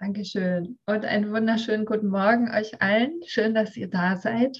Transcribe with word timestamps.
Dankeschön. 0.00 0.78
Und 0.86 1.04
einen 1.04 1.30
wunderschönen 1.30 1.84
guten 1.84 2.08
Morgen 2.08 2.50
euch 2.50 2.80
allen. 2.80 3.20
Schön, 3.26 3.54
dass 3.54 3.76
ihr 3.76 3.90
da 3.90 4.16
seid 4.16 4.56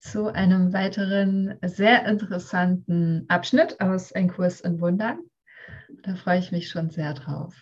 zu 0.00 0.34
einem 0.34 0.72
weiteren 0.72 1.56
sehr 1.64 2.06
interessanten 2.06 3.24
Abschnitt 3.28 3.80
aus 3.80 4.12
Ein 4.12 4.28
Kurs 4.28 4.62
in 4.62 4.80
Wundern. 4.80 5.20
Da 6.02 6.16
freue 6.16 6.40
ich 6.40 6.50
mich 6.50 6.68
schon 6.68 6.90
sehr 6.90 7.14
drauf. 7.14 7.54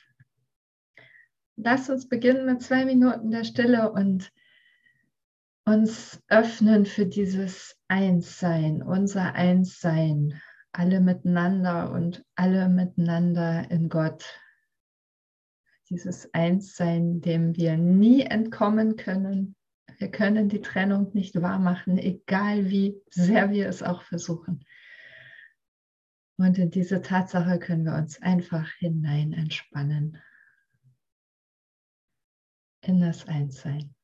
Lasst 1.56 1.90
uns 1.90 2.08
beginnen 2.08 2.46
mit 2.46 2.62
zwei 2.62 2.86
Minuten 2.86 3.30
der 3.30 3.44
Stille 3.44 3.92
und 3.92 4.32
uns 5.66 6.18
öffnen 6.28 6.86
für 6.86 7.04
dieses 7.04 7.76
Einssein, 7.88 8.82
unser 8.82 9.34
Einssein, 9.34 10.40
alle 10.72 11.00
miteinander 11.00 11.92
und 11.92 12.24
alle 12.36 12.70
miteinander 12.70 13.70
in 13.70 13.90
Gott, 13.90 14.24
dieses 15.90 16.32
Einssein, 16.34 17.20
dem 17.20 17.56
wir 17.56 17.76
nie 17.76 18.22
entkommen 18.22 18.96
können. 18.96 19.56
Wir 19.98 20.10
können 20.10 20.48
die 20.48 20.60
Trennung 20.60 21.10
nicht 21.14 21.40
wahrmachen, 21.40 21.98
egal 21.98 22.70
wie 22.70 23.00
sehr 23.10 23.50
wir 23.50 23.68
es 23.68 23.82
auch 23.82 24.02
versuchen. 24.02 24.64
Und 26.36 26.56
in 26.58 26.70
diese 26.70 27.02
Tatsache 27.02 27.58
können 27.58 27.84
wir 27.84 27.94
uns 27.94 28.22
einfach 28.22 28.70
hinein 28.74 29.32
entspannen. 29.32 30.22
In 32.82 33.00
das 33.00 33.26
Einssein. 33.26 33.94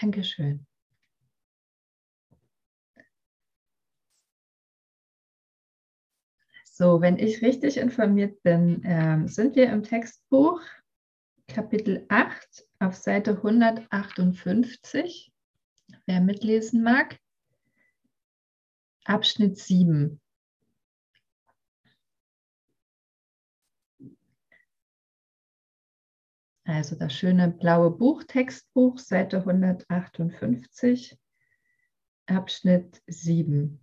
Dankeschön. 0.00 0.66
So, 6.64 7.00
wenn 7.00 7.18
ich 7.18 7.42
richtig 7.42 7.76
informiert 7.76 8.42
bin, 8.42 8.82
äh, 8.82 9.28
sind 9.28 9.54
wir 9.56 9.70
im 9.70 9.82
Textbuch 9.82 10.60
Kapitel 11.46 12.06
8 12.08 12.66
auf 12.78 12.96
Seite 12.96 13.36
158. 13.36 15.32
Wer 16.06 16.20
mitlesen 16.20 16.82
mag. 16.82 17.18
Abschnitt 19.04 19.58
7. 19.58 20.18
Also 26.72 26.96
das 26.96 27.12
schöne 27.12 27.50
blaue 27.50 27.90
Buch, 27.90 28.24
Textbuch, 28.24 28.98
Seite 28.98 29.40
158, 29.40 31.18
Abschnitt 32.24 33.02
7. 33.06 33.78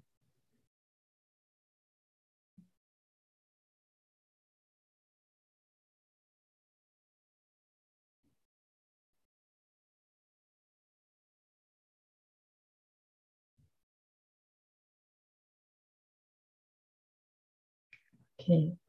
Okay. 18.40 18.80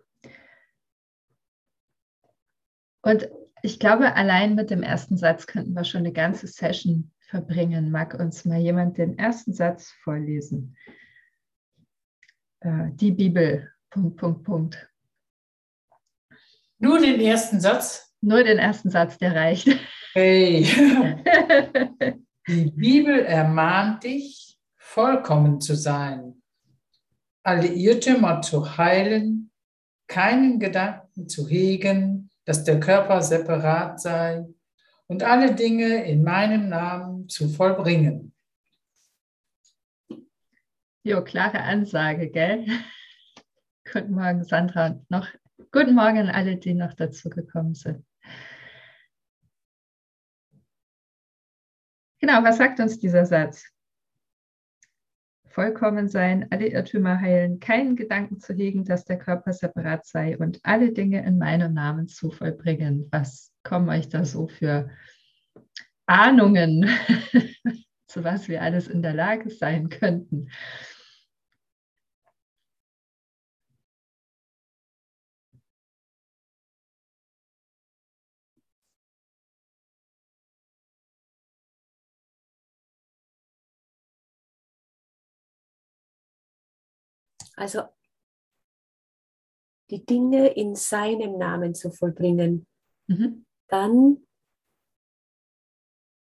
Und 3.02 3.28
ich 3.62 3.78
glaube, 3.78 4.15
allein 4.15 4.54
mit 4.54 4.71
dem 4.71 4.82
ersten 4.82 5.16
Satz 5.16 5.47
könnten 5.47 5.75
wir 5.75 5.84
schon 5.84 6.00
eine 6.00 6.12
ganze 6.12 6.47
Session 6.47 7.10
verbringen. 7.21 7.91
Mag 7.91 8.15
uns 8.15 8.44
mal 8.44 8.59
jemand 8.59 8.98
den 8.98 9.19
ersten 9.19 9.53
Satz 9.53 9.93
vorlesen? 10.03 10.76
Äh, 12.60 12.91
die 12.93 13.12
Bibel, 13.12 13.71
Punkt, 13.91 14.16
Punkt, 14.16 14.44
Punkt. 14.44 14.91
Nur 16.78 16.98
den 16.98 17.21
ersten 17.21 17.60
Satz? 17.60 18.15
Nur 18.21 18.43
den 18.43 18.59
ersten 18.59 18.91
Satz, 18.91 19.19
der 19.19 19.34
reicht. 19.34 19.69
Hey. 20.12 20.65
Die 22.48 22.71
Bibel 22.71 23.21
ermahnt 23.21 24.03
dich, 24.03 24.59
vollkommen 24.77 25.60
zu 25.60 25.77
sein, 25.77 26.42
alle 27.42 27.69
Irrtümer 27.69 28.42
zu 28.42 28.77
heilen, 28.77 29.50
keinen 30.09 30.59
Gedanken 30.59 31.28
zu 31.28 31.48
hegen, 31.48 32.29
dass 32.50 32.64
der 32.64 32.80
Körper 32.80 33.22
separat 33.22 34.00
sei 34.00 34.44
und 35.06 35.22
alle 35.22 35.54
Dinge 35.54 36.04
in 36.04 36.24
meinem 36.24 36.68
Namen 36.68 37.28
zu 37.28 37.48
vollbringen. 37.48 38.34
Jo, 41.04 41.22
klare 41.22 41.60
Ansage, 41.60 42.28
gell? 42.28 42.66
Guten 43.92 44.14
Morgen, 44.14 44.42
Sandra. 44.42 45.00
Noch 45.08 45.28
guten 45.70 45.94
Morgen 45.94 46.18
an 46.18 46.28
alle, 46.28 46.56
die 46.56 46.74
noch 46.74 46.94
dazu 46.94 47.30
gekommen 47.30 47.76
sind. 47.76 48.04
Genau, 52.18 52.42
was 52.42 52.56
sagt 52.56 52.80
uns 52.80 52.98
dieser 52.98 53.26
Satz? 53.26 53.64
Vollkommen 55.50 56.08
sein, 56.08 56.47
alle 56.50 56.68
Irrtümer 56.68 57.20
heilen, 57.20 57.60
keinen 57.60 57.97
Gedanken 57.97 58.38
zu 58.38 58.54
hegen, 58.54 58.84
dass 58.84 59.04
der 59.04 59.18
Körper 59.18 59.52
separat 59.52 60.06
sei 60.06 60.38
und 60.38 60.60
alle 60.62 60.92
Dinge 60.92 61.24
in 61.24 61.38
meinem 61.38 61.74
Namen 61.74 62.08
zu 62.08 62.30
vollbringen. 62.30 63.08
Was 63.10 63.52
kommen 63.62 63.88
euch 63.88 64.08
da 64.08 64.24
so 64.24 64.47
für 64.47 64.91
Ahnungen, 66.06 66.88
zu 68.06 68.24
was 68.24 68.48
wir 68.48 68.62
alles 68.62 68.88
in 68.88 69.02
der 69.02 69.14
Lage 69.14 69.50
sein 69.50 69.88
könnten? 69.88 70.48
Also 87.60 87.83
die 89.91 90.07
Dinge 90.07 90.48
in 90.48 90.74
seinem 90.74 91.36
Namen 91.36 91.74
zu 91.74 91.91
vollbringen, 91.91 92.66
mhm. 93.07 93.45
dann 93.68 94.27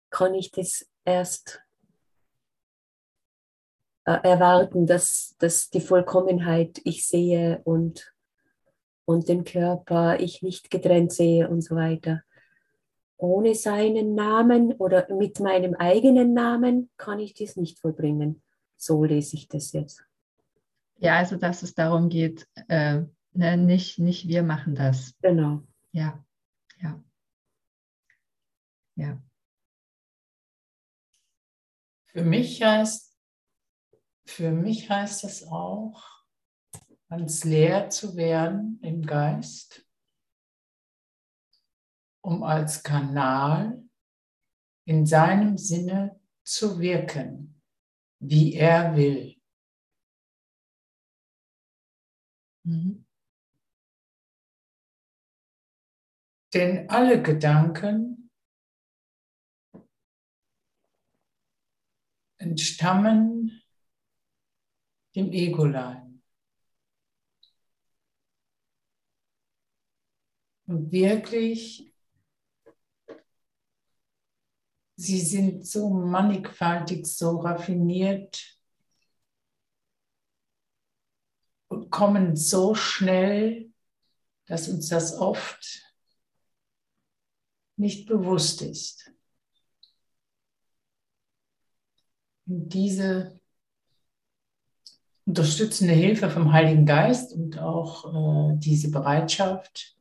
kann 0.10 0.34
ich 0.34 0.50
das 0.50 0.90
erst 1.06 1.62
äh, 4.06 4.18
erwarten, 4.24 4.88
dass, 4.88 5.36
dass 5.38 5.70
die 5.70 5.80
Vollkommenheit 5.80 6.82
ich 6.86 7.06
sehe 7.06 7.62
und, 7.66 8.16
und 9.06 9.30
den 9.30 9.44
Körper 9.44 10.20
ich 10.20 10.42
nicht 10.42 10.72
getrennt 10.72 11.14
sehe 11.14 11.48
und 11.48 11.62
so 11.62 11.76
weiter. 11.76 12.24
Ohne 13.18 13.54
seinen 13.54 14.16
Namen 14.16 14.74
oder 14.74 15.08
mit 15.14 15.40
meinem 15.40 15.76
eigenen 15.76 16.34
Namen 16.34 16.90
kann 16.98 17.20
ich 17.20 17.36
dies 17.36 17.58
nicht 17.58 17.78
vollbringen. 17.78 18.42
So 18.76 19.04
lese 19.04 19.36
ich 19.36 19.48
das 19.48 19.72
jetzt. 19.74 20.04
Ja, 21.00 21.18
also 21.18 21.38
dass 21.38 21.64
es 21.64 21.74
darum 21.74 22.10
geht, 22.10 22.48
äh, 22.68 23.02
ne, 23.34 23.58
nicht, 23.58 24.00
nicht 24.00 24.28
wir 24.28 24.44
machen 24.44 24.76
das. 24.76 25.16
Genau. 25.22 25.64
Ja, 25.92 26.24
ja. 26.82 27.04
Ja. 28.96 29.22
Für 32.08 32.24
mich 32.24 32.64
heißt, 32.64 33.16
für 34.26 34.52
mich 34.52 34.90
heißt 34.90 35.24
es 35.24 35.48
auch, 35.48 36.04
ganz 37.10 37.44
leer 37.44 37.90
zu 37.90 38.16
werden 38.16 38.80
im 38.82 39.06
Geist, 39.06 39.86
um 42.22 42.44
als 42.44 42.84
Kanal 42.84 43.84
in 44.86 45.06
seinem 45.06 45.58
Sinne 45.58 46.20
zu 46.44 46.80
wirken, 46.80 47.62
wie 48.20 48.56
er 48.56 48.96
will. 48.96 49.37
Mhm. 52.68 53.06
Denn 56.54 56.90
alle 56.90 57.22
Gedanken 57.22 58.30
entstammen 62.38 63.62
dem 65.16 65.32
Egolein. 65.32 66.22
Und 70.68 70.92
wirklich, 70.92 71.94
sie 74.98 75.22
sind 75.22 75.66
so 75.66 75.90
mannigfaltig, 75.90 77.06
so 77.06 77.38
raffiniert, 77.40 78.57
kommen 81.90 82.36
so 82.36 82.76
schnell, 82.76 83.72
dass 84.46 84.70
uns 84.70 84.90
das 84.90 85.18
oft 85.18 85.84
nicht 87.76 88.08
bewusst 88.08 88.62
ist. 88.62 89.12
Und 92.46 92.70
diese 92.74 93.40
unterstützende 95.26 95.94
Hilfe 95.94 96.30
vom 96.30 96.54
Heiligen 96.54 96.86
Geist 96.86 97.34
und 97.34 97.60
auch 97.60 98.52
äh, 98.52 98.58
diese 98.58 98.90
Bereitschaft 98.90 99.98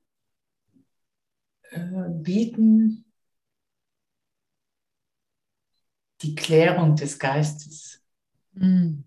äh, 1.70 2.08
bieten 2.08 3.04
die 6.22 6.36
Klärung 6.36 6.94
des 6.94 7.18
Geistes. 7.18 8.00
Mhm 8.52 9.05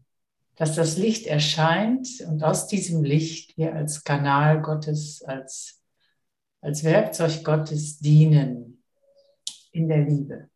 dass 0.60 0.76
das 0.76 0.98
Licht 0.98 1.26
erscheint 1.26 2.06
und 2.28 2.44
aus 2.44 2.68
diesem 2.68 3.02
Licht 3.02 3.58
wir 3.58 3.74
als 3.74 4.04
Kanal 4.04 4.62
Gottes, 4.62 5.22
als, 5.22 5.82
als 6.60 6.84
Werkzeug 6.84 7.46
Gottes 7.46 8.00
dienen 8.00 8.84
in 9.72 9.88
der 9.88 10.00
Liebe. 10.04 10.50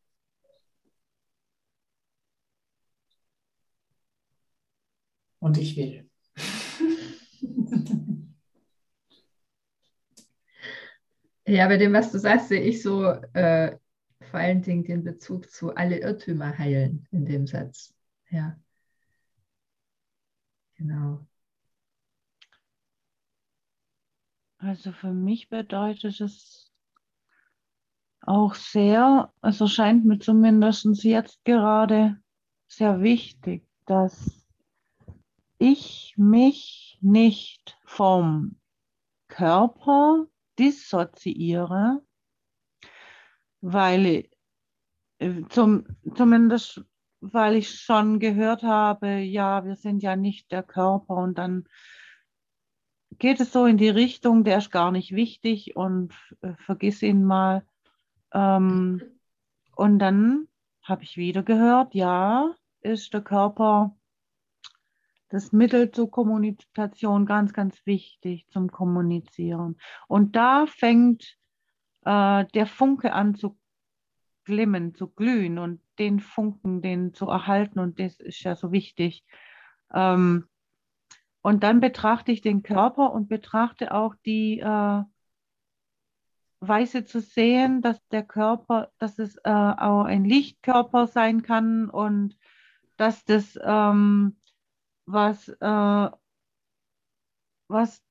Und 5.40 5.58
ich 5.58 5.78
will. 5.78 6.10
Ja, 11.46 11.68
bei 11.68 11.76
dem, 11.76 11.92
was 11.92 12.10
du 12.10 12.20
sagst, 12.20 12.48
sehe 12.48 12.62
ich 12.62 12.82
so 12.82 13.04
äh, 13.34 13.78
vor 14.22 14.40
allen 14.40 14.62
Dingen 14.62 14.86
den 14.86 15.04
Bezug 15.04 15.52
zu 15.52 15.76
alle 15.76 16.00
Irrtümer 16.00 16.58
heilen 16.58 17.06
in 17.12 17.26
dem 17.26 17.48
Satz. 17.48 17.94
Ja. 18.30 18.58
Genau. 20.75 21.25
Also 24.58 24.94
für 24.94 25.12
mich 25.12 25.50
bedeutet 25.50 26.22
es 26.22 26.72
auch 28.22 28.56
sehr, 28.56 29.34
es 29.42 29.60
erscheint 29.60 30.06
mir 30.06 30.20
zumindest 30.20 31.04
jetzt 31.04 31.44
gerade 31.44 32.22
sehr 32.68 33.02
wichtig, 33.02 33.68
dass 33.86 34.48
ich 35.58 36.14
mich 36.18 36.98
nicht 37.02 37.78
vom 37.86 38.60
Körper 39.28 40.28
dissoziiere, 40.58 42.02
weil 43.62 44.30
äh, 45.19 45.42
zum, 45.50 45.86
zumindest 46.16 46.86
weil 47.31 47.56
ich 47.56 47.80
schon 47.80 48.20
gehört 48.20 48.64
habe, 48.64 49.20
ja, 49.20 49.64
wir 49.64 49.75
sind 49.75 50.04
ja 50.04 50.16
nicht 50.16 50.52
der 50.52 50.64
Körper 50.64 51.16
und 51.16 51.38
dann 51.38 51.66
geht 53.18 53.40
es 53.40 53.54
so 53.54 53.66
in 53.66 53.78
die 53.78 53.90
Richtung, 53.90 54.44
der 54.44 54.58
ist 54.58 54.72
gar 54.72 54.92
nicht 54.92 55.16
wichtig 55.16 55.75
und 55.75 56.14
äh, 56.42 56.54
vergiss 56.58 57.02
ihn 57.02 57.24
mal. 57.24 57.66
Ähm, 58.34 59.02
und 59.75 60.00
dann 60.00 60.48
habe 60.81 61.04
ich 61.04 61.16
wieder 61.16 61.44
gehört, 61.44 61.96
ja, 61.96 62.54
ist 62.81 63.14
der 63.14 63.22
Körper 63.22 63.96
das 65.30 65.54
Mittel 65.54 65.92
zur 65.92 66.12
Kommunikation 66.12 67.26
ganz, 67.26 67.54
ganz 67.54 67.86
wichtig 67.86 68.46
zum 68.50 68.69
Kommunizieren. 68.69 69.78
Und 70.08 70.36
da 70.36 70.66
fängt 70.68 71.38
äh, 72.04 72.46
der 72.54 72.68
Funke 72.68 73.14
an 73.14 73.34
zu 73.36 73.58
glimmen, 74.44 74.95
zu 74.95 75.07
glühen 75.07 75.60
und 75.60 75.81
den 76.00 76.19
Funken, 76.19 76.81
den 76.81 77.13
zu 77.13 77.28
erhalten 77.28 77.80
und 77.80 78.00
das 78.00 78.19
ist 78.19 78.42
ja 78.44 78.56
so 78.56 78.72
wichtig. 78.72 79.24
Ähm, 79.94 80.47
und 81.42 81.64
dann 81.64 81.80
betrachte 81.81 82.31
ich 82.31 82.42
den 82.42 82.64
Körper 82.64 83.12
und 83.12 83.28
betrachte 83.28 83.94
auch 83.94 84.16
die 84.26 84.59
äh, 84.59 85.04
Weise 86.59 87.06
zu 87.06 87.19
sehen, 87.19 87.81
dass 87.81 88.06
der 88.07 88.23
Körper, 88.23 88.92
dass 88.97 89.19
es 89.19 89.35
äh, 89.44 89.50
auch 89.50 90.06
ein 90.06 90.23
Lichtkörper 90.23 91.07
sein 91.07 91.44
kann 91.44 91.90
und 91.90 92.38
dass 92.97 93.26
das 93.26 93.59
ähm, 93.62 94.38
was, 95.06 95.50
äh, 95.50 96.09
was 97.68 98.02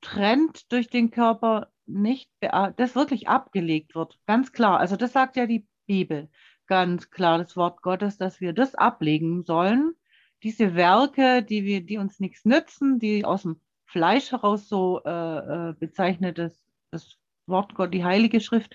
trennt 0.00 0.70
durch 0.70 0.88
den 0.88 1.10
Körper 1.10 1.72
nicht, 1.88 2.30
das 2.40 2.94
wirklich 2.94 3.28
abgelegt 3.28 3.94
wird. 3.94 4.18
Ganz 4.26 4.52
klar. 4.52 4.78
Also 4.80 4.96
das 4.96 5.12
sagt 5.12 5.36
ja 5.36 5.46
die 5.46 5.66
Bibel. 5.86 6.28
Ganz 6.66 7.10
klar, 7.10 7.38
das 7.38 7.56
Wort 7.56 7.82
Gottes, 7.82 8.18
dass 8.18 8.40
wir 8.40 8.52
das 8.52 8.74
ablegen 8.74 9.44
sollen. 9.44 9.94
Diese 10.42 10.74
Werke, 10.74 11.42
die 11.42 11.64
wir, 11.64 11.84
die 11.84 11.98
uns 11.98 12.20
nichts 12.20 12.44
nützen, 12.44 12.98
die 12.98 13.24
aus 13.24 13.42
dem 13.42 13.60
Fleisch 13.86 14.32
heraus 14.32 14.68
so 14.68 15.02
äh, 15.04 15.70
äh 15.70 15.74
bezeichnet 15.78 16.38
ist, 16.38 16.62
das 16.90 17.16
Wort 17.46 17.74
Gott, 17.74 17.94
die 17.94 18.04
Heilige 18.04 18.40
Schrift, 18.40 18.74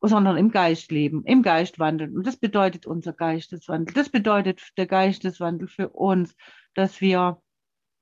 sondern 0.00 0.36
im 0.36 0.50
Geist 0.50 0.90
leben, 0.90 1.24
im 1.24 1.42
Geist 1.42 1.78
wandeln. 1.78 2.16
Und 2.16 2.26
das 2.26 2.36
bedeutet 2.36 2.86
unser 2.86 3.12
Geisteswandel. 3.12 3.94
Das 3.94 4.08
bedeutet 4.08 4.62
der 4.78 4.86
Geisteswandel 4.86 5.68
für 5.68 5.90
uns, 5.90 6.34
dass 6.74 7.00
wir, 7.00 7.42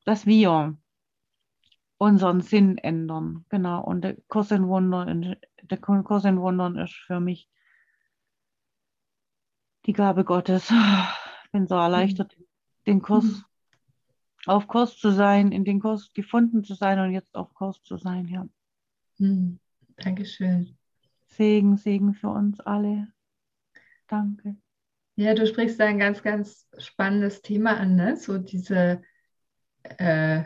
dass 0.04 0.26
wir 0.26 0.78
unseren 1.98 2.40
Sinn 2.40 2.78
ändern. 2.78 3.44
Genau. 3.48 3.84
Und 3.84 4.02
der 4.02 4.16
Kurs 4.28 4.50
in 4.50 4.66
Wundern, 4.68 5.36
der 5.62 5.78
Kurs 5.78 6.24
in 6.24 6.40
Wundern 6.40 6.78
ist 6.78 6.94
für 6.94 7.20
mich 7.20 7.48
die 9.86 9.92
Gabe 9.92 10.24
Gottes. 10.24 10.70
Ich 11.44 11.52
bin 11.52 11.66
so 11.66 11.76
erleichtert, 11.76 12.36
den 12.86 13.00
Kurs 13.00 13.24
mhm. 13.24 13.44
auf 14.46 14.66
Kurs 14.68 14.98
zu 14.98 15.10
sein, 15.10 15.50
in 15.50 15.64
den 15.64 15.80
Kurs 15.80 16.12
gefunden 16.12 16.62
zu 16.62 16.74
sein 16.74 16.98
und 16.98 17.12
jetzt 17.12 17.34
auf 17.34 17.54
Kurs 17.54 17.82
zu 17.82 17.96
sein, 17.96 18.28
ja. 18.28 18.46
Mhm. 19.18 19.58
Dankeschön. 19.96 20.76
Segen, 21.26 21.76
Segen 21.76 22.14
für 22.14 22.28
uns 22.28 22.60
alle. 22.60 23.08
Danke. 24.06 24.56
Ja, 25.16 25.34
du 25.34 25.46
sprichst 25.46 25.80
da 25.80 25.86
ein 25.86 25.98
ganz, 25.98 26.22
ganz 26.22 26.68
spannendes 26.78 27.42
Thema 27.42 27.76
an, 27.78 27.96
ne? 27.96 28.16
So 28.16 28.38
diese 28.38 29.02
äh, 29.82 30.44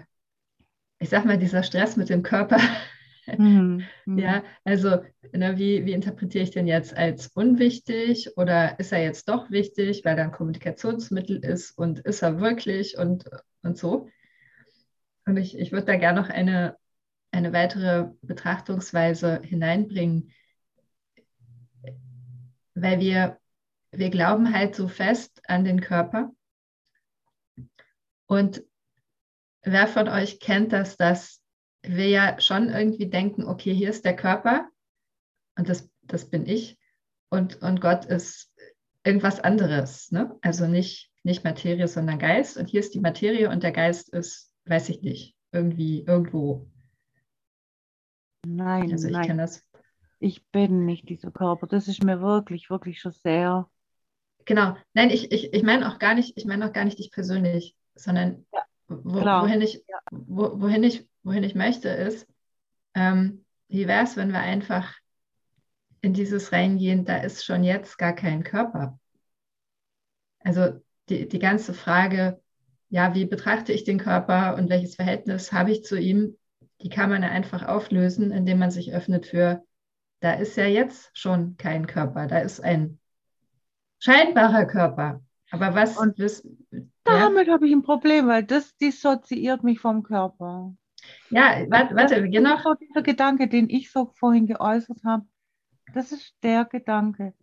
ich 1.02 1.10
sag 1.10 1.24
mal, 1.24 1.38
dieser 1.38 1.62
Stress 1.62 1.96
mit 1.96 2.08
dem 2.08 2.22
Körper, 2.22 2.58
Mhm. 3.26 3.84
Mhm. 4.04 4.18
Ja, 4.18 4.42
also 4.64 5.02
ne, 5.32 5.56
wie, 5.56 5.84
wie 5.84 5.92
interpretiere 5.92 6.44
ich 6.44 6.50
den 6.50 6.66
jetzt 6.66 6.96
als 6.96 7.28
unwichtig 7.28 8.36
oder 8.36 8.78
ist 8.78 8.92
er 8.92 9.02
jetzt 9.02 9.28
doch 9.28 9.50
wichtig, 9.50 10.04
weil 10.04 10.18
er 10.18 10.24
ein 10.24 10.32
Kommunikationsmittel 10.32 11.44
ist 11.44 11.76
und 11.78 12.00
ist 12.00 12.22
er 12.22 12.40
wirklich 12.40 12.98
und, 12.98 13.24
und 13.62 13.78
so. 13.78 14.08
Und 15.24 15.36
ich, 15.36 15.56
ich 15.56 15.72
würde 15.72 15.86
da 15.86 15.96
gerne 15.96 16.20
noch 16.20 16.30
eine, 16.30 16.76
eine 17.30 17.52
weitere 17.52 18.08
Betrachtungsweise 18.22 19.40
hineinbringen, 19.42 20.32
weil 22.74 22.98
wir, 22.98 23.38
wir 23.92 24.10
glauben 24.10 24.52
halt 24.52 24.74
so 24.74 24.88
fest 24.88 25.40
an 25.46 25.64
den 25.64 25.80
Körper. 25.80 26.32
Und 28.26 28.64
wer 29.62 29.86
von 29.86 30.08
euch 30.08 30.40
kennt 30.40 30.72
das, 30.72 30.96
dass 30.96 31.40
wir 31.82 32.08
ja 32.08 32.40
schon 32.40 32.68
irgendwie 32.68 33.08
denken, 33.08 33.44
okay, 33.44 33.74
hier 33.74 33.90
ist 33.90 34.04
der 34.04 34.16
Körper 34.16 34.68
und 35.56 35.68
das, 35.68 35.88
das 36.02 36.28
bin 36.30 36.46
ich 36.46 36.78
und, 37.30 37.62
und 37.62 37.80
Gott 37.80 38.04
ist 38.04 38.52
irgendwas 39.04 39.40
anderes. 39.40 40.10
Ne? 40.12 40.36
Also 40.42 40.66
nicht, 40.66 41.10
nicht 41.22 41.44
Materie, 41.44 41.88
sondern 41.88 42.18
Geist. 42.18 42.56
Und 42.56 42.68
hier 42.68 42.80
ist 42.80 42.94
die 42.94 43.00
Materie 43.00 43.50
und 43.50 43.62
der 43.62 43.72
Geist 43.72 44.08
ist, 44.10 44.52
weiß 44.66 44.88
ich 44.90 45.02
nicht, 45.02 45.36
irgendwie 45.52 46.04
irgendwo. 46.06 46.68
Nein, 48.44 48.92
Also 48.92 49.08
ich 49.08 49.12
nein. 49.12 49.26
kenne 49.26 49.42
das. 49.42 49.64
Ich 50.20 50.46
bin 50.50 50.86
nicht 50.86 51.08
dieser 51.08 51.30
Körper. 51.30 51.66
Das 51.66 51.88
ist 51.88 52.02
mir 52.04 52.20
wirklich, 52.20 52.70
wirklich 52.70 53.00
schon 53.00 53.12
sehr. 53.12 53.68
Genau. 54.44 54.76
Nein, 54.94 55.10
ich, 55.10 55.30
ich, 55.32 55.52
ich 55.52 55.62
meine 55.62 55.88
auch 55.92 55.98
gar 55.98 56.14
nicht, 56.14 56.36
ich 56.36 56.44
meine 56.44 56.68
auch 56.68 56.72
gar 56.72 56.84
nicht 56.84 56.98
dich 56.98 57.10
persönlich, 57.12 57.76
sondern 57.94 58.44
Ja, 58.52 58.62
wo, 58.88 59.20
klar. 59.20 59.44
wohin 59.44 59.60
ich, 59.60 59.84
wo, 60.10 60.60
wohin 60.60 60.82
ich, 60.82 61.08
wohin 61.22 61.44
ich 61.44 61.54
möchte, 61.54 61.88
ist, 61.88 62.26
ähm, 62.94 63.44
wie 63.68 63.86
wäre 63.88 64.04
es, 64.04 64.16
wenn 64.16 64.32
wir 64.32 64.40
einfach 64.40 64.94
in 66.00 66.14
dieses 66.14 66.52
reingehen, 66.52 67.04
da 67.04 67.18
ist 67.18 67.44
schon 67.44 67.64
jetzt 67.64 67.96
gar 67.96 68.12
kein 68.12 68.42
Körper. 68.42 68.98
Also 70.40 70.80
die, 71.08 71.28
die 71.28 71.38
ganze 71.38 71.74
Frage, 71.74 72.40
ja, 72.88 73.14
wie 73.14 73.24
betrachte 73.24 73.72
ich 73.72 73.84
den 73.84 73.98
Körper 73.98 74.56
und 74.56 74.68
welches 74.68 74.96
Verhältnis 74.96 75.52
habe 75.52 75.70
ich 75.70 75.84
zu 75.84 75.98
ihm, 75.98 76.36
die 76.82 76.88
kann 76.88 77.08
man 77.08 77.22
ja 77.22 77.30
einfach 77.30 77.66
auflösen, 77.66 78.32
indem 78.32 78.58
man 78.58 78.70
sich 78.70 78.92
öffnet 78.92 79.26
für, 79.26 79.64
da 80.20 80.34
ist 80.34 80.56
ja 80.56 80.66
jetzt 80.66 81.10
schon 81.14 81.56
kein 81.56 81.86
Körper, 81.86 82.26
da 82.26 82.38
ist 82.38 82.60
ein 82.60 82.98
scheinbarer 84.00 84.66
Körper. 84.66 85.22
Aber 85.52 85.74
was 85.74 85.96
Und 85.98 86.18
ja, 86.18 86.28
Damit 87.04 87.48
habe 87.48 87.66
ich 87.66 87.72
ein 87.72 87.82
Problem, 87.82 88.26
weil 88.26 88.42
das 88.42 88.76
dissoziiert 88.76 89.62
mich 89.62 89.80
vom 89.80 90.02
Körper. 90.02 90.74
ja, 91.30 91.64
warte, 91.68 91.94
warte, 91.94 92.30
Das 92.30 92.58
ist 92.58 92.62
so 92.62 92.74
dieser 92.74 93.02
Gedanke, 93.02 93.48
den 93.48 93.68
ich 93.68 93.90
so 93.90 94.10
vorhin 94.14 94.46
geäußert 94.46 95.04
habe. 95.04 95.26
Das 95.94 96.10
ist 96.10 96.34
der 96.42 96.64
Gedanke. 96.64 97.34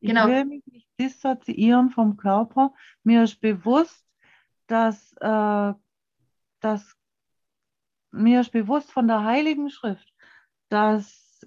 Ich 0.00 0.08
Genau. 0.08 0.26
will 0.28 0.44
mich 0.46 0.64
nicht 0.66 0.88
dissoziieren 0.98 1.90
vom 1.90 2.16
Körper. 2.16 2.72
Mir 3.02 3.24
ist 3.24 3.40
bewusst, 3.40 4.06
dass, 4.66 5.12
äh, 5.20 5.72
dass 6.60 6.96
mir 8.10 8.40
ist 8.40 8.52
bewusst 8.52 8.90
von 8.90 9.06
der 9.08 9.24
Heiligen 9.24 9.68
Schrift, 9.68 10.08
dass 10.70 11.46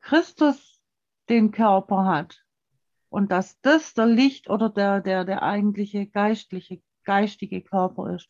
Christus 0.00 0.80
den 1.28 1.52
Körper 1.52 2.06
hat 2.06 2.44
und 3.08 3.32
dass 3.32 3.60
das 3.60 3.94
der 3.94 4.06
Licht 4.06 4.50
oder 4.50 4.68
der, 4.68 5.00
der, 5.00 5.24
der 5.24 5.42
eigentliche 5.42 6.06
geistliche, 6.06 6.80
geistige 7.04 7.62
Körper 7.62 8.14
ist. 8.14 8.28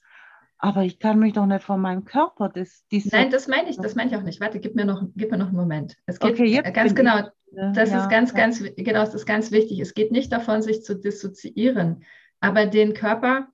Aber 0.58 0.82
ich 0.82 0.98
kann 0.98 1.18
mich 1.20 1.34
doch 1.34 1.46
nicht 1.46 1.62
von 1.62 1.80
meinem 1.80 2.04
Körper 2.04 2.48
dis 2.48 2.84
Nein, 2.90 3.30
das 3.30 3.46
meine 3.46 3.70
ich, 3.70 3.76
das 3.76 3.94
meine 3.94 4.10
ich 4.10 4.16
auch 4.16 4.22
nicht. 4.22 4.40
Warte, 4.40 4.58
gib 4.58 4.74
mir 4.74 4.84
noch, 4.84 5.02
gib 5.14 5.30
mir 5.30 5.38
noch 5.38 5.48
einen 5.48 5.56
Moment. 5.56 5.96
Es 6.06 6.18
geht 6.18 6.32
Okay, 6.32 6.46
jetzt 6.46 6.74
ganz 6.74 6.94
bin 6.94 7.06
ich- 7.06 7.12
genau, 7.12 7.28
das 7.74 7.90
Ja, 7.90 8.02
ist 8.02 8.10
ganz, 8.10 8.32
ja. 8.32 8.36
ganz, 8.38 8.62
genau, 8.76 9.00
das 9.00 9.14
ist 9.14 9.26
ganz 9.26 9.50
wichtig. 9.52 9.78
Es 9.80 9.94
geht 9.94 10.10
nicht 10.10 10.32
davon, 10.32 10.62
sich 10.62 10.82
zu 10.82 10.96
dissoziieren, 10.96 12.04
aber 12.40 12.66
den 12.66 12.92
Körper 12.92 13.48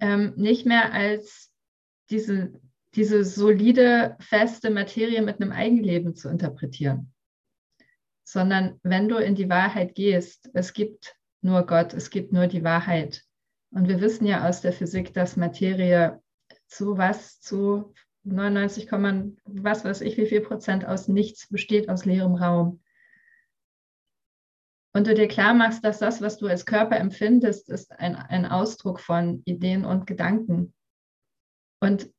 ähm, 0.00 0.32
nicht 0.36 0.66
mehr 0.66 0.92
als 0.92 1.52
diese, 2.10 2.52
diese 2.94 3.24
solide, 3.24 4.16
feste 4.20 4.70
Materie 4.70 5.22
mit 5.22 5.40
einem 5.40 5.52
Eigenleben 5.52 6.14
zu 6.14 6.28
interpretieren, 6.28 7.11
sondern 8.32 8.80
wenn 8.82 9.10
du 9.10 9.16
in 9.18 9.34
die 9.34 9.50
Wahrheit 9.50 9.94
gehst, 9.94 10.48
es 10.54 10.72
gibt 10.72 11.16
nur 11.42 11.66
Gott, 11.66 11.92
es 11.92 12.08
gibt 12.08 12.32
nur 12.32 12.46
die 12.46 12.64
Wahrheit. 12.64 13.24
Und 13.70 13.88
wir 13.88 14.00
wissen 14.00 14.26
ja 14.26 14.48
aus 14.48 14.62
der 14.62 14.72
Physik, 14.72 15.12
dass 15.12 15.36
Materie 15.36 16.18
zu 16.66 16.96
was, 16.96 17.40
zu 17.40 17.92
99, 18.24 18.88
Komma 18.88 19.24
was 19.44 19.84
weiß 19.84 20.00
ich, 20.00 20.16
wie 20.16 20.24
viel 20.24 20.40
Prozent 20.40 20.86
aus 20.86 21.08
nichts 21.08 21.48
besteht, 21.48 21.90
aus 21.90 22.06
leerem 22.06 22.34
Raum. 22.34 22.80
Und 24.94 25.06
du 25.06 25.14
dir 25.14 25.28
klar 25.28 25.52
machst, 25.52 25.84
dass 25.84 25.98
das, 25.98 26.22
was 26.22 26.38
du 26.38 26.46
als 26.46 26.64
Körper 26.64 26.96
empfindest, 26.96 27.68
ist 27.68 27.92
ein, 27.92 28.16
ein 28.16 28.46
Ausdruck 28.46 29.00
von 29.00 29.42
Ideen 29.44 29.84
und 29.84 30.06
Gedanken. 30.06 30.72
Und 31.80 32.10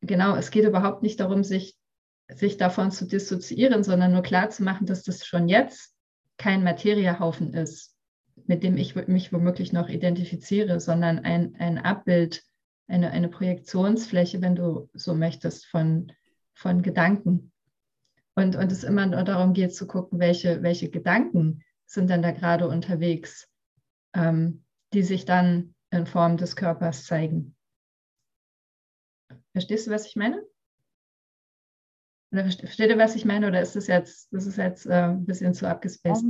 genau, 0.00 0.34
es 0.34 0.50
geht 0.50 0.64
überhaupt 0.64 1.04
nicht 1.04 1.20
darum, 1.20 1.44
sich, 1.44 1.76
sich 2.34 2.56
davon 2.56 2.90
zu 2.90 3.06
dissoziieren, 3.06 3.82
sondern 3.82 4.12
nur 4.12 4.22
klar 4.22 4.50
zu 4.50 4.62
machen, 4.62 4.86
dass 4.86 5.02
das 5.02 5.26
schon 5.26 5.48
jetzt 5.48 5.94
kein 6.36 6.62
Materiehaufen 6.62 7.52
ist, 7.54 7.96
mit 8.46 8.62
dem 8.62 8.76
ich 8.76 8.94
mich 8.94 9.32
womöglich 9.32 9.72
noch 9.72 9.88
identifiziere, 9.88 10.80
sondern 10.80 11.20
ein, 11.20 11.54
ein 11.56 11.78
Abbild, 11.78 12.42
eine, 12.86 13.10
eine 13.10 13.28
Projektionsfläche, 13.28 14.40
wenn 14.42 14.56
du 14.56 14.88
so 14.94 15.14
möchtest, 15.14 15.66
von, 15.66 16.12
von 16.54 16.82
Gedanken. 16.82 17.52
Und, 18.34 18.56
und 18.56 18.72
es 18.72 18.84
immer 18.84 19.06
nur 19.06 19.22
darum 19.22 19.52
geht 19.52 19.74
zu 19.74 19.86
gucken, 19.86 20.18
welche, 20.18 20.62
welche 20.62 20.88
Gedanken 20.88 21.62
sind 21.86 22.08
denn 22.08 22.22
da 22.22 22.30
gerade 22.30 22.68
unterwegs, 22.68 23.48
ähm, 24.14 24.64
die 24.92 25.02
sich 25.02 25.24
dann 25.24 25.74
in 25.90 26.06
Form 26.06 26.36
des 26.36 26.56
Körpers 26.56 27.04
zeigen. 27.04 27.56
Verstehst 29.52 29.86
du, 29.86 29.90
was 29.90 30.06
ich 30.06 30.16
meine? 30.16 30.42
Versteht 32.32 32.90
ihr, 32.90 32.98
was 32.98 33.16
ich 33.16 33.24
meine? 33.24 33.48
Oder 33.48 33.60
ist 33.60 33.74
das 33.74 33.88
jetzt, 33.88 34.32
das 34.32 34.46
ist 34.46 34.56
jetzt 34.56 34.86
äh, 34.86 35.08
ein 35.08 35.26
bisschen 35.26 35.52
zu 35.52 35.68
abgespaced? 35.68 36.24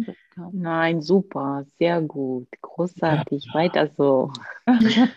Nein, 0.52 1.02
super, 1.02 1.64
sehr 1.78 2.00
gut, 2.00 2.48
großartig, 2.62 3.48
weiter 3.52 3.88
so. 3.88 4.32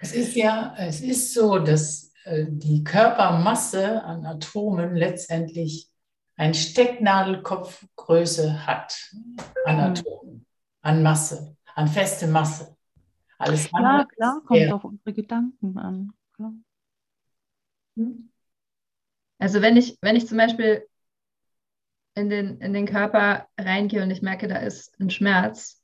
Es 0.00 0.12
ist 0.12 0.34
ja, 0.34 0.74
es 0.76 1.00
ist 1.00 1.34
so, 1.34 1.60
dass 1.60 2.12
äh, 2.24 2.46
die 2.48 2.82
Körpermasse 2.82 4.02
an 4.02 4.26
Atomen 4.26 4.96
letztendlich 4.96 5.88
ein 6.36 6.52
Stecknadelkopfgröße 6.52 8.66
hat 8.66 9.12
an 9.64 9.76
Mhm. 9.76 9.80
Atomen, 9.82 10.46
an 10.82 11.02
Masse, 11.02 11.56
an 11.76 11.86
feste 11.86 12.26
Masse. 12.26 12.76
Alles 13.38 13.70
Ja, 13.72 14.04
klar, 14.04 14.38
ist 14.38 14.46
kommt 14.46 14.72
auf 14.72 14.84
unsere 14.84 15.12
Gedanken 15.12 15.78
an. 15.78 16.12
Klar. 16.34 16.54
Also 19.44 19.60
wenn 19.60 19.76
ich, 19.76 19.98
wenn 20.00 20.16
ich 20.16 20.26
zum 20.26 20.38
Beispiel 20.38 20.86
in 22.14 22.30
den, 22.30 22.62
in 22.62 22.72
den 22.72 22.86
Körper 22.86 23.46
reingehe 23.60 24.02
und 24.02 24.10
ich 24.10 24.22
merke, 24.22 24.48
da 24.48 24.56
ist 24.56 24.98
ein 24.98 25.10
Schmerz 25.10 25.82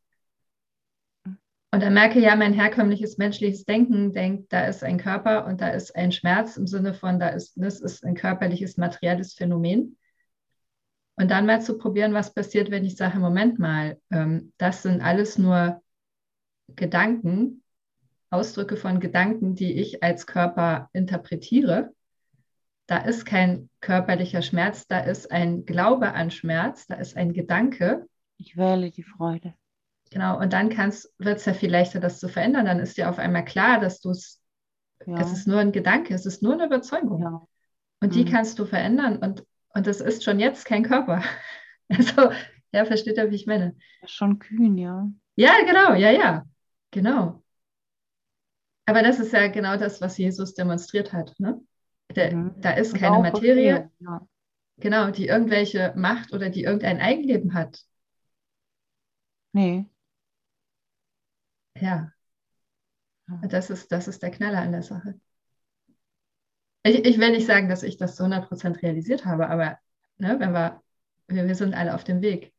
und 1.71 1.83
dann 1.83 1.93
merke, 1.93 2.21
ja, 2.21 2.37
mein 2.37 2.55
herkömmliches 2.55 3.19
menschliches 3.19 3.67
Denken 3.67 4.15
denkt, 4.15 4.51
da 4.51 4.65
ist 4.65 4.83
ein 4.83 4.97
Körper 4.97 5.45
und 5.45 5.61
da 5.61 5.69
ist 5.69 5.95
ein 5.95 6.11
Schmerz 6.11 6.57
im 6.57 6.67
Sinne 6.67 6.95
von, 6.95 7.21
da 7.21 7.29
ist, 7.29 7.53
das 7.57 7.83
ist 7.83 8.03
ein 8.03 8.15
körperliches, 8.15 8.79
materielles 8.79 9.35
Phänomen. 9.35 9.99
Und 11.17 11.31
dann 11.31 11.45
mal 11.45 11.61
zu 11.61 11.77
probieren, 11.77 12.15
was 12.15 12.33
passiert, 12.33 12.71
wenn 12.71 12.87
ich 12.87 12.97
sage, 12.97 13.19
Moment 13.19 13.59
mal, 13.59 14.01
ähm, 14.11 14.55
das 14.57 14.85
sind 14.85 15.03
alles 15.03 15.37
nur 15.37 15.83
Gedanken, 16.77 17.63
Ausdrücke 18.31 18.79
von 18.79 19.01
Gedanken, 19.01 19.55
die 19.55 19.79
ich 19.79 20.03
als 20.03 20.27
Körper 20.27 20.89
interpretiere 20.95 21.93
da 22.91 22.97
ist 22.99 23.25
kein 23.25 23.71
körperlicher 23.81 24.43
Schmerz, 24.43 24.89
da 24.89 24.99
ist 24.99 25.31
ein 25.31 25.65
Glaube 25.65 26.13
an 26.13 26.33
Schmerz, 26.33 26.89
da 26.89 26.97
ist 26.97 27.17
ein 27.17 27.33
Gedanke. 27.33 28.09
Ich 28.37 28.57
wähle 28.57 28.91
die 28.91 29.05
Freude. 29.05 29.55
Genau, 30.11 30.41
und 30.41 30.53
dann 30.53 30.71
wird 30.77 31.39
es 31.39 31.45
ja 31.45 31.55
viel 31.55 31.71
leichter, 31.71 32.01
das 32.01 32.19
zu 32.19 32.29
verändern. 32.29 32.67
Dann 32.67 32.81
ist 32.81 32.97
dir 32.97 33.09
auf 33.09 33.21
einmal 33.21 33.45
klar, 33.45 33.79
dass 33.79 34.01
du 34.01 34.11
es, 34.11 34.41
Ja. 35.07 35.21
es 35.21 35.31
ist 35.31 35.47
nur 35.47 35.61
ein 35.61 35.71
Gedanke, 35.71 36.15
es 36.15 36.27
ist 36.27 36.43
nur 36.43 36.55
eine 36.55 36.67
Überzeugung. 36.67 37.23
ja. 37.23 37.47
Und 38.01 38.17
die 38.17 38.25
Mhm. 38.25 38.31
kannst 38.33 38.59
du 38.59 38.67
verändern 38.67 39.19
und, 39.19 39.45
und 39.69 39.87
es 39.87 40.01
ist 40.01 40.25
schon 40.25 40.41
jetzt 40.41 40.65
kein 40.65 40.83
Körper. 40.83 41.23
Also, 41.93 42.31
ja, 42.73 42.85
versteht 42.85 43.19
ihr, 43.19 43.31
wie 43.31 43.37
ich 43.37 43.47
meine? 43.47 43.77
Das 44.01 44.11
schon 44.11 44.39
kühn, 44.41 44.77
ja. 44.79 45.09
Ja, 45.37 45.53
genau, 45.65 45.95
ja, 45.95 46.11
ja, 46.11 46.45
genau. 46.93 47.43
Aber 48.87 49.03
das 49.03 49.21
ist 49.21 49.33
ja 49.33 49.47
genau 49.49 49.77
das, 49.77 50.01
was 50.01 50.19
Jesus 50.19 50.55
demonstriert 50.55 51.13
hat. 51.13 51.39
Ne? 51.39 51.61
Der, 52.17 52.35
Mhm. 52.35 52.55
Da 52.61 52.71
ist 52.73 52.95
keine 52.95 53.17
auch 53.17 53.23
Materie, 53.23 53.91
Ja. 54.01 54.27
genau, 54.79 55.11
die 55.11 55.27
irgendwelche 55.29 55.93
Macht 55.97 56.33
oder 56.33 56.51
die 56.51 56.65
irgendein 56.65 57.01
Eigenleben 57.01 57.55
hat. 57.55 57.85
Nee. 59.55 59.87
Ja, 61.75 62.13
und 63.29 63.53
das 63.53 63.71
ist, 63.71 63.93
das 63.93 64.09
ist 64.09 64.23
der 64.23 64.31
Knaller 64.31 64.61
an 64.61 64.73
der 64.73 64.83
Sache. 64.83 65.15
ich, 66.83 67.05
ich 67.05 67.19
will 67.19 67.31
nicht 67.31 67.47
sagen, 67.47 67.69
dass 67.69 67.83
ich 67.83 67.97
das 67.97 68.17
zu 68.17 68.25
100% 68.25 68.83
realisiert 68.83 69.25
habe, 69.25 69.49
aber 69.49 69.79
ne, 70.19 70.37
wenn 70.39 70.53
wir, 70.53 70.81
wir, 71.29 71.47
wir 71.47 71.55
sind 71.55 71.75
alle 71.75 71.95
auf 71.95 72.05
dem 72.05 72.23
Weg. 72.23 72.53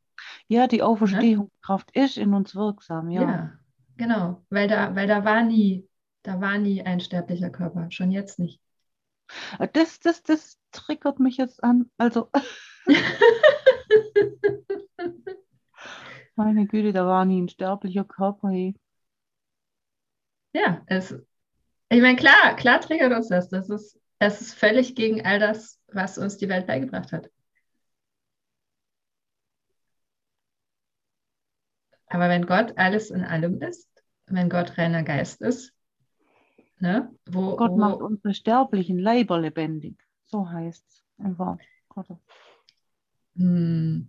Ja, 0.48 0.66
die 0.66 0.82
Auferstehungskraft 0.82 1.90
ist 1.96 2.16
in 2.16 2.34
uns 2.34 2.54
wirksam, 2.54 3.10
ja. 3.10 3.22
Ja, 3.22 3.52
genau. 3.96 4.42
Weil 4.50 4.68
da, 4.68 4.94
weil 4.94 5.06
da 5.06 5.24
war 5.24 5.42
nie, 5.42 5.88
da 6.22 6.40
war 6.40 6.58
nie 6.58 6.82
ein 6.82 7.00
sterblicher 7.00 7.50
Körper, 7.50 7.90
schon 7.90 8.10
jetzt 8.10 8.38
nicht. 8.38 8.60
Das, 9.72 10.00
das, 10.00 10.22
das 10.22 10.58
triggert 10.72 11.20
mich 11.20 11.36
jetzt 11.36 11.62
an. 11.62 11.90
Also, 11.98 12.30
meine 16.36 16.66
Güte, 16.66 16.92
da 16.92 17.06
war 17.06 17.24
nie 17.24 17.42
ein 17.42 17.48
sterblicher 17.48 18.04
Körper. 18.04 18.50
Hey. 18.50 18.74
Ja, 20.52 20.82
es, 20.86 21.14
ich 21.88 22.00
meine, 22.00 22.16
klar, 22.16 22.56
klar 22.56 22.80
triggert 22.80 23.12
uns 23.12 23.28
das. 23.28 23.48
Das 23.48 23.68
ist, 23.70 23.98
es 24.18 24.40
ist 24.40 24.54
völlig 24.54 24.94
gegen 24.94 25.24
all 25.26 25.38
das, 25.38 25.78
was 25.88 26.18
uns 26.18 26.36
die 26.38 26.48
Welt 26.48 26.66
beigebracht 26.66 27.12
hat. 27.12 27.30
Aber 32.06 32.28
wenn 32.28 32.46
Gott 32.46 32.74
alles 32.76 33.10
in 33.10 33.24
allem 33.24 33.60
ist, 33.62 33.88
wenn 34.26 34.50
Gott 34.50 34.76
reiner 34.78 35.02
Geist 35.02 35.40
ist, 35.40 35.72
ne, 36.82 37.08
wo, 37.30 37.56
Gott 37.56 37.70
wo, 37.70 37.76
macht 37.76 38.02
unsere 38.02 38.34
sterblichen 38.34 38.98
Leiber 38.98 39.40
lebendig. 39.40 39.96
So 40.24 40.50
heißt 40.50 40.84
es 40.86 41.04
einfach. 41.18 41.56
Hm, 43.36 44.08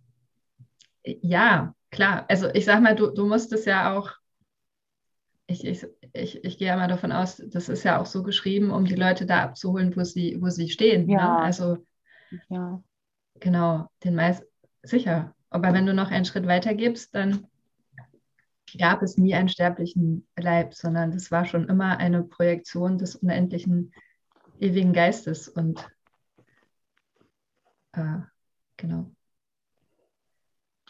ja, 1.05 1.75
klar. 1.91 2.25
Also 2.27 2.49
ich 2.53 2.65
sag 2.65 2.81
mal, 2.81 2.95
du, 2.95 3.11
du 3.11 3.27
musst 3.27 3.53
es 3.53 3.65
ja 3.65 3.95
auch, 3.95 4.11
ich, 5.45 5.65
ich, 5.65 5.85
ich, 6.13 6.43
ich 6.43 6.57
gehe 6.57 6.69
ja 6.69 6.75
mal 6.75 6.87
davon 6.87 7.11
aus, 7.11 7.37
das 7.45 7.69
ist 7.69 7.83
ja 7.83 8.01
auch 8.01 8.07
so 8.07 8.23
geschrieben, 8.23 8.71
um 8.71 8.85
die 8.85 8.95
Leute 8.95 9.25
da 9.25 9.43
abzuholen, 9.43 9.95
wo 9.95 10.03
sie, 10.03 10.41
wo 10.41 10.49
sie 10.49 10.69
stehen. 10.69 11.05
Ne? 11.05 11.13
Ja. 11.13 11.37
Also 11.37 11.77
Ja. 12.49 12.81
genau, 13.39 13.87
den 14.03 14.15
meist 14.15 14.43
sicher. 14.81 15.35
Aber 15.51 15.73
wenn 15.73 15.85
du 15.85 15.93
noch 15.93 16.09
einen 16.09 16.25
Schritt 16.25 16.47
weiter 16.47 16.73
gibst, 16.73 17.13
dann 17.13 17.45
gab 18.77 19.01
es 19.01 19.17
nie 19.17 19.33
einen 19.35 19.49
sterblichen 19.49 20.27
Leib, 20.37 20.73
sondern 20.73 21.11
das 21.11 21.31
war 21.31 21.45
schon 21.45 21.67
immer 21.69 21.97
eine 21.97 22.23
Projektion 22.23 22.97
des 22.97 23.15
unendlichen 23.15 23.93
ewigen 24.59 24.93
Geistes 24.93 25.47
und 25.47 25.85
äh, 27.93 28.19
genau. 28.77 29.11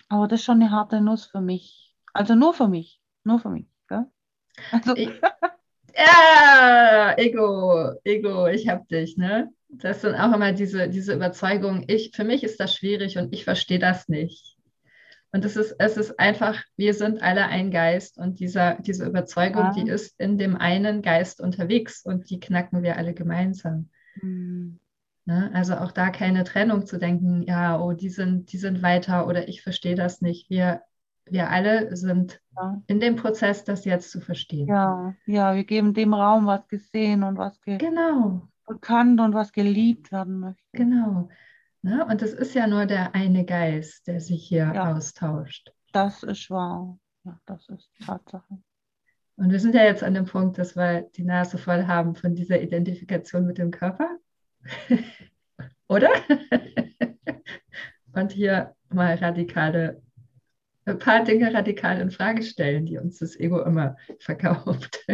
Aber 0.09 0.27
das 0.27 0.41
ist 0.41 0.45
schon 0.45 0.61
eine 0.61 0.71
harte 0.71 1.01
Nuss 1.01 1.25
für 1.25 1.41
mich. 1.41 1.95
Also 2.13 2.35
nur 2.35 2.53
für 2.53 2.67
mich. 2.67 3.01
Nur 3.23 3.39
für 3.39 3.49
mich. 3.49 3.67
Gell? 3.87 4.05
Also, 4.71 4.95
Ich- 4.95 5.09
Ja, 5.95 7.13
Ego, 7.17 7.93
Ego, 8.03 8.47
ich 8.47 8.67
hab 8.67 8.87
dich, 8.87 9.15
ne? 9.15 9.51
Das 9.69 10.01
sind 10.01 10.15
auch 10.15 10.33
immer 10.33 10.51
diese, 10.51 10.89
diese 10.89 11.13
Überzeugungen. 11.13 11.85
Ich, 11.87 12.11
für 12.15 12.23
mich 12.23 12.43
ist 12.43 12.59
das 12.59 12.75
schwierig 12.75 13.17
und 13.19 13.31
ich 13.33 13.43
verstehe 13.43 13.77
das 13.79 14.07
nicht. 14.09 14.52
Und 15.33 15.43
es 15.45 15.55
ist, 15.57 15.75
es 15.79 15.97
ist 15.97 16.19
einfach, 16.19 16.63
wir 16.77 16.93
sind 16.93 17.21
alle 17.23 17.45
ein 17.47 17.71
Geist 17.71 18.17
und 18.19 18.39
dieser, 18.39 18.75
diese 18.75 19.05
Überzeugung, 19.05 19.63
Ja. 19.63 19.71
die 19.73 19.89
ist 19.89 20.19
in 20.19 20.37
dem 20.37 20.55
einen 20.55 21.01
Geist 21.01 21.41
unterwegs 21.41 22.05
und 22.05 22.29
die 22.29 22.39
knacken 22.39 22.83
wir 22.83 22.97
alle 22.97 23.13
gemeinsam. 23.13 23.89
hm, 24.19 24.79
Ne? 25.25 25.49
Also 25.53 25.75
auch 25.75 25.91
da 25.93 26.09
keine 26.09 26.43
Trennung 26.43 26.85
zu 26.85 26.99
denken, 26.99 27.43
ja, 27.43 27.79
oh, 27.79 27.93
die 27.93 28.09
sind, 28.09 28.51
die 28.51 28.57
sind 28.57 28.81
weiter 28.83 29.25
oder 29.25 29.47
ich 29.47 29.61
verstehe 29.63 29.95
das 29.95 30.19
nicht. 30.19 30.49
Wir, 30.49 30.81
wir 31.25 31.49
alle 31.49 31.95
sind 31.95 32.41
ja. 32.57 32.81
in 32.87 32.99
dem 32.99 33.15
Prozess, 33.15 33.63
das 33.63 33.85
jetzt 33.85 34.11
zu 34.11 34.19
verstehen. 34.19 34.67
ja, 34.67 35.15
ja, 35.25 35.55
wir 35.55 35.63
geben 35.63 35.93
dem 35.93 36.13
Raum, 36.13 36.45
was 36.45 36.67
gesehen 36.67 37.23
und 37.23 37.37
was 37.37 37.59
ge 37.61 37.77
Genau, 37.77 38.49
bekannt 38.67 39.21
und 39.21 39.33
was 39.33 39.53
geliebt 39.53 40.11
werden 40.11 40.39
möchte. 40.41 40.61
genau. 40.73 41.29
Ne? 41.83 42.05
Und 42.05 42.21
es 42.21 42.33
ist 42.33 42.55
ja 42.55 42.65
nur 42.65 42.85
der 42.85 43.13
eine 43.13 43.45
Geist, 43.45 44.07
der 44.07 44.21
sich 44.21 44.47
hier 44.47 44.71
Ja. 44.73 44.93
austauscht. 44.95 45.71
Das 45.91 46.23
ist 46.23 46.49
wahr. 46.49 46.97
Ja, 47.25 47.39
das 47.45 47.67
ist 47.69 47.89
Tatsache. 48.05 48.57
Und 49.35 49.51
wir 49.51 49.59
sind 49.59 49.75
ja 49.75 49.83
jetzt 49.83 50.01
an 50.03 50.13
dem 50.13 50.25
Punkt, 50.25 50.57
dass 50.57 50.75
wir 50.75 51.01
die 51.15 51.23
Nase 51.23 51.57
voll 51.57 51.85
haben 51.85 52.15
von 52.15 52.35
dieser 52.35 52.61
Identifikation 52.61 53.45
mit 53.45 53.57
dem 53.57 53.71
Körper. 53.71 54.17
Oder? 55.89 56.09
Und 58.13 58.31
hier 58.31 58.75
mal 58.89 59.15
radikale, 59.15 60.01
ein 60.85 60.99
paar 60.99 61.23
Dinge 61.23 61.53
radikal 61.53 61.99
in 61.99 62.11
Frage 62.11 62.43
stellen, 62.43 62.85
die 62.85 62.97
uns 62.97 63.19
das 63.19 63.35
Ego 63.37 63.61
immer 63.61 63.97
verkauft. 64.19 65.05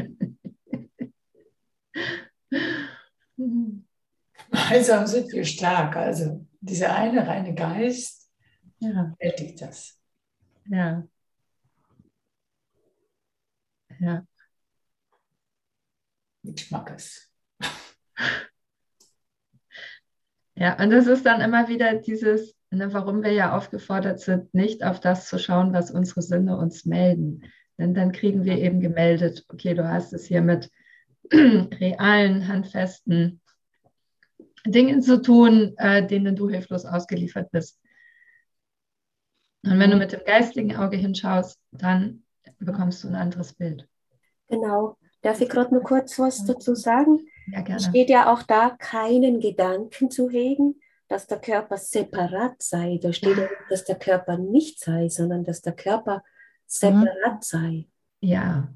Gemeinsam 4.51 5.07
sind 5.07 5.31
wir 5.31 5.45
stark. 5.45 5.95
Also 5.95 6.45
dieser 6.61 6.95
eine 6.95 7.27
reine 7.27 7.53
Geist 7.53 8.29
ja, 8.79 9.15
das. 9.59 9.99
ja. 10.65 11.03
Ja, 13.99 14.25
Mit 16.43 16.59
Schmackes. 16.61 17.29
Ja, 20.55 20.81
und 20.81 20.89
das 20.89 21.07
ist 21.07 21.25
dann 21.25 21.41
immer 21.41 21.67
wieder 21.67 21.95
dieses, 21.95 22.55
ne, 22.69 22.93
warum 22.93 23.23
wir 23.23 23.31
ja 23.31 23.55
aufgefordert 23.57 24.19
sind, 24.19 24.53
nicht 24.53 24.83
auf 24.83 24.99
das 24.99 25.27
zu 25.27 25.37
schauen, 25.39 25.73
was 25.73 25.91
unsere 25.91 26.21
Sinne 26.21 26.57
uns 26.57 26.85
melden. 26.85 27.43
Denn 27.77 27.93
dann 27.93 28.11
kriegen 28.11 28.43
wir 28.43 28.57
eben 28.57 28.81
gemeldet, 28.81 29.45
okay, 29.49 29.73
du 29.73 29.87
hast 29.87 30.13
es 30.13 30.25
hier 30.25 30.41
mit 30.41 30.69
realen, 31.33 32.47
handfesten 32.47 33.41
Dingen 34.65 35.01
zu 35.01 35.21
tun, 35.21 35.73
äh, 35.77 36.05
denen 36.05 36.35
du 36.35 36.49
hilflos 36.49 36.85
ausgeliefert 36.85 37.51
bist. 37.51 37.79
Und 39.63 39.79
wenn 39.79 39.91
du 39.91 39.97
mit 39.97 40.11
dem 40.11 40.21
geistigen 40.25 40.75
Auge 40.75 40.97
hinschaust, 40.97 41.59
dann 41.71 42.23
bekommst 42.59 43.03
du 43.03 43.09
ein 43.09 43.15
anderes 43.15 43.53
Bild. 43.53 43.87
Genau. 44.47 44.97
Darf 45.21 45.41
ich 45.41 45.49
gerade 45.49 45.73
nur 45.73 45.83
kurz 45.83 46.17
was 46.17 46.45
dazu 46.45 46.75
sagen? 46.75 47.19
Ja, 47.51 47.59
Es 47.59 47.65
gerne. 47.65 47.81
steht 47.81 48.09
ja 48.09 48.31
auch 48.31 48.43
da, 48.43 48.69
keinen 48.69 49.39
Gedanken 49.39 50.09
zu 50.09 50.29
hegen, 50.29 50.79
dass 51.09 51.27
der 51.27 51.39
Körper 51.39 51.77
separat 51.77 52.61
sei. 52.61 52.99
Da 53.01 53.11
steht 53.11 53.35
ja 53.37 53.43
nicht, 53.43 53.53
dass 53.69 53.83
der 53.83 53.97
Körper 53.97 54.37
nicht 54.37 54.79
sei, 54.79 55.09
sondern 55.09 55.43
dass 55.43 55.61
der 55.61 55.73
Körper 55.73 56.23
separat 56.67 57.43
sei. 57.43 57.87
Ja. 58.21 58.71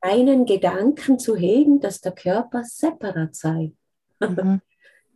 Einen 0.00 0.44
Gedanken 0.44 1.18
zu 1.18 1.34
hegen, 1.34 1.80
dass 1.80 2.00
der 2.00 2.12
Körper 2.12 2.62
separat 2.62 3.34
sei. 3.34 3.72
Mhm. 4.20 4.60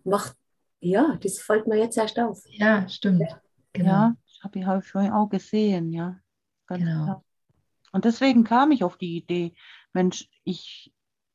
Macht, 0.05 0.37
ja, 0.81 1.17
das 1.23 1.41
fällt 1.41 1.67
mir 1.67 1.77
jetzt 1.79 1.97
erst 1.99 2.19
auf. 2.19 2.43
Ja, 2.47 2.89
stimmt. 2.89 3.25
Genau. 3.73 3.89
Ja, 3.91 4.17
das 4.27 4.41
habe 4.45 4.59
ich 4.59 4.67
auch 4.67 4.83
vorhin 4.83 5.13
auch 5.13 5.29
gesehen, 5.29 5.93
ja. 5.93 6.19
Ganz 6.67 6.83
Genau. 6.83 7.05
klar. 7.05 7.25
Und 7.93 8.05
deswegen 8.05 8.45
kam 8.45 8.71
ich 8.73 8.85
auf 8.85 8.97
die 8.97 9.17
Idee, 9.17 9.55
Mensch, 9.93 10.29
ich 10.45 10.93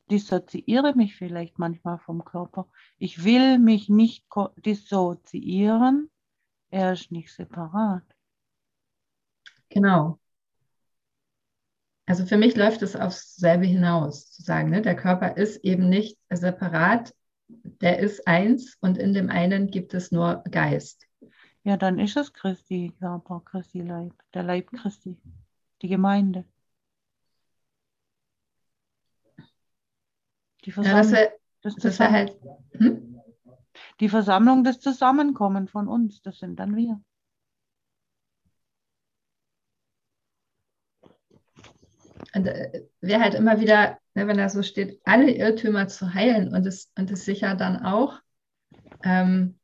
dissoziiere 0.09 0.95
mich 0.95 1.15
vielleicht 1.15 1.59
manchmal 1.59 1.99
vom 1.99 2.23
Körper. 2.23 2.67
Ich 2.97 3.23
will 3.23 3.59
mich 3.59 3.89
nicht 3.89 4.25
dissoziieren. 4.57 6.09
Er 6.69 6.93
ist 6.93 7.11
nicht 7.11 7.33
separat. 7.33 8.03
Genau. 9.69 10.19
Also 12.05 12.25
für 12.25 12.37
mich 12.37 12.55
läuft 12.55 12.81
es 12.83 12.95
aufs 12.95 13.35
selbe 13.35 13.65
hinaus, 13.65 14.31
zu 14.31 14.43
sagen, 14.43 14.69
ne? 14.69 14.81
der 14.81 14.95
Körper 14.95 15.37
ist 15.37 15.57
eben 15.63 15.89
nicht 15.89 16.19
separat, 16.29 17.15
der 17.47 17.99
ist 17.99 18.27
eins 18.27 18.77
und 18.81 18.97
in 18.97 19.13
dem 19.13 19.29
einen 19.29 19.69
gibt 19.69 19.93
es 19.93 20.11
nur 20.11 20.43
Geist. 20.49 21.07
Ja, 21.63 21.77
dann 21.77 21.99
ist 21.99 22.15
es 22.17 22.33
Christi 22.33 22.91
Körper, 22.99 23.41
Christi 23.43 23.81
Leib, 23.81 24.13
der 24.33 24.43
Leib 24.43 24.71
Christi, 24.71 25.17
die 25.81 25.87
Gemeinde. 25.87 26.45
Die 30.63 30.71
Ja, 30.71 30.75
das 30.75 30.85
Versammlung, 30.85 31.11
wäre 31.13 31.33
das 31.61 31.75
das 31.75 31.81
Zusammen- 31.83 32.13
halt, 32.13 32.37
hm? 32.71 33.21
die 33.99 34.09
Versammlung 34.09 34.63
des 34.63 34.79
Zusammenkommen 34.79 35.67
von 35.67 35.87
uns, 35.87 36.21
das 36.21 36.39
sind 36.39 36.59
dann 36.59 36.75
wir. 36.75 37.01
Und 42.35 42.47
äh, 42.47 42.83
wäre 42.99 43.21
halt 43.21 43.33
immer 43.33 43.61
wieder, 43.61 43.97
ne, 44.13 44.27
wenn 44.27 44.37
da 44.37 44.49
so 44.49 44.61
steht, 44.61 44.99
alle 45.05 45.31
Irrtümer 45.31 45.87
zu 45.87 46.13
heilen 46.13 46.53
und 46.53 46.67
es, 46.67 46.91
und 46.97 47.09
es 47.09 47.23
sicher 47.23 47.55
dann 47.55 47.83
auch, 47.83 48.19
ähm, 49.03 49.57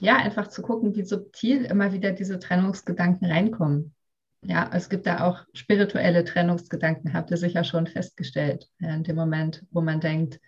ja, 0.00 0.16
einfach 0.16 0.48
zu 0.48 0.62
gucken, 0.62 0.96
wie 0.96 1.04
subtil 1.04 1.64
immer 1.64 1.92
wieder 1.92 2.10
diese 2.10 2.40
Trennungsgedanken 2.40 3.30
reinkommen. 3.30 3.94
Ja, 4.42 4.68
es 4.72 4.88
gibt 4.88 5.06
da 5.06 5.24
auch 5.24 5.44
spirituelle 5.54 6.24
Trennungsgedanken, 6.24 7.14
habt 7.14 7.30
ihr 7.30 7.36
sicher 7.36 7.62
schon 7.62 7.86
festgestellt, 7.86 8.68
ja, 8.80 8.92
in 8.92 9.04
dem 9.04 9.14
Moment, 9.14 9.64
wo 9.70 9.80
man 9.80 10.00
denkt, 10.00 10.40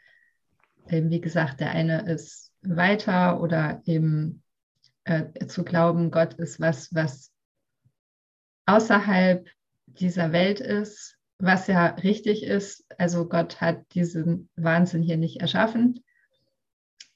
eben 0.88 1.08
wie 1.10 1.20
gesagt, 1.20 1.60
der 1.60 1.70
eine 1.70 2.10
ist 2.10 2.52
weiter 2.62 3.40
oder 3.40 3.80
eben 3.84 4.42
äh, 5.04 5.46
zu 5.46 5.62
glauben, 5.62 6.10
Gott 6.10 6.34
ist 6.34 6.58
was, 6.58 6.92
was 6.92 7.30
außerhalb 8.66 9.46
dieser 9.98 10.32
Welt 10.32 10.60
ist, 10.60 11.16
was 11.38 11.66
ja 11.66 11.86
richtig 11.86 12.42
ist. 12.44 12.84
Also 12.98 13.28
Gott 13.28 13.60
hat 13.60 13.82
diesen 13.94 14.48
Wahnsinn 14.56 15.02
hier 15.02 15.16
nicht 15.16 15.40
erschaffen. 15.40 16.04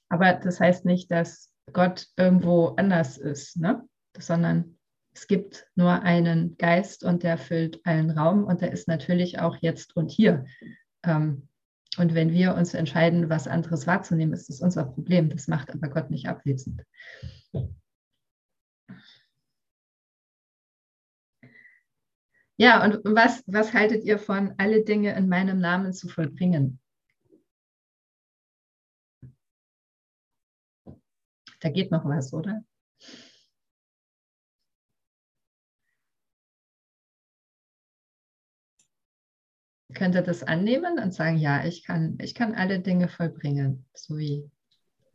Aber 0.08 0.32
das 0.34 0.60
heißt 0.60 0.84
nicht, 0.84 1.10
dass 1.10 1.52
Gott 1.72 2.06
irgendwo 2.16 2.68
anders 2.76 3.18
ist, 3.18 3.56
ne? 3.56 3.86
sondern 4.18 4.78
es 5.14 5.26
gibt 5.26 5.66
nur 5.74 6.02
einen 6.02 6.56
Geist 6.56 7.04
und 7.04 7.22
der 7.22 7.38
füllt 7.38 7.80
allen 7.84 8.10
Raum 8.10 8.44
und 8.44 8.60
der 8.60 8.72
ist 8.72 8.88
natürlich 8.88 9.40
auch 9.40 9.56
jetzt 9.60 9.96
und 9.96 10.10
hier. 10.10 10.46
Ähm, 11.02 11.48
und 11.96 12.14
wenn 12.14 12.32
wir 12.32 12.54
uns 12.54 12.74
entscheiden, 12.74 13.28
was 13.28 13.48
anderes 13.48 13.86
wahrzunehmen, 13.86 14.32
ist 14.32 14.48
das 14.48 14.60
unser 14.60 14.84
Problem. 14.84 15.30
Das 15.30 15.48
macht 15.48 15.72
aber 15.72 15.88
Gott 15.88 16.10
nicht 16.10 16.28
abwesend. 16.28 16.82
Ja, 22.60 22.84
und 22.84 22.98
was, 23.04 23.44
was 23.46 23.72
haltet 23.72 24.04
ihr 24.04 24.18
von, 24.18 24.52
alle 24.58 24.82
Dinge 24.82 25.14
in 25.16 25.28
meinem 25.28 25.60
Namen 25.60 25.92
zu 25.92 26.08
vollbringen? 26.08 26.80
Da 31.60 31.70
geht 31.70 31.92
noch 31.92 32.04
was, 32.04 32.32
oder? 32.32 32.64
Könnt 39.94 40.16
ihr 40.16 40.22
das 40.22 40.42
annehmen 40.42 40.98
und 40.98 41.14
sagen, 41.14 41.38
ja, 41.38 41.64
ich 41.64 41.84
kann, 41.84 42.18
ich 42.20 42.34
kann 42.34 42.56
alle 42.56 42.80
Dinge 42.80 43.08
vollbringen, 43.08 43.86
so 43.94 44.18
wie 44.18 44.50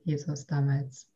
Jesus 0.06 0.48
damals. 0.48 1.10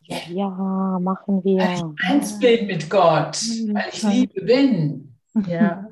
Ja, 0.00 0.98
machen 1.00 1.44
wir. 1.44 1.58
Weil 1.58 1.74
ich 1.74 2.10
eins 2.10 2.38
bin 2.38 2.66
mit 2.66 2.88
Gott, 2.88 3.36
weil 3.36 3.90
ich 3.92 4.02
Liebe 4.02 4.40
bin. 4.40 5.15
Ja. 5.46 5.90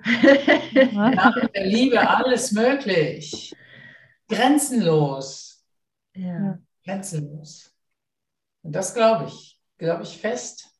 Nach 0.93 1.49
der 1.55 1.67
Liebe 1.67 2.09
alles 2.09 2.53
möglich. 2.53 3.55
Grenzenlos. 4.29 5.65
ja. 6.15 6.59
Grenzenlos. 6.85 7.75
Und 8.63 8.75
das 8.75 8.95
glaube 8.95 9.27
ich, 9.27 9.61
glaube 9.79 10.03
ich 10.03 10.19
fest. 10.19 10.71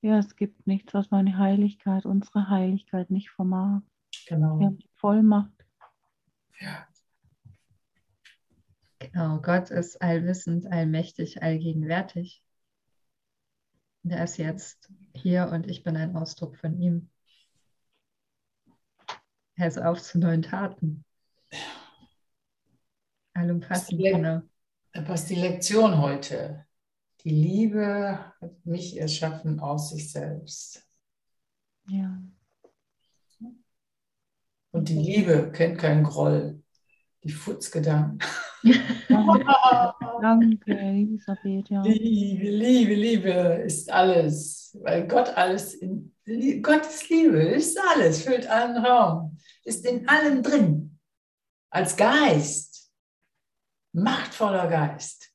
Ja, 0.00 0.18
es 0.18 0.34
gibt 0.34 0.66
nichts, 0.66 0.94
was 0.94 1.10
meine 1.10 1.38
Heiligkeit, 1.38 2.06
unsere 2.06 2.48
Heiligkeit 2.48 3.10
nicht 3.10 3.30
vermag. 3.30 3.82
Genau. 4.26 4.58
Wir 4.58 4.66
haben 4.66 4.78
die 4.78 4.90
Vollmacht. 4.94 5.52
Ja. 6.60 6.86
Genau, 8.98 9.40
Gott 9.40 9.70
ist 9.70 10.00
allwissend, 10.00 10.66
allmächtig, 10.66 11.42
allgegenwärtig. 11.42 12.42
Und 14.02 14.10
er 14.10 14.24
ist 14.24 14.38
jetzt 14.38 14.92
hier 15.14 15.48
und 15.52 15.68
ich 15.68 15.84
bin 15.84 15.96
ein 15.96 16.16
Ausdruck 16.16 16.56
von 16.56 16.80
ihm. 16.80 17.11
Ist 19.66 19.78
auf 19.80 20.02
zu 20.02 20.18
neuen 20.18 20.42
Taten. 20.42 21.04
Allumfassend, 23.34 24.00
Ja. 24.00 24.16
genau. 24.16 24.42
Was 25.06 25.26
die 25.26 25.36
Lektion 25.36 25.98
heute? 25.98 26.66
Die 27.24 27.30
Liebe 27.30 28.18
hat 28.40 28.66
mich 28.66 28.98
erschaffen 28.98 29.60
aus 29.60 29.90
sich 29.90 30.10
selbst. 30.10 30.86
Ja. 31.88 32.20
Und 34.72 34.88
die 34.88 34.98
Liebe 34.98 35.50
kennt 35.52 35.78
keinen 35.78 36.04
Groll. 36.04 36.62
Die 37.24 37.30
Futzgedanken. 37.30 38.18
Danke, 40.20 40.76
Elisabeth. 40.78 41.68
Ja. 41.70 41.82
Liebe, 41.82 42.50
Liebe, 42.50 42.94
Liebe 42.94 43.30
ist 43.64 43.90
alles. 43.90 44.76
Weil 44.82 45.06
Gott 45.06 45.28
alles 45.36 45.74
in 45.74 46.11
Gottes 46.24 47.08
Liebe 47.08 47.42
ist 47.42 47.78
alles, 47.80 48.22
füllt 48.22 48.46
allen 48.46 48.84
Raum, 48.84 49.38
ist 49.64 49.84
in 49.84 50.08
allem 50.08 50.42
drin. 50.42 51.00
Als 51.70 51.96
Geist. 51.96 52.92
Machtvoller 53.92 54.68
Geist. 54.68 55.32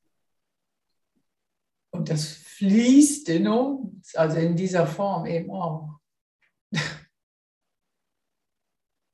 Und 1.90 2.08
das 2.08 2.28
fließt 2.28 3.28
in 3.28 3.48
uns, 3.48 4.14
also 4.14 4.38
in 4.38 4.56
dieser 4.56 4.86
Form 4.86 5.26
eben 5.26 5.50
auch. 5.50 5.98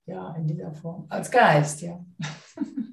Ja, 0.07 0.35
in 0.35 0.47
dieser 0.47 0.71
Form. 0.75 1.07
Als 1.09 1.31
Geist, 1.31 1.81
ja. 1.81 2.05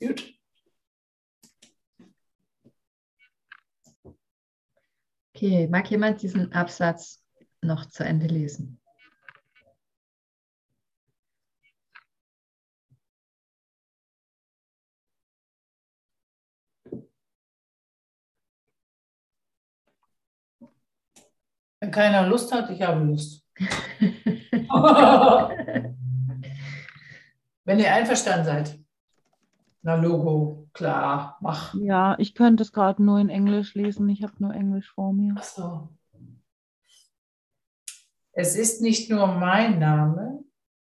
Gut. 0.00 0.35
Okay, 5.36 5.68
mag 5.68 5.90
jemand 5.90 6.22
diesen 6.22 6.50
Absatz 6.54 7.22
noch 7.60 7.90
zu 7.90 8.02
Ende 8.02 8.26
lesen? 8.26 8.80
Wenn 21.80 21.90
keiner 21.90 22.26
Lust 22.26 22.50
hat, 22.50 22.70
ich 22.70 22.80
habe 22.80 23.04
Lust. 23.04 23.46
Wenn 27.66 27.78
ihr 27.78 27.92
einverstanden 27.92 28.46
seid. 28.46 28.85
Na, 29.86 29.94
Logo, 29.94 30.66
klar, 30.72 31.38
mach. 31.40 31.72
ja, 31.74 32.16
ich 32.18 32.34
könnte 32.34 32.64
es 32.64 32.72
gerade 32.72 33.00
nur 33.00 33.20
in 33.20 33.28
Englisch 33.28 33.76
lesen. 33.76 34.08
Ich 34.08 34.24
habe 34.24 34.32
nur 34.40 34.52
Englisch 34.52 34.90
vor 34.90 35.12
mir. 35.12 35.36
Ach 35.38 35.44
so. 35.44 35.88
Es 38.32 38.56
ist 38.56 38.82
nicht 38.82 39.08
nur 39.08 39.28
mein 39.28 39.78
Name, 39.78 40.42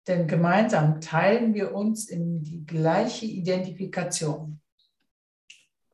denn 0.06 0.28
gemeinsam 0.28 1.00
teilen 1.00 1.54
wir 1.54 1.74
uns 1.74 2.08
in 2.08 2.44
die 2.44 2.64
gleiche 2.64 3.26
Identifikation. 3.26 4.60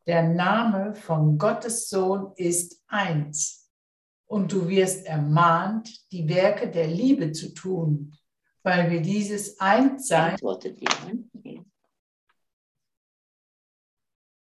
Der 0.06 0.28
Name 0.28 0.94
von 0.94 1.38
Gottes 1.38 1.88
Sohn 1.88 2.34
ist 2.36 2.82
eins 2.86 3.72
und 4.26 4.52
du 4.52 4.68
wirst 4.68 5.06
ermahnt, 5.06 5.88
die 6.12 6.28
Werke 6.28 6.70
der 6.70 6.88
Liebe 6.88 7.32
zu 7.32 7.54
tun, 7.54 8.12
weil 8.62 8.90
wir 8.90 9.00
dieses 9.00 9.58
Einssein 9.58 10.32
Antwortet 10.32 10.78
jemand? 10.78 11.30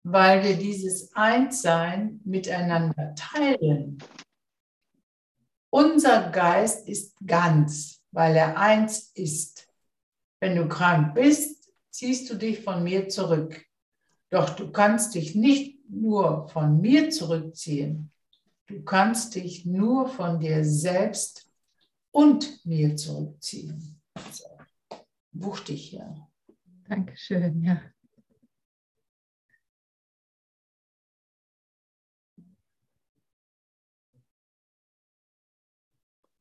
Weil 0.04 0.42
wir 0.42 0.56
dieses 0.56 1.14
Einssein 1.14 2.20
miteinander 2.24 3.14
teilen. 3.14 3.98
Unser 5.70 6.30
Geist 6.30 6.88
ist 6.88 7.16
ganz, 7.24 8.02
weil 8.10 8.36
er 8.36 8.58
eins 8.58 9.12
ist. 9.14 9.68
Wenn 10.40 10.56
du 10.56 10.68
krank 10.68 11.14
bist, 11.14 11.72
ziehst 11.90 12.28
du 12.30 12.34
dich 12.34 12.62
von 12.62 12.82
mir 12.82 13.08
zurück. 13.08 13.64
Doch 14.30 14.50
du 14.50 14.72
kannst 14.72 15.14
dich 15.14 15.34
nicht 15.34 15.88
nur 15.88 16.48
von 16.48 16.80
mir 16.80 17.10
zurückziehen. 17.10 18.10
Du 18.66 18.82
kannst 18.82 19.34
dich 19.34 19.66
nur 19.66 20.08
von 20.08 20.40
dir 20.40 20.64
selbst 20.64 21.50
und 22.10 22.64
mir 22.64 22.96
zurückziehen. 22.96 24.00
So. 24.30 24.46
Wuchtig 25.32 25.90
hier. 25.90 26.28
Dankeschön, 26.88 27.62
ja. 27.62 27.91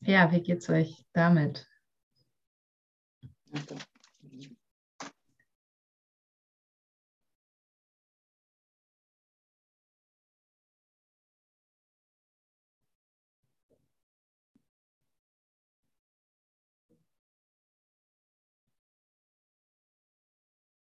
Ja, 0.04 0.30
wie 0.32 0.42
geht's 0.42 0.68
euch 0.68 1.04
damit? 1.12 1.68
Also, 3.54 3.76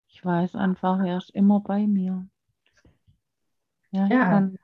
Ich 0.08 0.24
weiß 0.24 0.56
einfach, 0.56 0.98
er 1.04 1.18
ist 1.18 1.30
immer 1.30 1.60
bei 1.60 1.86
mir. 1.86 2.26
Ja, 3.92 4.06
ich 4.06 4.10
Ja. 4.10 4.28
kann 4.30 4.58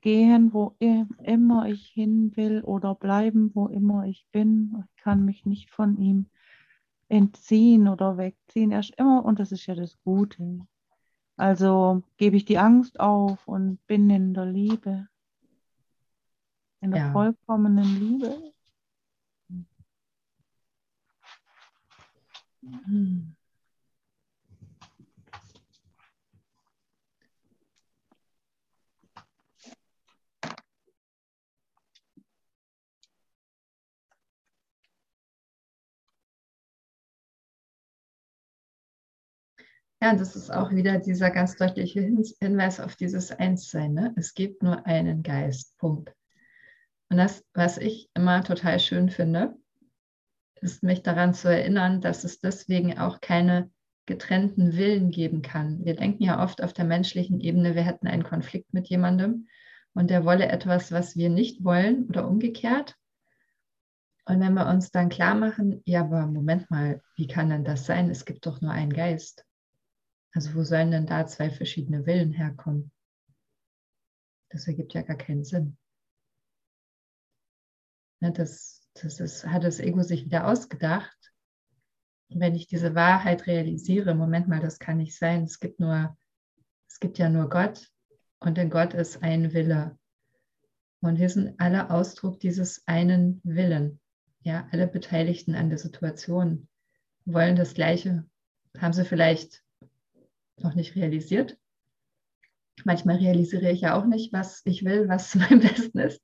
gehen, 0.00 0.52
wo 0.52 0.76
immer 0.78 1.66
ich 1.66 1.88
hin 1.88 2.36
will 2.36 2.62
oder 2.62 2.94
bleiben, 2.94 3.50
wo 3.54 3.66
immer 3.68 4.04
ich 4.04 4.26
bin. 4.32 4.84
Ich 4.86 5.02
kann 5.02 5.24
mich 5.24 5.44
nicht 5.46 5.70
von 5.70 5.98
ihm 5.98 6.26
entziehen 7.08 7.88
oder 7.88 8.16
wegziehen. 8.16 8.72
Er 8.72 8.80
ist 8.80 8.94
immer, 8.96 9.24
und 9.24 9.38
das 9.38 9.52
ist 9.52 9.66
ja 9.66 9.74
das 9.74 9.98
Gute. 10.04 10.60
Also 11.36 12.02
gebe 12.18 12.36
ich 12.36 12.44
die 12.44 12.58
Angst 12.58 13.00
auf 13.00 13.46
und 13.48 13.84
bin 13.86 14.10
in 14.10 14.34
der 14.34 14.46
Liebe, 14.46 15.08
in 16.82 16.90
der 16.90 17.00
Ja. 17.00 17.12
vollkommenen 17.12 18.00
Liebe. 18.00 18.52
Hm. 22.62 23.34
Ja, 40.02 40.14
das 40.14 40.34
ist 40.34 40.50
auch 40.50 40.70
wieder 40.70 40.98
dieser 40.98 41.30
ganz 41.30 41.56
deutliche 41.56 42.00
Hinweis 42.40 42.80
auf 42.80 42.96
dieses 42.96 43.32
Einssein. 43.32 43.92
Ne? 43.92 44.14
Es 44.16 44.32
gibt 44.32 44.62
nur 44.62 44.86
einen 44.86 45.22
Geist. 45.22 45.76
Punkt. 45.76 46.14
Und 47.10 47.18
das, 47.18 47.44
was 47.52 47.76
ich 47.76 48.08
immer 48.14 48.42
total 48.42 48.80
schön 48.80 49.10
finde, 49.10 49.56
ist 50.62 50.82
mich 50.82 51.02
daran 51.02 51.34
zu 51.34 51.48
erinnern, 51.48 52.00
dass 52.00 52.24
es 52.24 52.40
deswegen 52.40 52.98
auch 52.98 53.20
keine 53.20 53.70
getrennten 54.06 54.76
Willen 54.76 55.10
geben 55.10 55.42
kann. 55.42 55.84
Wir 55.84 55.96
denken 55.96 56.22
ja 56.22 56.42
oft 56.42 56.62
auf 56.62 56.72
der 56.72 56.84
menschlichen 56.84 57.38
Ebene, 57.40 57.74
wir 57.74 57.82
hätten 57.82 58.06
einen 58.06 58.24
Konflikt 58.24 58.72
mit 58.72 58.88
jemandem 58.88 59.48
und 59.92 60.08
der 60.10 60.24
wolle 60.24 60.48
etwas, 60.48 60.92
was 60.92 61.16
wir 61.16 61.28
nicht 61.28 61.62
wollen 61.62 62.06
oder 62.08 62.26
umgekehrt. 62.26 62.96
Und 64.24 64.40
wenn 64.40 64.54
wir 64.54 64.68
uns 64.68 64.90
dann 64.90 65.10
klar 65.10 65.34
machen, 65.34 65.82
ja, 65.84 66.00
aber 66.00 66.26
Moment 66.26 66.70
mal, 66.70 67.02
wie 67.16 67.26
kann 67.26 67.50
denn 67.50 67.64
das 67.64 67.86
sein? 67.86 68.08
Es 68.08 68.24
gibt 68.24 68.46
doch 68.46 68.60
nur 68.60 68.70
einen 68.70 68.92
Geist. 68.92 69.44
Also 70.32 70.54
wo 70.54 70.62
sollen 70.62 70.90
denn 70.90 71.06
da 71.06 71.26
zwei 71.26 71.50
verschiedene 71.50 72.06
Willen 72.06 72.32
herkommen? 72.32 72.92
Das 74.50 74.66
ergibt 74.66 74.94
ja 74.94 75.02
gar 75.02 75.16
keinen 75.16 75.44
Sinn. 75.44 75.76
Das, 78.20 78.86
das 78.94 79.18
ist, 79.18 79.46
hat 79.46 79.64
das 79.64 79.80
Ego 79.80 80.02
sich 80.02 80.24
wieder 80.26 80.46
ausgedacht. 80.46 81.16
wenn 82.28 82.54
ich 82.54 82.68
diese 82.68 82.94
Wahrheit 82.94 83.46
realisiere, 83.46 84.14
Moment 84.14 84.46
mal, 84.46 84.60
das 84.60 84.78
kann 84.78 84.98
nicht 84.98 85.16
sein. 85.16 85.44
Es 85.44 85.58
gibt 85.58 85.80
nur, 85.80 86.16
es 86.88 87.00
gibt 87.00 87.18
ja 87.18 87.28
nur 87.28 87.48
Gott 87.48 87.90
und 88.38 88.56
in 88.58 88.70
Gott 88.70 88.94
ist 88.94 89.22
ein 89.22 89.52
Wille. 89.52 89.98
Und 91.00 91.18
wir 91.18 91.28
sind 91.28 91.58
alle 91.58 91.90
Ausdruck 91.90 92.38
dieses 92.40 92.86
einen 92.86 93.40
Willen. 93.42 94.00
Ja, 94.42 94.68
alle 94.70 94.86
Beteiligten 94.86 95.54
an 95.54 95.70
der 95.70 95.78
Situation 95.78 96.68
wollen 97.24 97.56
das 97.56 97.74
Gleiche. 97.74 98.28
Haben 98.78 98.92
sie 98.92 99.04
vielleicht 99.04 99.62
noch 100.62 100.74
nicht 100.74 100.96
realisiert. 100.96 101.58
Manchmal 102.84 103.16
realisiere 103.16 103.70
ich 103.70 103.82
ja 103.82 103.98
auch 103.98 104.06
nicht, 104.06 104.32
was 104.32 104.62
ich 104.64 104.84
will, 104.84 105.08
was 105.08 105.34
mein 105.34 105.60
Besten 105.60 105.98
ist. 105.98 106.22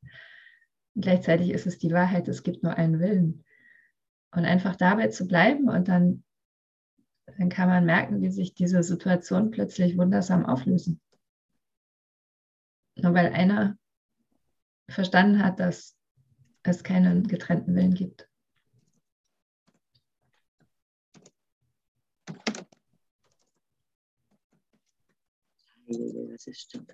Und 0.95 1.03
gleichzeitig 1.03 1.51
ist 1.51 1.67
es 1.67 1.79
die 1.79 1.93
Wahrheit, 1.93 2.29
es 2.29 2.43
gibt 2.43 2.63
nur 2.63 2.75
einen 2.75 3.01
Willen. 3.01 3.45
Und 4.33 4.45
einfach 4.45 4.77
dabei 4.77 5.09
zu 5.09 5.27
bleiben 5.27 5.69
und 5.69 5.89
dann, 5.89 6.25
dann 7.39 7.49
kann 7.49 7.69
man 7.69 7.87
merken, 7.87 8.21
wie 8.21 8.31
sich 8.31 8.55
diese 8.55 8.83
Situation 8.83 9.51
plötzlich 9.51 9.97
wundersam 9.97 10.45
auflösen. 10.45 11.01
Nur 12.97 13.15
weil 13.15 13.33
einer 13.33 13.79
verstanden 14.89 15.43
hat, 15.43 15.61
dass 15.61 15.97
es 16.63 16.83
keinen 16.83 17.27
getrennten 17.29 17.75
Willen 17.75 17.95
gibt. 17.95 18.29
Das 25.87 26.47
ist 26.47 26.61
stimmt. 26.61 26.91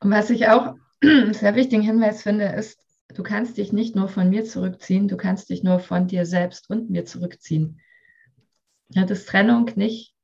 Und 0.00 0.10
was 0.10 0.30
ich 0.30 0.48
auch 0.48 0.74
sehr 1.02 1.54
wichtigen 1.54 1.82
Hinweis 1.82 2.22
finde, 2.22 2.44
ist, 2.46 2.78
du 3.08 3.22
kannst 3.22 3.56
dich 3.56 3.72
nicht 3.72 3.96
nur 3.96 4.08
von 4.08 4.28
mir 4.28 4.44
zurückziehen, 4.44 5.08
du 5.08 5.16
kannst 5.16 5.48
dich 5.48 5.62
nur 5.62 5.80
von 5.80 6.08
dir 6.08 6.26
selbst 6.26 6.68
und 6.68 6.90
mir 6.90 7.06
zurückziehen. 7.06 7.80
Ja, 8.90 9.04
das 9.04 9.24
Trennung 9.24 9.70
nicht, 9.76 10.14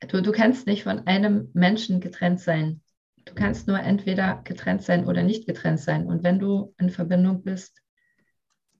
du, 0.00 0.20
du 0.20 0.32
kannst 0.32 0.66
nicht 0.66 0.82
von 0.82 1.06
einem 1.06 1.50
Menschen 1.54 2.00
getrennt 2.00 2.40
sein. 2.40 2.82
Du 3.24 3.34
kannst 3.34 3.68
nur 3.68 3.78
entweder 3.80 4.42
getrennt 4.44 4.82
sein 4.82 5.06
oder 5.06 5.22
nicht 5.22 5.46
getrennt 5.46 5.80
sein. 5.80 6.06
Und 6.06 6.22
wenn 6.22 6.38
du 6.38 6.74
in 6.78 6.90
Verbindung 6.90 7.42
bist, 7.42 7.80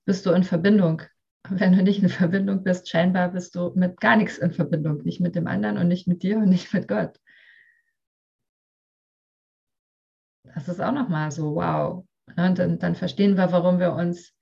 bist 0.05 0.27
du 0.27 0.33
in 0.33 0.45
Verbindung 0.45 1.03
wenn 1.49 1.73
du 1.73 1.83
nicht 1.83 2.03
in 2.03 2.09
Verbindung 2.09 2.63
bist, 2.63 2.89
scheinbar 2.89 3.31
bist 3.31 3.55
du 3.55 3.73
mit 3.75 4.01
gar 4.01 4.17
nichts 4.17 4.39
in 4.39 4.53
Verbindung, 4.53 5.03
nicht 5.03 5.21
mit 5.21 5.35
dem 5.35 5.47
anderen 5.47 5.79
und 5.79 5.89
nicht 5.89 6.07
mit 6.07 6.23
dir 6.23 6.39
und 6.39 6.49
nicht 6.49 6.73
mit 6.75 6.87
Gott. 6.87 7.19
Das 10.55 10.69
ist 10.69 10.81
auch 10.81 10.93
nochmal 10.93 11.31
so, 11.31 11.55
wow. 11.55 12.05
Und 12.37 12.59
dann, 12.59 12.79
dann 12.79 12.95
verstehen 12.95 13.37
wir, 13.37 13.53
warum 13.53 13.79
wir 13.79 13.93
uns 13.93 14.33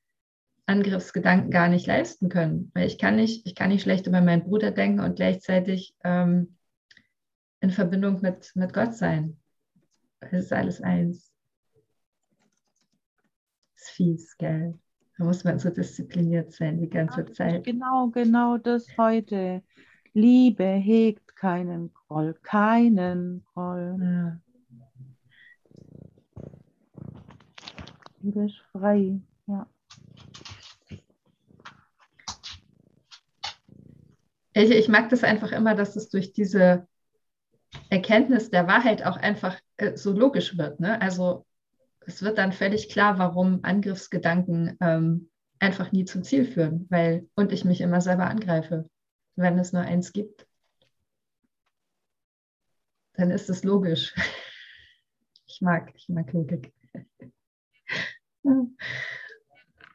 Angriffsgedanken 0.67 1.51
gar 1.51 1.69
nicht 1.69 1.87
leisten 1.87 2.29
können. 2.29 2.71
Weil 2.75 2.87
ich 2.87 2.99
kann 2.99 3.17
nicht, 3.17 3.47
ich 3.47 3.55
kann 3.55 3.71
nicht 3.71 3.83
schlecht 3.83 4.07
über 4.07 4.21
meinen 4.21 4.45
Bruder 4.45 4.71
denken 4.71 5.01
und 5.01 5.17
gleichzeitig 5.17 5.95
ähm, 6.05 6.57
in 7.61 7.71
Verbindung 7.71 8.21
mit, 8.21 8.53
mit 8.55 8.73
Gott 8.73 8.95
sein. 8.95 9.41
Es 10.21 10.33
ist 10.33 10.53
alles 10.53 10.81
eins. 10.81 11.33
Das 13.75 13.85
ist 13.85 13.91
fies, 13.91 14.37
gell? 14.37 14.79
Da 15.19 15.25
muss 15.25 15.43
man 15.43 15.59
so 15.59 15.69
diszipliniert 15.71 16.53
sein 16.53 16.79
die 16.79 16.89
ganze 16.89 17.23
ja, 17.23 17.33
Zeit. 17.33 17.65
Genau, 17.65 18.09
genau 18.09 18.57
das 18.57 18.87
heute. 18.97 19.63
Liebe 20.15 20.65
hegt 20.65 21.35
keinen 21.35 21.93
Groll, 21.93 22.35
keinen 22.43 23.45
Groll. 23.53 23.97
Ja. 24.01 24.41
Liebe 28.21 28.47
ist 28.47 28.59
frei, 28.73 29.21
ja. 29.47 29.67
Ich, 34.55 34.71
ich 34.71 34.89
mag 34.89 35.09
das 35.09 35.25
einfach 35.25 35.53
immer, 35.53 35.75
dass 35.75 35.97
es 35.97 36.09
durch 36.11 36.33
diese 36.33 36.87
Erkenntnis 37.91 38.51
der 38.51 38.67
Wahrheit 38.67 39.05
auch 39.05 39.17
einfach 39.17 39.59
äh, 39.77 39.97
so 39.97 40.13
logisch 40.13 40.57
wird. 40.59 40.81
Ne? 40.81 41.01
Also 41.01 41.45
es 42.09 42.23
wird 42.23 42.39
dann 42.39 42.53
völlig 42.53 42.89
klar, 42.89 43.19
warum 43.19 43.61
Angriffsgedanken 43.63 44.79
ähm, 44.81 45.31
einfach 45.59 45.93
nie 45.93 46.07
zum 46.07 46.25
Ziel 46.25 46.47
führen, 46.47 46.87
weil 46.89 47.29
und 47.35 47.53
ich 47.53 47.67
mich 47.67 47.83
immer 47.83 48.01
selber 48.01 48.27
angreife. 48.27 48.89
Wenn 49.37 49.59
es 49.59 49.75
nur 49.75 49.83
eins 49.83 50.13
gibt, 50.13 50.47
dann 53.13 53.31
ist 53.31 53.49
es 53.51 53.63
logisch. 53.63 54.15
Ich 55.51 55.63
mag, 55.63 55.93
ich 55.97 56.09
mag 56.09 56.33
Logik. 56.33 56.73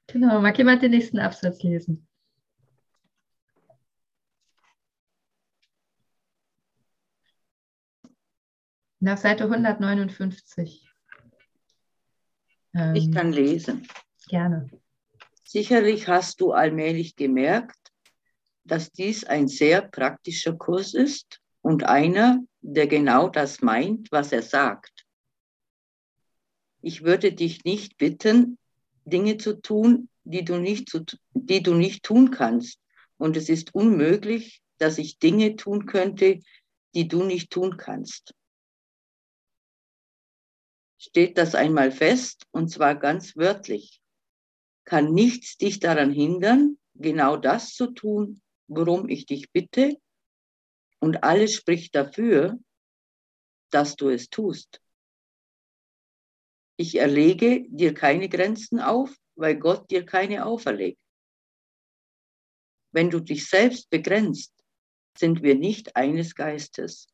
Genau, 0.08 0.42
mag 0.42 0.58
jemand 0.58 0.82
den 0.82 0.92
nächsten 0.92 1.20
Absatz 1.20 1.64
lesen? 1.64 2.08
Nach 9.00 9.18
Seite 9.18 9.46
159. 9.46 10.93
Ähm, 12.74 12.96
ich 12.96 13.12
kann 13.12 13.32
lesen. 13.32 13.88
Gerne. 14.28 14.70
Sicherlich 15.44 16.08
hast 16.08 16.42
du 16.42 16.52
allmählich 16.52 17.16
gemerkt, 17.16 17.78
dass 18.64 18.92
dies 18.92 19.24
ein 19.24 19.48
sehr 19.48 19.82
praktischer 19.82 20.54
Kurs 20.54 20.94
ist 20.94 21.42
und 21.62 21.84
einer, 21.84 22.40
der 22.62 22.88
genau 22.88 23.30
das 23.30 23.62
meint, 23.62 24.12
was 24.12 24.32
er 24.32 24.42
sagt. 24.42 25.06
Ich 26.82 27.04
würde 27.04 27.34
dich 27.34 27.64
nicht 27.66 27.98
bitten, 27.98 28.58
Dinge 29.06 29.38
zu 29.38 29.62
tun, 29.62 30.10
die 30.24 30.44
du 30.44 30.58
nicht, 30.58 30.90
zu, 30.90 31.06
die 31.34 31.62
du 31.62 31.76
nicht 31.76 32.04
tun 32.04 32.32
kannst. 32.32 32.80
Und 33.18 33.38
es 33.38 33.50
ist 33.50 33.76
unmöglich, 33.76 34.62
dass 34.78 34.98
ich 34.98 35.20
Dinge 35.20 35.56
tun 35.56 35.86
könnte, 35.86 36.40
die 36.96 37.08
du 37.08 37.24
nicht 37.24 37.52
tun 37.52 37.78
kannst 37.78 38.34
steht 41.04 41.38
das 41.38 41.54
einmal 41.54 41.92
fest, 41.92 42.48
und 42.52 42.70
zwar 42.70 42.96
ganz 42.96 43.36
wörtlich. 43.36 44.02
Kann 44.86 45.14
nichts 45.14 45.58
dich 45.58 45.80
daran 45.80 46.12
hindern, 46.12 46.78
genau 46.94 47.36
das 47.36 47.74
zu 47.74 47.88
tun, 47.88 48.42
worum 48.68 49.10
ich 49.10 49.26
dich 49.26 49.52
bitte, 49.52 49.98
und 51.00 51.24
alles 51.24 51.54
spricht 51.56 51.94
dafür, 51.96 52.58
dass 53.70 53.98
du 53.98 54.10
es 54.10 54.30
tust. 54.30 54.82
Ich 56.78 56.96
erlege 56.96 57.66
dir 57.68 57.94
keine 57.94 58.30
Grenzen 58.30 58.80
auf, 58.80 59.14
weil 59.36 59.58
Gott 59.58 59.92
dir 59.92 60.06
keine 60.06 60.46
auferlegt. 60.46 61.02
Wenn 62.94 63.10
du 63.10 63.20
dich 63.20 63.50
selbst 63.50 63.90
begrenzt, 63.90 64.54
sind 65.18 65.44
wir 65.44 65.56
nicht 65.56 65.96
eines 65.96 66.36
Geistes. 66.36 67.08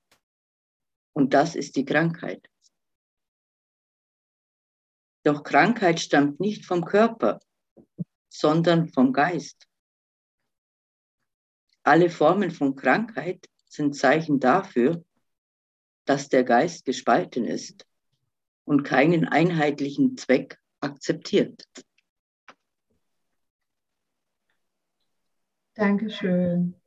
Und 1.13 1.33
das 1.33 1.55
ist 1.55 1.75
die 1.75 1.85
Krankheit. 1.85 2.48
Doch 5.23 5.43
Krankheit 5.43 5.99
stammt 5.99 6.39
nicht 6.39 6.65
vom 6.65 6.85
Körper, 6.85 7.39
sondern 8.29 8.87
vom 8.87 9.11
Geist. 9.11 9.67
Alle 11.83 12.09
Formen 12.09 12.51
von 12.51 12.75
Krankheit 12.75 13.47
sind 13.67 13.95
Zeichen 13.95 14.39
dafür, 14.39 15.03
dass 16.05 16.29
der 16.29 16.43
Geist 16.43 16.85
gespalten 16.85 17.45
ist 17.45 17.85
und 18.65 18.83
keinen 18.83 19.27
einheitlichen 19.27 20.17
Zweck 20.17 20.59
akzeptiert. 20.79 21.63
Dankeschön. 25.73 26.78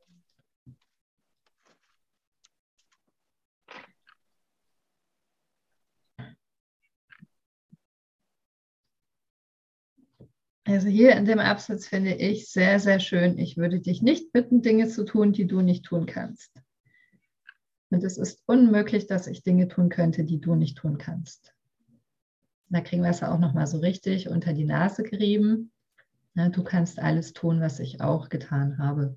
Also 10.65 10.87
hier 10.87 11.15
in 11.17 11.25
dem 11.25 11.39
Absatz 11.39 11.87
finde 11.87 12.13
ich 12.13 12.49
sehr, 12.49 12.79
sehr 12.79 12.99
schön. 12.99 13.37
Ich 13.37 13.57
würde 13.57 13.81
dich 13.81 14.01
nicht 14.01 14.31
bitten, 14.31 14.61
Dinge 14.61 14.87
zu 14.87 15.03
tun, 15.03 15.33
die 15.33 15.45
du 15.45 15.61
nicht 15.61 15.83
tun 15.85 16.05
kannst. 16.05 16.61
Und 17.89 18.03
es 18.03 18.17
ist 18.17 18.41
unmöglich, 18.45 19.05
dass 19.05 19.27
ich 19.27 19.43
Dinge 19.43 19.67
tun 19.67 19.89
könnte, 19.89 20.23
die 20.23 20.39
du 20.39 20.55
nicht 20.55 20.77
tun 20.77 20.97
kannst. 20.97 21.53
Da 22.69 22.81
kriegen 22.81 23.03
wir 23.03 23.09
es 23.09 23.21
auch 23.21 23.39
nochmal 23.39 23.67
so 23.67 23.79
richtig 23.79 24.29
unter 24.29 24.53
die 24.53 24.63
Nase 24.63 25.03
gerieben. 25.03 25.71
Du 26.33 26.63
kannst 26.63 26.97
alles 26.97 27.33
tun, 27.33 27.59
was 27.59 27.79
ich 27.79 28.01
auch 28.01 28.29
getan 28.29 28.79
habe. 28.79 29.15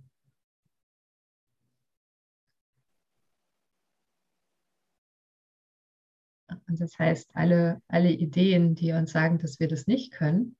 Und 6.68 6.80
das 6.80 6.98
heißt, 6.98 7.30
alle, 7.34 7.80
alle 7.86 8.10
Ideen, 8.10 8.74
die 8.74 8.92
uns 8.92 9.12
sagen, 9.12 9.38
dass 9.38 9.60
wir 9.60 9.68
das 9.68 9.86
nicht 9.86 10.12
können, 10.12 10.56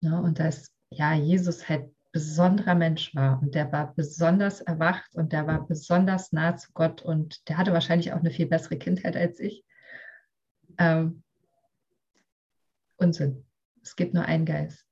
ne, 0.00 0.20
und 0.20 0.38
dass 0.38 0.72
ja 0.90 1.14
Jesus 1.14 1.68
halt 1.68 1.90
besonderer 2.12 2.74
Mensch 2.74 3.14
war 3.14 3.40
und 3.40 3.54
der 3.54 3.70
war 3.70 3.94
besonders 3.94 4.60
erwacht 4.60 5.14
und 5.14 5.32
der 5.32 5.46
war 5.46 5.66
besonders 5.66 6.32
nah 6.32 6.56
zu 6.56 6.72
Gott 6.72 7.02
und 7.02 7.48
der 7.48 7.56
hatte 7.56 7.72
wahrscheinlich 7.72 8.12
auch 8.12 8.18
eine 8.18 8.32
viel 8.32 8.46
bessere 8.46 8.76
Kindheit 8.76 9.16
als 9.16 9.38
ich. 9.38 9.64
Ähm, 10.78 11.22
Unsinn. 12.96 13.44
Es 13.82 13.96
gibt 13.96 14.12
nur 14.12 14.24
einen 14.24 14.44
Geist. 14.44 14.84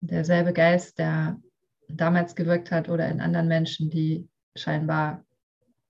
Derselbe 0.00 0.52
Geist, 0.52 0.98
der 0.98 1.40
damals 1.88 2.34
gewirkt 2.34 2.70
hat 2.70 2.88
oder 2.88 3.08
in 3.08 3.20
anderen 3.20 3.48
Menschen, 3.48 3.88
die 3.88 4.28
scheinbar 4.56 5.24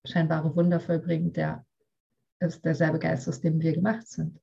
scheinbare 0.05 0.55
Wunder 0.55 0.79
vollbringen, 0.79 1.33
der 1.33 1.65
ist 2.39 2.63
derselbe 2.63 2.99
Geist, 2.99 3.27
aus 3.27 3.41
dem 3.41 3.59
wir 3.59 3.73
gemacht 3.73 4.07
sind. 4.07 4.39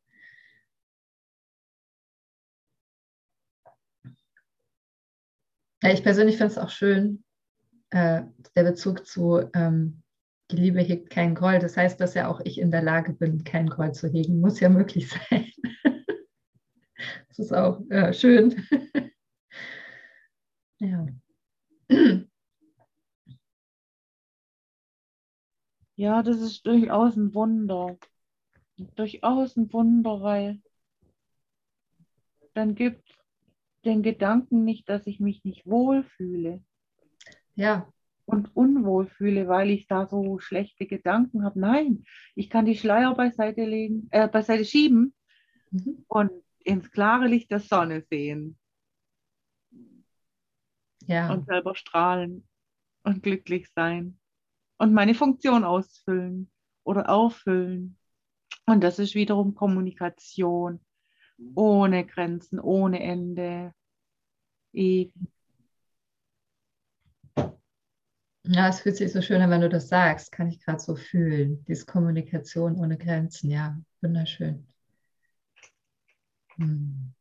Ich 5.91 6.03
persönlich 6.03 6.37
finde 6.37 6.53
es 6.53 6.59
auch 6.59 6.71
schön, 6.71 7.25
äh, 7.91 8.23
der 8.55 8.63
Bezug 8.63 9.07
zu 9.07 9.51
ähm, 9.55 10.03
die 10.53 10.57
Liebe 10.57 10.81
hegt 10.81 11.11
keinen 11.11 11.35
Groll. 11.35 11.59
Das 11.59 11.77
heißt, 11.77 12.01
dass 12.01 12.15
ja 12.15 12.29
auch 12.29 12.41
ich 12.45 12.59
in 12.59 12.71
der 12.71 12.83
Lage 12.83 13.13
bin, 13.13 13.45
keinen 13.45 13.69
Groll 13.69 13.93
zu 13.93 14.09
hegen. 14.09 14.41
Muss 14.41 14.61
ja 14.61 14.69
möglich 14.69 15.09
sein. 15.09 15.51
das 17.29 17.39
ist 17.39 17.53
auch 17.53 17.81
äh, 17.91 18.13
schön. 18.13 18.67
ja. 20.79 21.07
Ja, 25.97 26.23
das 26.23 26.41
ist 26.41 26.67
durchaus 26.67 27.17
ein 27.17 27.35
Wunder. 27.35 27.99
Durchaus 28.97 29.57
ein 29.57 29.73
Wunder, 29.73 30.23
weil 30.23 30.61
dann 32.55 32.75
gibt 32.75 33.12
den 33.85 34.03
Gedanken 34.03 34.65
nicht, 34.65 34.89
dass 34.89 35.07
ich 35.07 35.21
mich 35.21 35.45
nicht 35.45 35.67
wohlfühle. 35.67 36.63
Ja. 37.55 37.93
Und 38.25 38.55
unwohl 38.57 39.07
fühle, 39.07 39.49
weil 39.49 39.71
ich 39.71 39.87
da 39.87 40.07
so 40.07 40.39
schlechte 40.39 40.87
Gedanken 40.87 41.45
habe. 41.45 41.59
Nein, 41.59 42.05
ich 42.35 42.49
kann 42.49 42.65
die 42.65 42.77
Schleier 42.77 43.15
beiseite 43.15 43.65
legen, 43.65 44.09
äh, 44.11 44.29
beiseite 44.29 44.65
schieben 44.65 45.15
mhm. 45.71 46.05
und 46.07 46.31
ins 46.61 46.91
klare 46.91 47.27
Licht 47.27 47.51
der 47.51 47.61
Sonne 47.61 48.05
sehen. 48.09 48.59
Ja. 51.07 51.33
Und 51.33 51.47
selber 51.47 51.75
strahlen 51.75 52.47
und 53.03 53.23
glücklich 53.25 53.69
sein 53.75 54.21
und 54.79 54.93
meine 54.93 55.15
Funktion 55.15 55.65
ausfüllen 55.65 56.51
oder 56.85 57.09
auffüllen. 57.09 57.99
Und 58.67 58.83
das 58.83 58.99
ist 58.99 59.15
wiederum 59.15 59.55
Kommunikation 59.55 60.81
ohne 61.55 62.07
Grenzen, 62.07 62.61
ohne 62.61 63.03
Ende. 63.03 63.73
Ewig. 64.73 65.13
Ja, 68.45 68.69
es 68.69 68.81
fühlt 68.81 68.97
sich 68.97 69.13
so 69.13 69.23
schön 69.23 69.41
an, 69.41 69.51
wenn 69.51 69.61
du 69.61 69.69
das 69.69 69.89
sagst, 69.89 70.33
kann 70.33 70.49
ich 70.49 70.61
gerade 70.61 70.81
so 70.81 70.97
fühlen. 70.97 71.65
Diese 71.67 71.87
Kommunikation 71.87 72.77
ohne 72.77 72.99
Grenzen, 72.99 73.51
ja, 73.51 73.79
wunderschön. 74.01 74.67
Hm. 76.59 77.13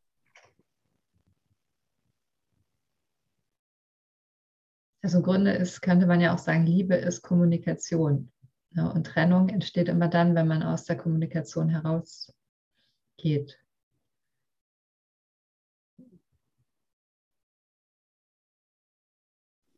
Also 5.02 5.18
im 5.18 5.24
Grunde 5.24 5.52
ist, 5.52 5.80
könnte 5.80 6.06
man 6.06 6.20
ja 6.20 6.34
auch 6.34 6.38
sagen, 6.38 6.66
Liebe 6.66 6.94
ist 6.94 7.22
Kommunikation. 7.22 8.32
Ja, 8.70 8.88
und 8.88 9.06
Trennung 9.06 9.48
entsteht 9.48 9.88
immer 9.88 10.08
dann, 10.08 10.34
wenn 10.34 10.48
man 10.48 10.62
aus 10.62 10.84
der 10.84 10.96
Kommunikation 10.96 11.68
herausgeht. 11.68 13.61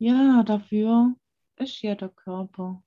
Ja, 0.05 0.43
dafür 0.43 1.17
ist 1.57 1.81
ja 1.81 1.95
der 1.95 2.11
Körper 2.11 2.85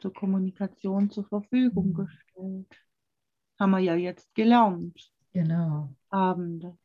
zur 0.00 0.12
Kommunikation 0.12 1.08
zur 1.08 1.24
Verfügung 1.28 1.90
mhm. 1.90 1.94
gestellt. 1.94 2.86
Haben 3.60 3.70
wir 3.70 3.78
ja 3.78 3.94
jetzt 3.94 4.34
gelernt. 4.34 5.12
Genau. 5.32 5.94
Abende. 6.08 6.76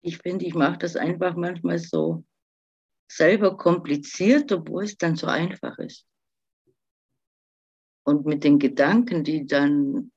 Ich 0.00 0.18
finde, 0.18 0.46
ich 0.46 0.54
mache 0.54 0.78
das 0.78 0.96
einfach 0.96 1.36
manchmal 1.36 1.78
so 1.78 2.24
selber 3.06 3.56
kompliziert, 3.56 4.50
obwohl 4.50 4.82
es 4.82 4.96
dann 4.96 5.14
so 5.14 5.28
einfach 5.28 5.78
ist. 5.78 6.08
Und 8.02 8.26
mit 8.26 8.42
den 8.42 8.58
Gedanken, 8.58 9.22
die 9.22 9.46
dann 9.46 10.11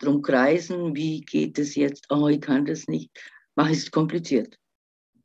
drum 0.00 0.22
kreisen, 0.22 0.94
wie 0.96 1.20
geht 1.20 1.58
es 1.58 1.74
jetzt, 1.74 2.10
oh, 2.10 2.28
ich 2.28 2.40
kann 2.40 2.64
das 2.64 2.88
nicht, 2.88 3.10
mache 3.54 3.72
ich 3.72 3.78
es 3.78 3.90
kompliziert. 3.90 4.58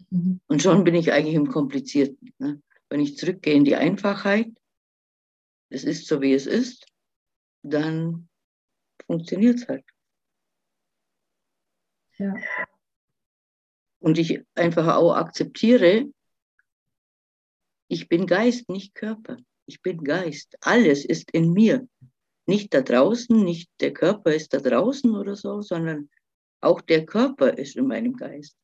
Mhm. 0.09 0.39
Und 0.47 0.61
schon 0.61 0.83
bin 0.83 0.95
ich 0.95 1.11
eigentlich 1.11 1.35
im 1.35 1.49
Komplizierten. 1.49 2.33
Ne? 2.37 2.61
Wenn 2.89 2.99
ich 2.99 3.17
zurückgehe 3.17 3.55
in 3.55 3.65
die 3.65 3.75
Einfachheit, 3.75 4.49
es 5.69 5.83
ist 5.83 6.07
so, 6.07 6.21
wie 6.21 6.33
es 6.33 6.45
ist, 6.45 6.85
dann 7.63 8.29
funktioniert 9.07 9.59
es 9.59 9.67
halt. 9.67 9.85
Ja 12.17 12.35
und 14.05 14.19
ich 14.19 14.39
einfach 14.53 14.97
auch 14.97 15.15
akzeptiere, 15.15 16.05
ich 17.87 18.07
bin 18.07 18.27
Geist, 18.27 18.69
nicht 18.69 18.93
Körper. 18.93 19.37
Ich 19.65 19.81
bin 19.81 20.03
Geist. 20.03 20.55
Alles 20.61 21.05
ist 21.05 21.31
in 21.31 21.53
mir. 21.53 21.87
Nicht 22.47 22.73
da 22.73 22.81
draußen, 22.81 23.43
nicht 23.43 23.69
der 23.79 23.93
Körper 23.93 24.33
ist 24.33 24.53
da 24.53 24.59
draußen 24.59 25.15
oder 25.15 25.35
so, 25.35 25.61
sondern 25.61 26.09
auch 26.61 26.81
der 26.81 27.05
Körper 27.05 27.57
ist 27.57 27.75
in 27.75 27.87
meinem 27.87 28.15
Geist. 28.15 28.55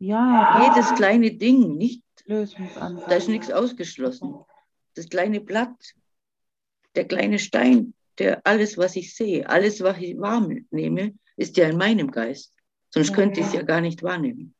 Ja. 0.00 0.74
Jedes 0.74 0.94
kleine 0.94 1.32
Ding, 1.32 1.76
nicht. 1.76 2.02
Da 2.26 3.16
ist 3.16 3.28
nichts 3.28 3.50
ausgeschlossen. 3.50 4.34
Das 4.94 5.08
kleine 5.08 5.40
Blatt, 5.40 5.94
der 6.94 7.06
kleine 7.06 7.38
Stein, 7.38 7.94
der 8.18 8.46
alles, 8.46 8.76
was 8.76 8.96
ich 8.96 9.14
sehe, 9.14 9.48
alles, 9.48 9.80
was 9.80 9.98
ich 9.98 10.18
wahrnehme, 10.18 11.14
ist 11.36 11.56
ja 11.56 11.68
in 11.68 11.78
meinem 11.78 12.10
Geist. 12.10 12.54
Sonst 12.90 13.14
könnte 13.14 13.40
ich 13.40 13.46
es 13.46 13.52
ja 13.52 13.62
gar 13.62 13.80
nicht 13.80 14.02
wahrnehmen. 14.02 14.54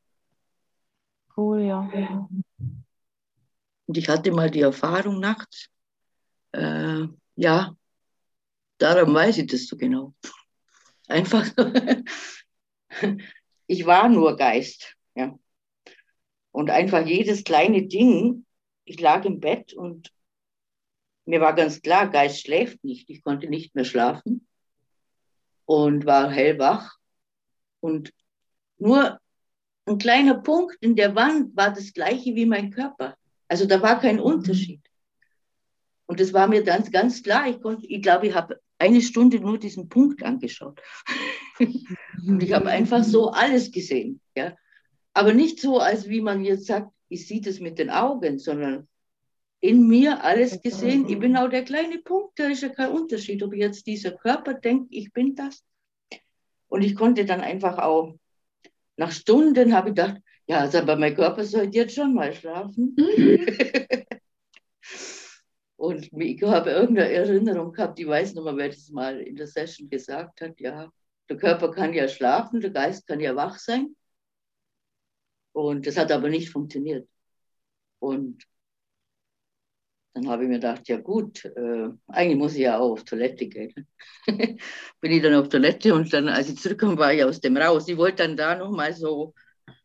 Cool, 1.39 1.61
ja. 1.61 1.89
Und 3.85 3.97
ich 3.97 4.09
hatte 4.09 4.29
mal 4.33 4.51
die 4.51 4.59
Erfahrung 4.59 5.21
nachts, 5.21 5.69
äh, 6.51 7.07
ja, 7.37 7.77
darum 8.77 9.13
weiß 9.13 9.37
ich 9.37 9.47
das 9.47 9.65
so 9.67 9.77
genau. 9.77 10.13
Einfach, 11.07 11.47
ich 13.67 13.85
war 13.85 14.09
nur 14.09 14.35
Geist, 14.35 14.97
ja. 15.15 15.39
Und 16.51 16.69
einfach 16.71 17.05
jedes 17.05 17.45
kleine 17.45 17.87
Ding, 17.87 18.45
ich 18.83 18.99
lag 18.99 19.23
im 19.23 19.39
Bett 19.39 19.71
und 19.71 20.11
mir 21.23 21.39
war 21.39 21.55
ganz 21.55 21.81
klar, 21.81 22.09
Geist 22.09 22.41
schläft 22.41 22.83
nicht. 22.83 23.09
Ich 23.09 23.23
konnte 23.23 23.47
nicht 23.47 23.75
mehr 23.75 23.85
schlafen 23.85 24.45
und 25.63 26.05
war 26.05 26.29
hellwach. 26.29 26.97
Und 27.79 28.11
nur 28.77 29.21
ein 29.89 29.97
kleiner 29.97 30.35
Punkt 30.35 30.77
in 30.81 30.95
der 30.95 31.15
Wand 31.15 31.55
war 31.55 31.73
das 31.73 31.93
gleiche 31.93 32.35
wie 32.35 32.45
mein 32.45 32.71
Körper. 32.71 33.15
Also 33.47 33.65
da 33.65 33.81
war 33.81 33.99
kein 33.99 34.19
Unterschied. 34.19 34.81
Und 36.05 36.19
das 36.19 36.33
war 36.33 36.47
mir 36.47 36.63
dann 36.63 36.83
ganz 36.91 37.21
klar. 37.21 37.47
Ich, 37.47 37.61
konnte, 37.61 37.85
ich 37.87 38.01
glaube, 38.01 38.27
ich 38.27 38.35
habe 38.35 38.59
eine 38.77 39.01
Stunde 39.01 39.39
nur 39.39 39.57
diesen 39.57 39.89
Punkt 39.89 40.23
angeschaut. 40.23 40.81
und 41.59 42.41
ich 42.41 42.53
habe 42.53 42.69
einfach 42.69 43.03
so 43.03 43.29
alles 43.31 43.71
gesehen. 43.71 44.21
Ja? 44.35 44.55
Aber 45.13 45.33
nicht 45.33 45.59
so, 45.59 45.79
als 45.79 46.07
wie 46.07 46.21
man 46.21 46.43
jetzt 46.43 46.65
sagt, 46.65 46.91
ich 47.09 47.27
sehe 47.27 47.41
das 47.41 47.59
mit 47.59 47.79
den 47.79 47.89
Augen, 47.89 48.39
sondern 48.39 48.87
in 49.59 49.87
mir 49.87 50.23
alles 50.23 50.61
gesehen. 50.61 51.09
Ich 51.09 51.19
bin 51.19 51.35
auch 51.35 51.49
der 51.49 51.63
kleine 51.63 51.99
Punkt, 51.99 52.39
da 52.39 52.47
ist 52.47 52.61
ja 52.61 52.69
kein 52.69 52.91
Unterschied, 52.91 53.43
ob 53.43 53.53
jetzt 53.53 53.85
dieser 53.87 54.11
Körper 54.11 54.53
denkt, 54.53 54.87
ich 54.91 55.11
bin 55.11 55.35
das. 55.35 55.63
Und 56.67 56.83
ich 56.83 56.95
konnte 56.95 57.25
dann 57.25 57.41
einfach 57.41 57.77
auch, 57.79 58.15
nach 58.99 59.11
Stunden 59.11 59.73
habe 59.73 59.89
ich 59.89 59.95
gedacht, 59.95 60.21
Ja, 60.45 60.59
also 60.59 60.79
aber 60.79 60.97
mein 60.97 61.15
Körper 61.15 61.43
sollte 61.45 61.77
jetzt 61.77 61.95
schon 61.95 62.13
mal 62.13 62.33
schlafen. 62.33 62.95
Mhm. 62.97 63.39
Und 65.77 66.11
ich 66.11 66.41
habe 66.43 66.71
irgendeine 66.71 67.09
Erinnerung 67.09 67.71
gehabt, 67.71 67.97
ich 67.99 68.07
weiß 68.07 68.33
noch 68.33 68.43
mal, 68.43 68.57
wer 68.57 68.67
das 68.67 68.89
mal 68.89 69.21
in 69.21 69.37
der 69.37 69.47
Session 69.47 69.89
gesagt 69.89 70.41
hat, 70.41 70.59
ja, 70.59 70.91
der 71.29 71.37
Körper 71.37 71.71
kann 71.71 71.93
ja 71.93 72.09
schlafen, 72.09 72.59
der 72.59 72.71
Geist 72.71 73.07
kann 73.07 73.21
ja 73.21 73.33
wach 73.37 73.57
sein. 73.57 73.95
Und 75.53 75.87
das 75.87 75.95
hat 75.95 76.11
aber 76.11 76.27
nicht 76.27 76.49
funktioniert. 76.49 77.07
Und 77.99 78.43
dann 80.13 80.27
habe 80.27 80.43
ich 80.43 80.49
mir 80.49 80.55
gedacht, 80.55 80.87
ja 80.87 80.97
gut, 80.97 81.45
äh, 81.45 81.89
eigentlich 82.07 82.37
muss 82.37 82.53
ich 82.53 82.61
ja 82.61 82.79
auch 82.79 82.91
auf 82.91 83.03
Toilette 83.03 83.47
gehen. 83.47 83.87
Bin 84.27 85.11
ich 85.11 85.21
dann 85.21 85.35
auf 85.35 85.49
Toilette 85.49 85.93
und 85.93 86.11
dann, 86.13 86.27
als 86.27 86.49
ich 86.49 86.59
zurückkam, 86.59 86.97
war 86.97 87.13
ich 87.13 87.23
aus 87.23 87.39
dem 87.39 87.57
raus. 87.57 87.87
Ich 87.87 87.97
wollte 87.97 88.23
dann 88.23 88.35
da 88.35 88.55
nochmal 88.55 88.93
so 88.93 89.33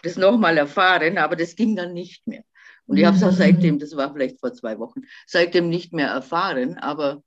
das 0.03 0.17
nochmal 0.17 0.57
erfahren, 0.59 1.19
aber 1.19 1.37
das 1.37 1.57
ging 1.57 1.77
dann 1.77 1.93
nicht 1.93 2.27
mehr. 2.27 2.43
Und 2.87 2.99
ich 2.99 3.05
habe 3.05 3.17
es 3.17 3.23
auch 3.23 3.33
seitdem, 3.33 3.79
das 3.79 3.97
war 3.97 4.13
vielleicht 4.13 4.41
vor 4.41 4.53
zwei 4.53 4.79
Wochen, 4.79 5.03
seitdem 5.27 5.69
nicht 5.69 5.93
mehr 5.93 6.09
erfahren, 6.09 6.79
aber 6.79 7.23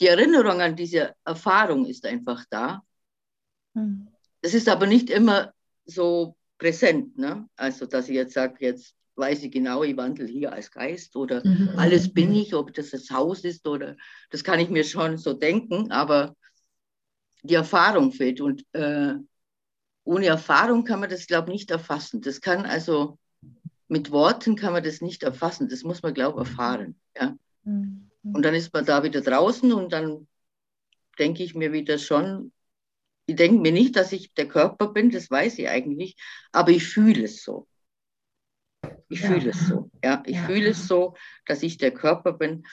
die 0.00 0.08
Erinnerung 0.08 0.60
an 0.60 0.76
diese 0.76 1.14
Erfahrung 1.24 1.86
ist 1.86 2.04
einfach 2.04 2.44
da. 2.50 2.82
Mhm. 3.74 4.08
Das 4.42 4.54
ist 4.54 4.68
aber 4.68 4.86
nicht 4.86 5.10
immer 5.10 5.52
so 5.84 6.36
präsent. 6.58 7.16
Ne? 7.16 7.48
Also, 7.56 7.86
dass 7.86 8.08
ich 8.08 8.16
jetzt 8.16 8.34
sage, 8.34 8.56
jetzt 8.60 8.94
weiß 9.16 9.44
ich 9.44 9.50
genau, 9.52 9.82
ich 9.82 9.96
wandle 9.96 10.26
hier 10.26 10.52
als 10.52 10.70
Geist 10.70 11.16
oder 11.16 11.42
Mhm. 11.44 11.78
alles 11.78 12.12
bin 12.12 12.34
ich, 12.34 12.54
ob 12.54 12.74
das 12.74 12.90
das 12.90 13.10
Haus 13.10 13.44
ist 13.44 13.66
oder 13.66 13.96
das 14.30 14.44
kann 14.44 14.60
ich 14.60 14.68
mir 14.68 14.84
schon 14.84 15.18
so 15.18 15.32
denken, 15.32 15.90
aber 15.90 16.36
die 17.42 17.54
Erfahrung 17.54 18.12
fehlt 18.12 18.40
und 18.40 18.64
äh, 18.72 19.14
ohne 20.04 20.26
Erfahrung 20.26 20.84
kann 20.84 21.00
man 21.00 21.10
das, 21.10 21.26
glaube 21.26 21.50
ich, 21.50 21.54
nicht 21.54 21.70
erfassen. 21.70 22.20
Das 22.20 22.40
kann 22.40 22.64
also, 22.64 23.18
mit 23.88 24.10
Worten 24.10 24.56
kann 24.56 24.72
man 24.72 24.84
das 24.84 25.00
nicht 25.00 25.22
erfassen, 25.22 25.68
das 25.68 25.82
muss 25.82 26.02
man, 26.02 26.14
glaube 26.14 26.42
ich, 26.42 26.48
erfahren. 26.48 26.96
Ja? 27.16 27.36
Mhm. 27.64 28.10
Und 28.32 28.42
dann 28.44 28.54
ist 28.54 28.72
man 28.72 28.84
da 28.84 29.02
wieder 29.02 29.20
draußen 29.20 29.72
und 29.72 29.92
dann 29.92 30.26
denke 31.18 31.42
ich 31.42 31.54
mir 31.54 31.72
wieder 31.72 31.98
schon, 31.98 32.52
ich 33.26 33.36
denke 33.36 33.60
mir 33.60 33.72
nicht, 33.72 33.96
dass 33.96 34.12
ich 34.12 34.32
der 34.34 34.48
Körper 34.48 34.88
bin, 34.88 35.10
das 35.10 35.30
weiß 35.30 35.58
ich 35.58 35.68
eigentlich, 35.68 36.16
aber 36.52 36.70
ich 36.70 36.84
fühle 36.84 37.24
es 37.24 37.42
so. 37.42 37.66
Ich 39.08 39.20
Ja. 39.20 39.28
fühle 39.28 39.50
es 39.50 39.66
so. 39.68 39.90
Ja, 40.04 40.22
ich 40.26 40.36
Ja. 40.36 40.42
fühle 40.46 40.68
es 40.70 40.86
so, 40.88 41.14
dass 41.46 41.62
ich 41.62 41.78
der 41.78 41.92
Körper 41.92 42.32
bin 42.32 42.64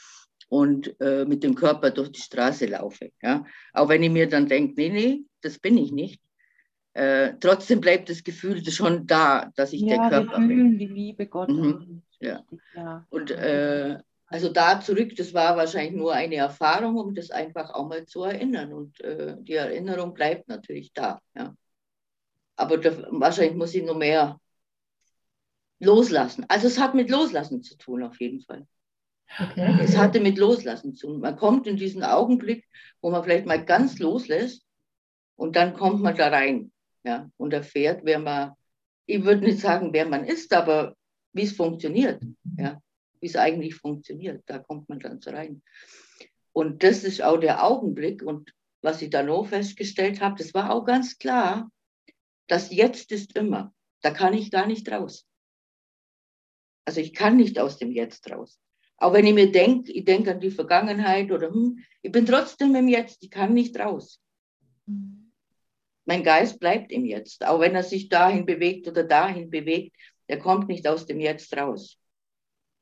und 0.50 1.00
äh, 1.02 1.26
mit 1.26 1.44
dem 1.44 1.56
Körper 1.56 1.92
durch 1.92 2.12
die 2.12 2.22
Straße 2.22 2.66
laufe. 2.68 3.12
Ja, 3.22 3.46
auch 3.74 3.90
wenn 3.90 4.04
ich 4.04 4.12
mir 4.12 4.28
dann 4.28 4.48
denke, 4.48 4.74
nee, 4.78 4.90
nee, 4.90 5.22
das 5.42 5.60
bin 5.60 5.78
ich 5.78 5.92
nicht. 5.92 6.22
Äh, 6.94 7.34
trotzdem 7.40 7.82
bleibt 7.82 8.10
das 8.10 8.24
Gefühl 8.24 8.64
schon 8.70 9.08
da, 9.08 9.52
dass 9.56 9.74
ich 9.74 9.82
Ja, 9.82 9.88
der 9.98 10.02
wir 10.02 10.10
Körper 10.10 10.38
bin. 10.40 10.48
fühlen 10.48 10.78
die 10.78 10.88
Liebe 10.88 11.26
Gottes. 11.26 11.56
Mhm. 11.56 12.04
Ja. 12.20 12.44
ja. 12.76 13.06
Und 13.10 13.32
äh, 13.32 13.98
also 14.28 14.50
da 14.52 14.80
zurück, 14.80 15.16
das 15.16 15.34
war 15.34 15.58
wahrscheinlich 15.58 15.94
nur 15.94 16.14
eine 16.14 16.36
Erfahrung, 16.36 16.98
um 16.98 17.14
das 17.16 17.32
einfach 17.32 17.72
auch 17.72 17.88
mal 17.88 18.06
zu 18.06 18.24
erinnern. 18.24 18.74
Und 18.74 19.02
äh, 19.02 19.36
die 19.40 19.54
Erinnerung 19.54 20.14
bleibt 20.14 20.48
natürlich 20.48 20.94
da. 20.94 21.20
Ja. 21.36 21.56
Aber 22.56 22.78
da, 22.78 22.92
wahrscheinlich 23.10 23.56
muss 23.56 23.74
ich 23.74 23.84
noch 23.84 23.98
mehr 23.98 24.40
loslassen. 25.84 26.46
Also 26.48 26.68
es 26.68 26.80
hat 26.80 26.96
mit 26.96 27.10
Loslassen 27.10 27.62
zu 27.64 27.78
tun, 27.78 28.04
auf 28.04 28.20
jeden 28.20 28.42
Fall. 28.42 28.68
Okay. 29.40 29.78
Es 29.82 29.98
hatte 29.98 30.20
mit 30.20 30.38
Loslassen 30.38 30.94
zu 30.94 31.08
tun. 31.08 31.20
Man 31.20 31.36
kommt 31.36 31.66
in 31.66 31.78
diesen 31.78 32.04
Augenblick, 32.04 32.68
wo 33.02 33.10
man 33.10 33.24
vielleicht 33.24 33.46
mal 33.46 33.64
ganz 33.64 34.00
loslässt 34.00 34.64
und 35.36 35.56
dann 35.56 35.74
kommt 35.74 36.02
man 36.02 36.16
da 36.16 36.30
rein 36.30 36.72
ja, 37.04 37.30
und 37.38 37.54
erfährt, 37.54 38.02
wer 38.04 38.20
man, 38.20 38.54
ich 39.06 39.24
würde 39.24 39.46
nicht 39.46 39.60
sagen, 39.60 39.92
wer 39.94 40.08
man 40.08 40.26
ist, 40.26 40.54
aber 40.54 40.96
wie 41.34 41.44
es 41.44 41.54
funktioniert, 41.54 42.22
ja, 42.58 42.80
wie 43.20 43.28
es 43.28 43.36
eigentlich 43.36 43.76
funktioniert. 43.76 44.44
Da 44.46 44.60
kommt 44.60 44.88
man 44.90 45.00
dann 45.00 45.20
so 45.20 45.32
rein. 45.32 45.64
Und 46.52 46.84
das 46.84 47.04
ist 47.04 47.24
auch 47.24 47.38
der 47.38 47.66
Augenblick 47.66 48.22
und 48.22 48.54
was 48.82 49.02
ich 49.02 49.10
dann 49.10 49.30
auch 49.30 49.48
festgestellt 49.48 50.22
habe, 50.22 50.36
das 50.38 50.54
war 50.54 50.72
auch 50.72 50.86
ganz 50.86 51.18
klar, 51.18 51.72
das 52.48 52.72
Jetzt 52.72 53.12
ist 53.12 53.36
immer. 53.36 53.74
Da 54.02 54.12
kann 54.12 54.34
ich 54.34 54.52
gar 54.52 54.68
nicht 54.68 54.92
raus. 54.92 55.26
Also 56.86 57.00
ich 57.00 57.14
kann 57.14 57.38
nicht 57.38 57.60
aus 57.60 57.78
dem 57.78 57.92
Jetzt 57.92 58.30
raus. 58.32 58.60
Auch 58.98 59.14
wenn 59.14 59.26
ich 59.26 59.34
mir 59.34 59.52
denke, 59.52 59.92
ich 59.92 60.06
denke 60.06 60.32
an 60.32 60.40
die 60.40 60.52
Vergangenheit 60.52 61.32
oder 61.32 61.50
hm, 61.50 61.80
ich 62.02 62.12
bin 62.12 62.26
trotzdem 62.26 62.76
im 62.76 62.88
Jetzt, 62.88 63.24
ich 63.24 63.32
kann 63.32 63.54
nicht 63.54 63.78
raus. 63.80 64.22
Mhm. 64.86 65.32
Mein 66.06 66.24
Geist 66.24 66.60
bleibt 66.60 66.92
im 66.92 67.06
Jetzt, 67.06 67.46
auch 67.46 67.60
wenn 67.60 67.76
er 67.76 67.84
sich 67.84 68.10
dahin 68.10 68.46
bewegt 68.46 68.88
oder 68.88 69.04
dahin 69.04 69.50
bewegt, 69.50 69.96
der 70.30 70.40
kommt 70.40 70.68
nicht 70.68 70.88
aus 70.88 71.06
dem 71.06 71.20
Jetzt 71.20 71.56
raus. 71.56 71.98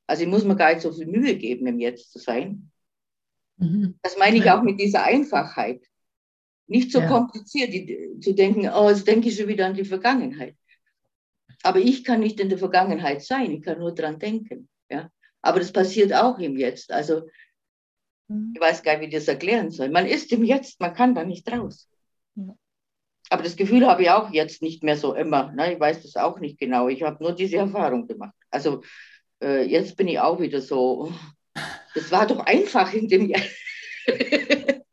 Also 0.07 0.23
ich 0.23 0.29
muss 0.29 0.43
mir 0.43 0.55
gar 0.55 0.73
nicht 0.73 0.81
so 0.81 0.91
viel 0.91 1.07
Mühe 1.07 1.35
geben, 1.37 1.67
im 1.67 1.79
Jetzt 1.79 2.11
zu 2.11 2.19
sein. 2.19 2.71
Mhm. 3.57 3.97
Das 4.01 4.17
meine 4.17 4.37
ich 4.37 4.49
auch 4.49 4.61
mit 4.63 4.79
dieser 4.79 5.03
Einfachheit. 5.03 5.85
Nicht 6.67 6.91
so 6.91 6.99
Ja. 6.99 7.07
kompliziert 7.07 7.73
die, 7.73 8.17
zu 8.19 8.33
denken, 8.33 8.69
oh, 8.73 8.89
jetzt 8.89 9.07
denke 9.07 9.29
ich 9.29 9.35
schon 9.35 9.47
wieder 9.47 9.65
an 9.65 9.73
die 9.73 9.85
Vergangenheit. 9.85 10.55
Aber 11.63 11.79
ich 11.79 12.03
kann 12.03 12.19
nicht 12.19 12.39
in 12.39 12.49
der 12.49 12.57
Vergangenheit 12.57 13.23
sein, 13.23 13.51
ich 13.51 13.61
kann 13.63 13.79
nur 13.79 13.93
dran 13.93 14.19
denken. 14.19 14.69
Ja? 14.89 15.09
Aber 15.41 15.59
das 15.59 15.71
passiert 15.71 16.13
auch 16.13 16.39
im 16.39 16.57
Jetzt. 16.57 16.91
Also 16.91 17.23
Mhm. 18.31 18.53
ich 18.55 18.61
weiß 18.61 18.83
gar 18.83 18.93
nicht, 18.93 19.01
wie 19.01 19.05
ich 19.07 19.13
das 19.13 19.27
erklären 19.27 19.69
soll. 19.71 19.89
Man 19.89 20.05
ist 20.05 20.31
im 20.31 20.43
Jetzt, 20.43 20.79
man 20.79 20.93
kann 20.93 21.13
da 21.13 21.23
nicht 21.23 21.51
raus. 21.51 21.89
Ja. 22.35 22.55
Aber 23.29 23.43
das 23.43 23.55
Gefühl 23.55 23.85
habe 23.87 24.03
ich 24.03 24.09
auch 24.09 24.31
jetzt 24.31 24.61
nicht 24.61 24.83
mehr 24.83 24.97
so 24.97 25.13
immer. 25.13 25.51
Ne? 25.51 25.73
Ich 25.73 25.79
weiß 25.79 26.01
das 26.03 26.15
auch 26.15 26.39
nicht 26.39 26.59
genau. 26.59 26.87
Ich 26.87 27.03
habe 27.03 27.23
nur 27.23 27.33
diese 27.33 27.57
Erfahrung 27.57 28.07
gemacht. 28.07 28.35
Also 28.49 28.81
äh, 29.41 29.63
jetzt 29.63 29.95
bin 29.97 30.07
ich 30.07 30.19
auch 30.19 30.39
wieder 30.39 30.61
so. 30.61 31.13
Das 31.93 32.11
war 32.11 32.25
doch 32.25 32.39
einfach 32.39 32.93
in 32.93 33.07
dem 33.07 33.29
Jahr. 33.29 33.41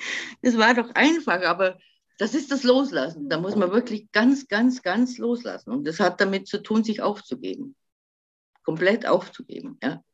das 0.42 0.56
war 0.58 0.74
doch 0.74 0.90
einfach, 0.94 1.42
aber 1.42 1.78
das 2.18 2.34
ist 2.34 2.50
das 2.50 2.64
Loslassen. 2.64 3.28
Da 3.28 3.38
muss 3.38 3.54
man 3.54 3.70
wirklich 3.70 4.10
ganz, 4.10 4.48
ganz, 4.48 4.82
ganz 4.82 5.18
loslassen. 5.18 5.70
Und 5.70 5.84
das 5.84 6.00
hat 6.00 6.20
damit 6.20 6.48
zu 6.48 6.58
tun, 6.58 6.82
sich 6.82 7.00
aufzugeben. 7.00 7.76
Komplett 8.64 9.06
aufzugeben. 9.06 9.78
Ja? 9.82 10.04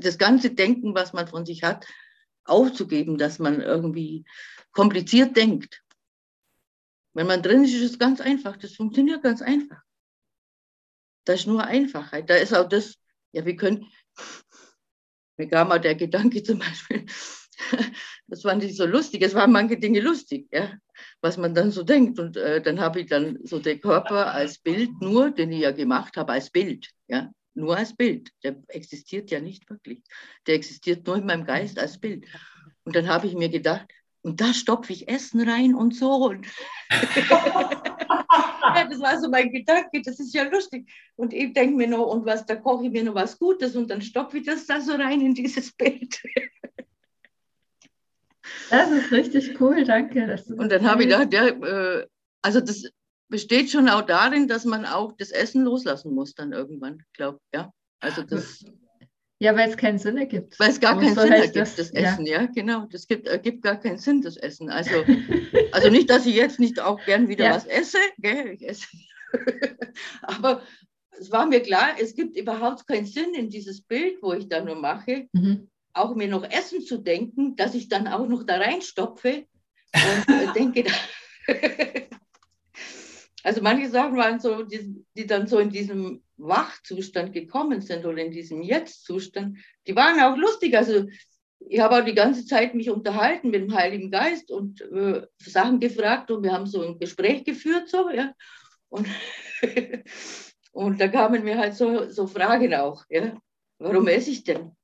Das 0.00 0.18
ganze 0.18 0.50
Denken, 0.50 0.94
was 0.94 1.12
man 1.12 1.26
von 1.26 1.44
sich 1.44 1.64
hat, 1.64 1.84
aufzugeben, 2.44 3.18
dass 3.18 3.40
man 3.40 3.60
irgendwie 3.60 4.24
kompliziert 4.70 5.36
denkt. 5.36 5.82
Wenn 7.12 7.26
man 7.26 7.42
drin 7.42 7.64
ist, 7.64 7.74
ist 7.74 7.92
es 7.92 7.98
ganz 7.98 8.20
einfach. 8.20 8.56
Das 8.56 8.74
funktioniert 8.74 9.22
ganz 9.22 9.42
einfach. 9.42 9.82
Da 11.24 11.34
ist 11.34 11.46
nur 11.46 11.64
Einfachheit. 11.64 12.30
Da 12.30 12.36
ist 12.36 12.54
auch 12.54 12.68
das, 12.68 12.98
ja, 13.32 13.44
wir 13.44 13.56
können, 13.56 13.86
mir 15.36 15.48
kam 15.48 15.68
mal 15.68 15.80
der 15.80 15.96
Gedanke 15.96 16.42
zum 16.42 16.60
Beispiel, 16.60 17.04
das 18.28 18.42
fand 18.42 18.64
ich 18.64 18.76
so 18.76 18.86
lustig, 18.86 19.22
es 19.22 19.34
waren 19.34 19.52
manche 19.52 19.78
Dinge 19.78 20.00
lustig, 20.00 20.48
ja, 20.52 20.72
was 21.20 21.36
man 21.36 21.54
dann 21.54 21.70
so 21.70 21.82
denkt. 21.82 22.18
Und 22.18 22.36
äh, 22.36 22.60
dann 22.62 22.80
habe 22.80 23.00
ich 23.00 23.08
dann 23.08 23.38
so 23.44 23.58
den 23.58 23.80
Körper 23.80 24.32
als 24.32 24.58
Bild 24.58 24.90
nur, 25.00 25.30
den 25.30 25.52
ich 25.52 25.60
ja 25.60 25.72
gemacht 25.72 26.16
habe, 26.16 26.32
als 26.32 26.50
Bild, 26.50 26.88
ja, 27.08 27.30
nur 27.54 27.76
als 27.76 27.94
Bild. 27.94 28.30
Der 28.42 28.56
existiert 28.68 29.30
ja 29.30 29.40
nicht 29.40 29.68
wirklich. 29.68 30.02
Der 30.46 30.54
existiert 30.54 31.06
nur 31.06 31.16
in 31.16 31.26
meinem 31.26 31.44
Geist 31.44 31.78
als 31.78 31.98
Bild. 31.98 32.26
Und 32.84 32.96
dann 32.96 33.08
habe 33.08 33.26
ich 33.26 33.34
mir 33.34 33.48
gedacht, 33.48 33.86
und 34.22 34.40
da 34.40 34.54
stopfe 34.54 34.92
ich 34.92 35.08
Essen 35.08 35.48
rein 35.48 35.74
und 35.74 35.96
so. 35.96 36.14
Und 36.14 36.46
ja, 36.90 38.84
das 38.88 39.00
war 39.00 39.20
so 39.20 39.28
mein 39.28 39.50
Gedanke, 39.50 40.00
das 40.00 40.20
ist 40.20 40.32
ja 40.32 40.44
lustig. 40.44 40.88
Und 41.16 41.32
ich 41.32 41.52
denke 41.52 41.76
mir 41.76 41.88
noch, 41.88 42.06
und 42.06 42.24
was, 42.24 42.46
da 42.46 42.54
koche 42.54 42.86
ich 42.86 42.92
mir 42.92 43.02
noch 43.02 43.16
was 43.16 43.38
Gutes 43.38 43.74
und 43.74 43.90
dann 43.90 44.00
stopfe 44.00 44.38
ich 44.38 44.46
das 44.46 44.66
da 44.66 44.80
so 44.80 44.92
rein 44.92 45.20
in 45.20 45.34
dieses 45.34 45.72
Bild. 45.72 46.22
Das 48.70 48.90
ist 48.90 49.10
richtig 49.12 49.60
cool, 49.60 49.84
danke. 49.84 50.22
Und 50.22 50.28
das 50.28 50.44
dann 50.46 50.86
habe 50.88 51.02
ich 51.04 51.08
gedacht, 51.10 51.32
ja, 51.32 51.46
äh, 51.48 52.06
also 52.42 52.60
das 52.60 52.84
besteht 53.28 53.70
schon 53.70 53.88
auch 53.88 54.02
darin, 54.02 54.48
dass 54.48 54.64
man 54.64 54.84
auch 54.86 55.12
das 55.16 55.30
Essen 55.30 55.64
loslassen 55.64 56.14
muss 56.14 56.34
dann 56.34 56.52
irgendwann, 56.52 57.02
glaube 57.14 57.38
ja. 57.54 57.70
Also 58.00 58.22
das, 58.22 58.64
Ja, 59.38 59.56
weil 59.56 59.70
es 59.70 59.76
keinen 59.76 59.98
Sinn 59.98 60.18
ergibt. 60.18 60.58
weil 60.60 60.70
es 60.70 60.80
gar 60.80 60.98
keinen 60.98 61.14
Sinn 61.14 61.32
ergibt, 61.32 61.56
das, 61.78 61.92
ja. 61.92 62.00
Essen, 62.00 62.26
ja, 62.26 62.46
genau. 62.46 62.86
Das 62.90 63.06
gibt, 63.06 63.26
ergibt 63.26 63.62
gar 63.62 63.78
keinen 63.80 63.98
Sinn, 63.98 64.22
das 64.22 64.36
Essen. 64.36 64.70
Also, 64.70 64.90
also 65.72 65.90
nicht, 65.90 66.10
dass 66.10 66.26
ich 66.26 66.34
jetzt 66.34 66.60
nicht 66.60 66.80
auch 66.80 67.02
gern 67.04 67.28
wieder 67.28 67.46
Ja. 67.46 67.54
was 67.56 67.66
esse, 67.66 67.98
gell, 68.18 68.48
ich 68.54 68.68
esse. 68.68 68.86
aber 70.22 70.62
es 71.18 71.30
war 71.30 71.46
mir 71.46 71.60
klar, 71.60 71.90
es 72.00 72.14
gibt 72.14 72.36
überhaupt 72.36 72.86
keinen 72.86 73.06
Sinn 73.06 73.34
in 73.34 73.48
dieses 73.50 73.80
Bild, 73.82 74.16
wo 74.22 74.32
ich 74.32 74.48
da 74.48 74.62
nur 74.62 74.76
mache, 74.76 75.26
Mhm. 75.32 75.68
Auch 75.94 76.14
mir 76.14 76.28
noch 76.28 76.44
Essen 76.44 76.80
zu 76.80 76.98
denken, 76.98 77.56
dass 77.56 77.74
ich 77.74 77.88
dann 77.88 78.08
auch 78.08 78.26
noch 78.26 78.44
da 78.44 78.56
reinstopfe 78.56 79.46
und 79.94 80.28
äh, 80.28 80.52
denke, 80.54 80.84
also 83.42 83.62
manche 83.62 83.90
Sachen 83.90 84.16
waren 84.16 84.40
so, 84.40 84.62
die, 84.62 85.04
die 85.16 85.26
dann 85.26 85.46
so 85.46 85.58
in 85.58 85.70
diesem 85.70 86.22
Wachzustand 86.36 87.32
gekommen 87.32 87.80
sind 87.80 88.04
oder 88.04 88.18
in 88.18 88.32
diesem 88.32 88.62
Jetzt-Zustand, 88.62 89.58
die 89.86 89.96
waren 89.96 90.20
auch 90.20 90.36
lustig. 90.36 90.76
Also 90.76 91.06
ich 91.60 91.80
habe 91.80 92.00
auch 92.00 92.04
die 92.04 92.14
ganze 92.14 92.44
Zeit 92.46 92.74
mich 92.74 92.90
unterhalten 92.90 93.50
mit 93.50 93.62
dem 93.62 93.74
Heiligen 93.74 94.10
Geist 94.10 94.50
und 94.50 94.80
äh, 94.80 95.26
Sachen 95.38 95.78
gefragt 95.78 96.30
und 96.30 96.42
wir 96.42 96.52
haben 96.52 96.66
so 96.66 96.82
ein 96.82 96.98
Gespräch 96.98 97.44
geführt, 97.44 97.88
so, 97.88 98.10
ja. 98.10 98.34
Und, 98.88 99.06
Und 100.72 101.00
da 101.00 101.08
kamen 101.08 101.44
mir 101.44 101.58
halt 101.58 101.74
so, 101.74 102.08
so 102.08 102.26
Fragen 102.26 102.74
auch, 102.74 103.04
ja, 103.10 103.38
warum 103.78 104.08
esse 104.08 104.30
ich 104.30 104.42
denn? 104.42 104.74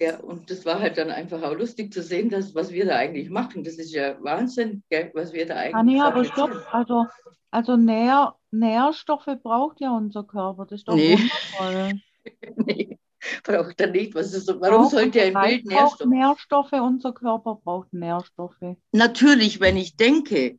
Ja, 0.00 0.18
und 0.20 0.50
das 0.50 0.64
war 0.64 0.80
halt 0.80 0.98
dann 0.98 1.10
einfach 1.10 1.42
auch 1.42 1.54
lustig 1.54 1.92
zu 1.92 2.02
sehen, 2.02 2.28
dass, 2.30 2.54
was 2.54 2.70
wir 2.70 2.84
da 2.86 2.96
eigentlich 2.96 3.30
machen. 3.30 3.64
Das 3.64 3.74
ist 3.78 3.92
ja 3.92 4.22
Wahnsinn, 4.22 4.82
gell, 4.90 5.10
was 5.14 5.32
wir 5.32 5.46
da 5.46 5.56
eigentlich 5.56 5.74
Anja, 5.74 6.04
aber 6.06 6.24
fabrizieren. 6.24 6.60
stopp, 6.60 6.74
also, 6.74 7.06
also 7.50 7.76
Nähr, 7.76 8.34
Nährstoffe 8.50 9.28
braucht 9.42 9.80
ja 9.80 9.90
unser 9.90 10.24
Körper. 10.24 10.66
Das 10.66 10.80
ist 10.80 10.88
doch 10.88 10.94
Nee. 10.94 11.16
wundervoll. 11.18 12.00
Nee, 12.56 12.98
braucht 13.44 13.80
er 13.80 13.86
nicht. 13.90 14.14
Was 14.14 14.32
ist 14.34 14.48
warum 14.48 14.82
Braucht 14.82 14.90
sollte 14.90 15.20
er 15.20 15.28
im 15.28 15.34
Bild 15.34 15.64
braucht 15.64 16.00
Nährstoffe? 16.00 16.08
Nährstoffe, 16.08 16.72
unser 16.72 17.12
Körper 17.12 17.54
braucht 17.64 17.92
Nährstoffe. 17.92 18.76
Natürlich, 18.92 19.60
wenn 19.60 19.76
ich 19.76 19.96
denke, 19.96 20.58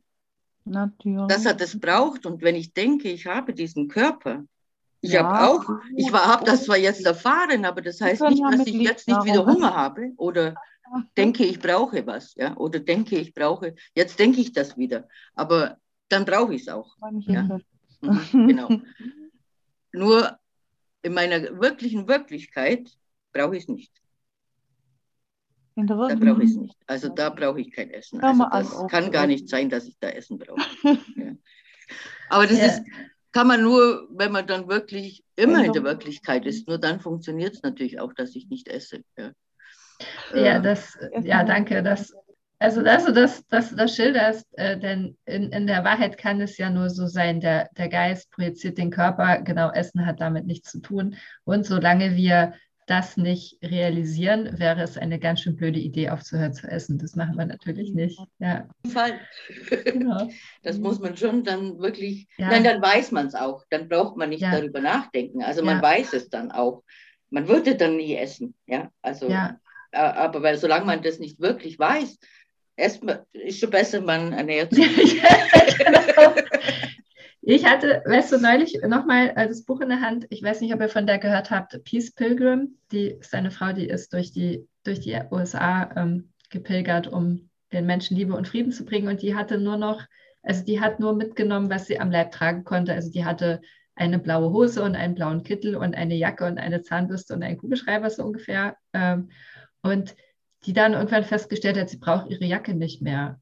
Natürlich. 0.64 1.28
dass 1.28 1.46
er 1.46 1.54
das 1.54 1.78
braucht 1.78 2.26
und 2.26 2.42
wenn 2.42 2.56
ich 2.56 2.72
denke, 2.72 3.10
ich 3.10 3.26
habe 3.26 3.54
diesen 3.54 3.88
Körper. 3.88 4.44
Ich 5.00 5.12
Ja, 5.12 5.22
habe 5.22 5.48
auch, 5.48 5.64
ich 5.96 6.12
habe 6.12 6.44
das 6.44 6.64
zwar 6.64 6.76
jetzt 6.76 7.04
erfahren, 7.06 7.64
aber 7.64 7.82
das 7.82 8.00
heißt 8.00 8.22
nicht, 8.22 8.42
dass 8.42 8.66
ich 8.66 8.74
jetzt 8.74 9.06
nicht 9.08 9.24
wieder 9.24 9.46
Hunger 9.46 9.74
habe 9.74 10.12
oder 10.16 10.54
denke, 11.16 11.44
ich 11.44 11.60
brauche 11.60 12.06
was, 12.06 12.34
ja, 12.34 12.56
oder 12.56 12.80
denke, 12.80 13.16
ich 13.18 13.32
brauche, 13.32 13.74
jetzt 13.94 14.18
denke 14.18 14.40
ich 14.40 14.52
das 14.52 14.76
wieder, 14.76 15.08
aber 15.34 15.78
dann 16.08 16.24
brauche 16.24 16.54
ich 16.54 16.62
es 16.62 16.68
auch. 16.68 16.96
Ja. 17.26 17.60
Mhm, 18.00 18.48
genau. 18.48 18.68
Nur 19.92 20.38
in 21.02 21.14
meiner 21.14 21.60
wirklichen 21.60 22.08
Wirklichkeit 22.08 22.90
brauche 23.32 23.56
ich 23.56 23.64
es 23.64 23.68
nicht. 23.68 23.92
In 25.76 25.86
der 25.86 25.96
Da 25.96 26.14
brauche 26.16 26.42
ich 26.42 26.50
es 26.50 26.56
nicht. 26.56 26.76
Also 26.86 27.08
da 27.08 27.30
brauche 27.30 27.60
ich 27.60 27.70
kein 27.70 27.90
Essen. 27.90 28.20
Also 28.20 28.44
das 28.50 28.86
kann 28.90 29.12
gar 29.12 29.26
nicht 29.26 29.48
sein, 29.48 29.70
dass 29.70 29.86
ich 29.86 29.96
da 30.00 30.08
Essen 30.08 30.38
brauche. 30.38 30.60
ja. 31.16 31.34
Aber 32.30 32.46
das 32.46 32.58
Ja. 32.58 32.66
ist, 32.66 32.82
kann 33.38 33.46
man 33.46 33.62
nur, 33.62 34.08
wenn 34.10 34.32
man 34.32 34.46
dann 34.46 34.68
wirklich 34.68 35.22
immer 35.36 35.64
in 35.64 35.72
der 35.72 35.82
du- 35.82 35.88
Wirklichkeit 35.88 36.44
ist. 36.44 36.66
Nur 36.68 36.78
dann 36.78 36.98
funktioniert 37.00 37.54
es 37.54 37.62
natürlich 37.62 38.00
auch, 38.00 38.12
dass 38.12 38.34
ich 38.34 38.48
nicht 38.48 38.66
esse. 38.68 39.02
Ja, 39.16 39.30
Ja, 40.34 40.56
Äh, 40.56 40.62
das, 40.62 40.98
ja, 41.22 41.44
danke. 41.44 41.82
Das, 41.82 42.12
also, 42.58 42.82
dass 42.82 43.04
du 43.04 43.12
das, 43.12 43.46
dass 43.46 43.70
du 43.70 43.76
das 43.76 43.94
schilderst, 43.94 44.44
äh, 44.58 44.78
denn 44.78 45.16
in, 45.26 45.52
in 45.52 45.66
der 45.68 45.84
Wahrheit 45.84 46.18
kann 46.18 46.40
es 46.40 46.58
ja 46.58 46.70
nur 46.70 46.90
so 46.90 47.06
sein, 47.06 47.40
der, 47.40 47.68
der 47.78 47.88
Geist 47.88 48.30
projiziert 48.32 48.76
den 48.78 48.90
Körper, 48.90 49.42
genau, 49.42 49.70
Essen 49.70 50.04
hat 50.04 50.20
damit 50.20 50.46
nichts 50.46 50.72
zu 50.72 50.80
tun. 50.80 51.14
Und 51.44 51.64
solange 51.64 52.16
wir 52.16 52.54
das 52.88 53.16
nicht 53.16 53.58
realisieren, 53.62 54.58
wäre 54.58 54.82
es 54.82 54.96
eine 54.96 55.18
ganz 55.18 55.40
schön 55.42 55.56
blöde 55.56 55.78
Idee, 55.78 56.10
aufzuhören 56.10 56.52
zu 56.54 56.66
essen. 56.66 56.98
Das 56.98 57.14
machen 57.16 57.36
wir 57.36 57.44
natürlich 57.46 57.92
nicht. 57.92 58.18
Ja, 58.38 58.66
Fall. 58.90 59.20
genau. 59.84 60.28
Das 60.62 60.78
muss 60.78 60.98
man 60.98 61.16
schon 61.16 61.44
dann 61.44 61.78
wirklich, 61.78 62.26
Ja. 62.38 62.48
nein, 62.48 62.64
dann 62.64 62.82
weiß 62.82 63.12
man 63.12 63.26
es 63.26 63.34
auch. 63.34 63.64
Dann 63.70 63.88
braucht 63.88 64.16
man 64.16 64.30
nicht 64.30 64.42
Ja. 64.42 64.52
darüber 64.52 64.80
nachdenken. 64.80 65.42
Also 65.42 65.62
man 65.64 65.76
Ja. 65.76 65.82
weiß 65.82 66.12
es 66.14 66.28
dann 66.30 66.50
auch. 66.50 66.82
Man 67.30 67.46
würde 67.46 67.76
dann 67.76 67.96
nie 67.96 68.16
essen. 68.16 68.54
Ja, 68.66 68.90
also, 69.02 69.28
Ja, 69.28 69.58
aber 69.92 70.42
weil 70.42 70.56
solange 70.58 70.86
man 70.86 71.02
das 71.02 71.18
nicht 71.18 71.40
wirklich 71.40 71.78
weiß, 71.78 72.18
erstmal 72.76 73.26
ist 73.32 73.60
schon 73.60 73.70
besser, 73.70 74.00
man 74.00 74.32
ernährt 74.32 74.72
sich. 74.74 75.20
genau. 75.78 76.34
Ich 77.50 77.64
hatte, 77.64 78.02
weißt 78.04 78.32
du, 78.32 78.40
neulich 78.40 78.78
nochmal 78.86 79.32
äh, 79.34 79.48
das 79.48 79.64
Buch 79.64 79.80
in 79.80 79.88
der 79.88 80.02
Hand. 80.02 80.26
Ich 80.28 80.42
weiß 80.42 80.60
nicht, 80.60 80.74
ob 80.74 80.82
ihr 80.82 80.90
von 80.90 81.06
der 81.06 81.16
gehört 81.18 81.50
habt. 81.50 81.82
Peace 81.82 82.12
Pilgrim. 82.12 82.76
Die 82.92 83.06
ist 83.06 83.34
eine 83.34 83.50
Frau, 83.50 83.72
die 83.72 83.86
ist 83.86 84.12
durch 84.12 84.32
die, 84.32 84.68
durch 84.84 85.00
die 85.00 85.18
USA 85.30 85.90
ähm, 85.96 86.30
gepilgert, 86.50 87.08
um 87.08 87.48
den 87.72 87.86
Menschen 87.86 88.18
Liebe 88.18 88.34
und 88.34 88.46
Frieden 88.46 88.70
zu 88.70 88.84
bringen. 88.84 89.08
Und 89.08 89.22
die 89.22 89.34
hatte 89.34 89.56
nur 89.56 89.78
noch, 89.78 90.02
also 90.42 90.62
die 90.62 90.78
hat 90.82 91.00
nur 91.00 91.14
mitgenommen, 91.14 91.70
was 91.70 91.86
sie 91.86 91.98
am 91.98 92.10
Leib 92.10 92.32
tragen 92.32 92.64
konnte. 92.64 92.92
Also 92.92 93.10
die 93.10 93.24
hatte 93.24 93.62
eine 93.94 94.18
blaue 94.18 94.52
Hose 94.52 94.82
und 94.82 94.94
einen 94.94 95.14
blauen 95.14 95.42
Kittel 95.42 95.74
und 95.74 95.94
eine 95.94 96.16
Jacke 96.16 96.44
und 96.44 96.58
eine 96.58 96.82
Zahnbürste 96.82 97.32
und 97.32 97.42
einen 97.42 97.56
Kugelschreiber 97.56 98.10
so 98.10 98.24
ungefähr. 98.24 98.76
Ähm, 98.92 99.30
und 99.80 100.14
die 100.66 100.74
dann 100.74 100.92
irgendwann 100.92 101.24
festgestellt 101.24 101.78
hat, 101.78 101.88
sie 101.88 101.96
braucht 101.96 102.28
ihre 102.28 102.44
Jacke 102.44 102.74
nicht 102.74 103.00
mehr. 103.00 103.40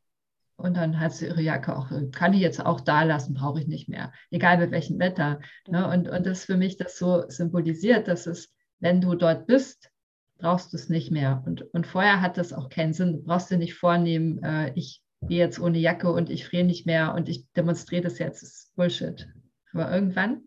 Und 0.57 0.77
dann 0.77 0.99
hat 0.99 1.13
sie 1.13 1.27
ihre 1.27 1.43
Jacke 1.43 1.77
auch, 1.77 1.91
kann 2.13 2.33
ich 2.33 2.41
jetzt 2.41 2.65
auch 2.65 2.81
da 2.81 3.03
lassen, 3.03 3.35
brauche 3.35 3.61
ich 3.61 3.67
nicht 3.67 3.89
mehr, 3.89 4.13
egal 4.31 4.57
bei 4.57 4.71
welchem 4.71 4.99
Wetter. 4.99 5.41
Ne? 5.69 5.87
Und, 5.87 6.09
und 6.09 6.25
das 6.27 6.45
für 6.45 6.57
mich 6.57 6.79
das 6.79 6.97
so 6.97 7.25
symbolisiert, 7.29 8.09
dass 8.09 8.27
es, 8.27 8.55
wenn 8.81 9.03
du 9.03 9.15
dort 9.15 9.47
bist, 9.47 9.91
brauchst 10.39 10.73
du 10.73 10.79
es 10.79 10.89
nicht 10.89 11.11
mehr. 11.11 11.43
Und, 11.47 11.63
und 11.75 11.87
vorher 11.87 12.23
hat 12.23 12.39
das 12.39 12.55
auch 12.55 12.71
keinen 12.71 12.95
Sinn. 12.95 13.13
Du 13.13 13.23
brauchst 13.23 13.51
dir 13.51 13.59
nicht 13.59 13.75
vornehmen, 13.75 14.43
äh, 14.43 14.73
ich 14.75 15.03
gehe 15.23 15.39
jetzt 15.39 15.61
ohne 15.61 15.79
Jacke 15.79 16.11
und 16.11 16.31
ich 16.31 16.47
friere 16.47 16.65
nicht 16.65 16.87
mehr 16.87 17.15
und 17.15 17.29
ich 17.29 17.51
demonstriere 17.53 18.03
das 18.03 18.19
jetzt. 18.19 18.43
Das 18.43 18.49
ist 18.51 18.77
Bullshit. 18.77 19.29
Aber 19.73 19.93
irgendwann 19.93 20.43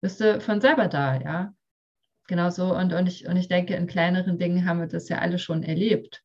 bist 0.00 0.20
du 0.20 0.40
von 0.40 0.62
selber 0.62 0.88
da, 0.88 1.20
ja. 1.20 1.54
Genau 2.26 2.48
so. 2.48 2.74
Und, 2.74 2.94
und, 2.94 3.06
ich, 3.06 3.26
und 3.26 3.36
ich 3.36 3.48
denke, 3.48 3.74
in 3.74 3.86
kleineren 3.86 4.38
Dingen 4.38 4.66
haben 4.66 4.80
wir 4.80 4.86
das 4.86 5.10
ja 5.10 5.18
alle 5.18 5.38
schon 5.38 5.62
erlebt 5.62 6.23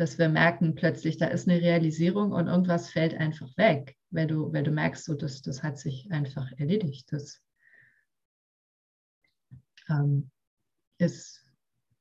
dass 0.00 0.16
wir 0.18 0.30
merken 0.30 0.74
plötzlich, 0.74 1.18
da 1.18 1.26
ist 1.26 1.46
eine 1.46 1.60
Realisierung 1.60 2.32
und 2.32 2.46
irgendwas 2.46 2.88
fällt 2.88 3.12
einfach 3.12 3.54
weg, 3.58 3.98
weil 4.08 4.26
du, 4.26 4.50
weil 4.50 4.62
du 4.62 4.70
merkst, 4.70 5.04
so, 5.04 5.12
das, 5.12 5.42
das 5.42 5.62
hat 5.62 5.78
sich 5.78 6.10
einfach 6.10 6.50
erledigt. 6.56 7.12
Das 7.12 7.42
ähm, 9.90 10.30
ist, 10.96 11.46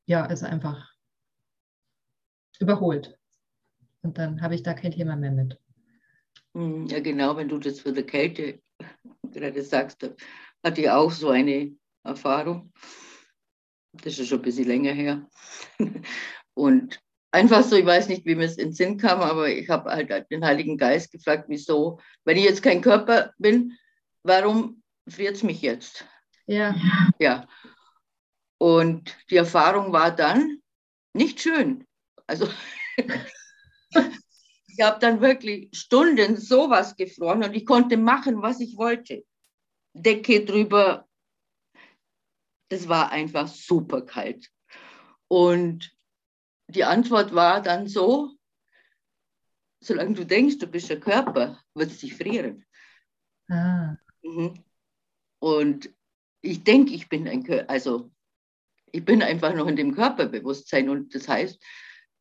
ja, 0.06 0.26
ist 0.28 0.43
einfach 0.43 0.89
überholt. 2.62 3.20
Und 4.02 4.18
dann 4.18 4.41
habe 4.41 4.56
ich 4.56 4.64
da 4.64 4.74
kein 4.74 4.93
Thema 4.93 5.18
mehr 5.18 5.32
mit. 5.32 5.60
Hm, 6.54 6.86
Ja, 6.86 7.02
genau, 7.02 7.36
wenn 7.36 7.50
du 7.50 7.58
das 7.58 7.82
für 7.82 7.91
die 7.91 8.04
Kälte 8.04 8.62
gerade 9.24 9.62
sagst, 9.62 10.02
da 10.04 10.16
hatte 10.64 10.80
ich 10.80 10.89
auch 10.89 11.12
so 11.12 11.32
eine 11.32 11.76
Erfahrung. 12.06 12.72
Das 13.91 14.18
ist 14.18 14.30
schon 14.30 14.39
ein 14.39 14.43
bisschen 14.43 14.70
länger 14.70 14.93
her. 14.93 15.30
Und 16.54 17.02
einfach 17.32 17.64
so, 17.64 17.76
ich 17.76 17.86
weiß 17.86 18.08
nicht, 18.08 18.26
wie 18.26 18.36
mir 18.36 18.46
es 18.46 18.58
in 18.58 18.70
den 18.70 18.74
Sinn 18.74 18.98
kam, 18.98 19.22
aber 19.22 19.50
ich 19.50 19.70
habe 19.70 19.92
halt 19.92 20.32
den 20.32 20.46
Heiligen 20.46 20.78
Geist 20.78 21.12
gefragt, 21.12 21.46
wieso, 21.48 22.00
wenn 22.26 22.38
ich 22.38 22.44
jetzt 22.44 22.64
kein 22.64 22.82
Körper 22.82 23.34
bin, 23.38 23.78
warum 24.24 24.84
friert 25.08 25.36
es 25.36 25.44
mich 25.44 25.62
jetzt? 25.62 26.06
Ja, 26.48 26.76
Ja. 27.20 27.48
Und 28.62 29.16
die 29.30 29.38
Erfahrung 29.38 29.94
war 29.94 30.14
dann 30.14 30.62
nicht 31.14 31.40
schön. 31.40 31.88
Also 32.28 32.50
ich 34.68 34.82
habe 34.82 35.00
dann 35.00 35.22
wirklich 35.22 35.70
Stunden 35.74 36.36
sowas 36.36 36.96
gefroren 36.96 37.44
und 37.44 37.54
ich 37.56 37.66
konnte 37.66 37.96
machen, 37.96 38.42
was 38.42 38.60
ich 38.60 38.76
wollte. 38.76 39.24
Decke 39.94 40.44
drüber. 40.44 41.08
Das 42.70 42.90
war 42.90 43.12
einfach 43.12 43.48
super 43.48 44.02
kalt. 44.02 44.50
Und 45.28 45.92
die 46.70 46.84
Antwort 46.84 47.34
war 47.34 47.61
dann 47.61 47.88
so, 47.88 48.32
solange 49.82 50.13
du 50.13 50.26
denkst, 50.26 50.59
du 50.59 50.67
bist 50.67 50.91
ein 50.91 50.99
Körper, 50.99 51.59
wird 51.74 51.91
es 51.91 51.99
dich 51.99 52.15
frieren. 52.15 52.65
ah, 53.49 53.95
Mhm. 54.22 54.53
Und 55.39 55.89
ich 56.41 56.63
denke, 56.63 56.93
ich 56.93 57.07
bin 57.07 57.28
ein 57.28 57.43
Körper, 57.43 57.70
also 57.70 58.11
ich 58.91 59.05
bin 59.05 59.24
einfach 59.24 59.53
noch 59.53 59.67
in 59.67 59.76
dem 59.76 59.95
Körperbewusstsein 59.95 60.89
und 60.89 61.15
das 61.15 61.28
heißt, 61.28 61.61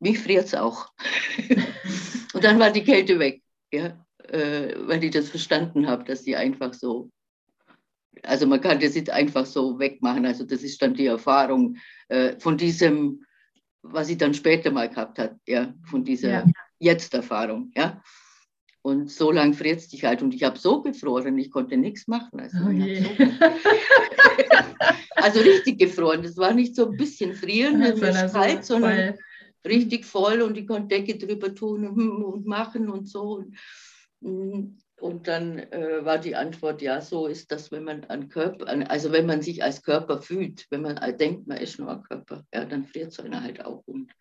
mich 0.01 0.19
friert 0.19 0.47
es 0.47 0.55
auch. 0.55 0.93
und 2.35 2.45
dann 2.45 2.59
war 2.59 2.71
die 2.71 2.85
Kälte 2.85 3.19
weg, 3.19 3.43
ja, 3.73 4.05
äh, 4.29 4.75
weil 4.87 5.03
ich 5.03 5.11
das 5.11 5.31
verstanden 5.31 5.87
habe, 5.87 6.05
dass 6.05 6.23
die 6.23 6.37
einfach 6.37 6.73
so, 6.73 7.11
also 8.23 8.47
man 8.47 8.61
kann 8.61 8.81
das 8.81 8.95
nicht 8.95 9.11
einfach 9.11 9.47
so 9.47 9.79
wegmachen. 9.79 10.27
Also 10.27 10.45
das 10.45 10.63
ist 10.63 10.81
dann 10.83 10.95
die 10.95 11.07
Erfahrung 11.07 11.79
äh, 12.09 12.39
von 12.39 12.57
diesem, 12.57 13.25
was 13.93 14.09
ich 14.09 14.19
dann 14.19 14.35
später 14.35 14.71
mal 14.71 14.89
gehabt 14.89 15.19
habe, 15.19 15.39
ja, 15.47 15.75
von 15.85 16.05
dieser 16.05 16.31
Ja. 16.31 16.45
Jetzt-Erfahrung, 16.81 17.73
ja. 17.77 18.01
Und 18.83 19.11
so 19.11 19.33
lang 19.33 19.53
friert 19.55 19.81
es 19.81 19.89
dich 19.89 20.05
halt. 20.05 20.23
Und 20.23 20.33
ich 20.33 20.45
habe 20.45 20.57
so 20.59 20.81
gefroren, 20.81 21.37
ich 21.39 21.51
konnte 21.51 21.77
nichts 21.77 22.07
machen. 22.07 22.39
Also, 22.41 22.59
oh 22.59 22.71
so, 22.71 22.71
also 25.17 25.41
richtig 25.41 25.79
gefroren. 25.79 26.23
Das 26.23 26.37
war 26.37 26.55
nicht 26.55 26.77
so 26.77 26.91
ein 26.91 26.97
bisschen 26.97 27.35
frieren, 27.35 27.83
Ja, 27.83 27.89
mir 27.89 27.95
ist 27.95 28.01
sondern 28.01 28.29
so 28.29 28.39
kalt, 28.39 28.65
sondern 28.65 29.15
voll. 29.15 29.19
richtig 29.67 30.05
voll 30.07 30.41
und 30.43 30.57
ich 30.57 30.67
konnte 30.67 30.97
Decke 30.97 31.19
drüber 31.19 31.55
tun 31.55 31.87
und, 31.89 32.23
und 32.23 32.47
machen 32.47 32.89
und 32.89 33.09
so. 33.09 33.45
Und, 34.21 34.79
und 35.01 35.29
dann 35.29 35.59
äh, 35.59 36.05
war 36.05 36.19
die 36.19 36.37
Antwort, 36.37 36.83
ja, 36.83 37.01
so 37.01 37.27
ist 37.27 37.51
das, 37.53 37.71
wenn 37.71 37.85
man 37.85 38.05
an 38.05 38.29
Körper, 38.29 38.69
an, 38.69 38.83
also 38.83 39.13
wenn 39.13 39.27
man 39.27 39.43
sich 39.43 39.63
als 39.63 39.83
Körper 39.83 40.21
fühlt, 40.21 40.67
wenn 40.71 40.83
man 40.83 40.99
denkt, 41.19 41.47
man 41.47 41.59
ist 41.59 41.79
nur 41.79 41.91
ein 41.91 42.03
Körper, 42.03 42.45
ja, 42.53 42.65
dann 42.65 42.85
friert 42.85 43.13
so 43.13 43.23
einer 43.23 43.43
halt 43.43 43.65
auch. 43.65 43.83
Und 43.87 44.13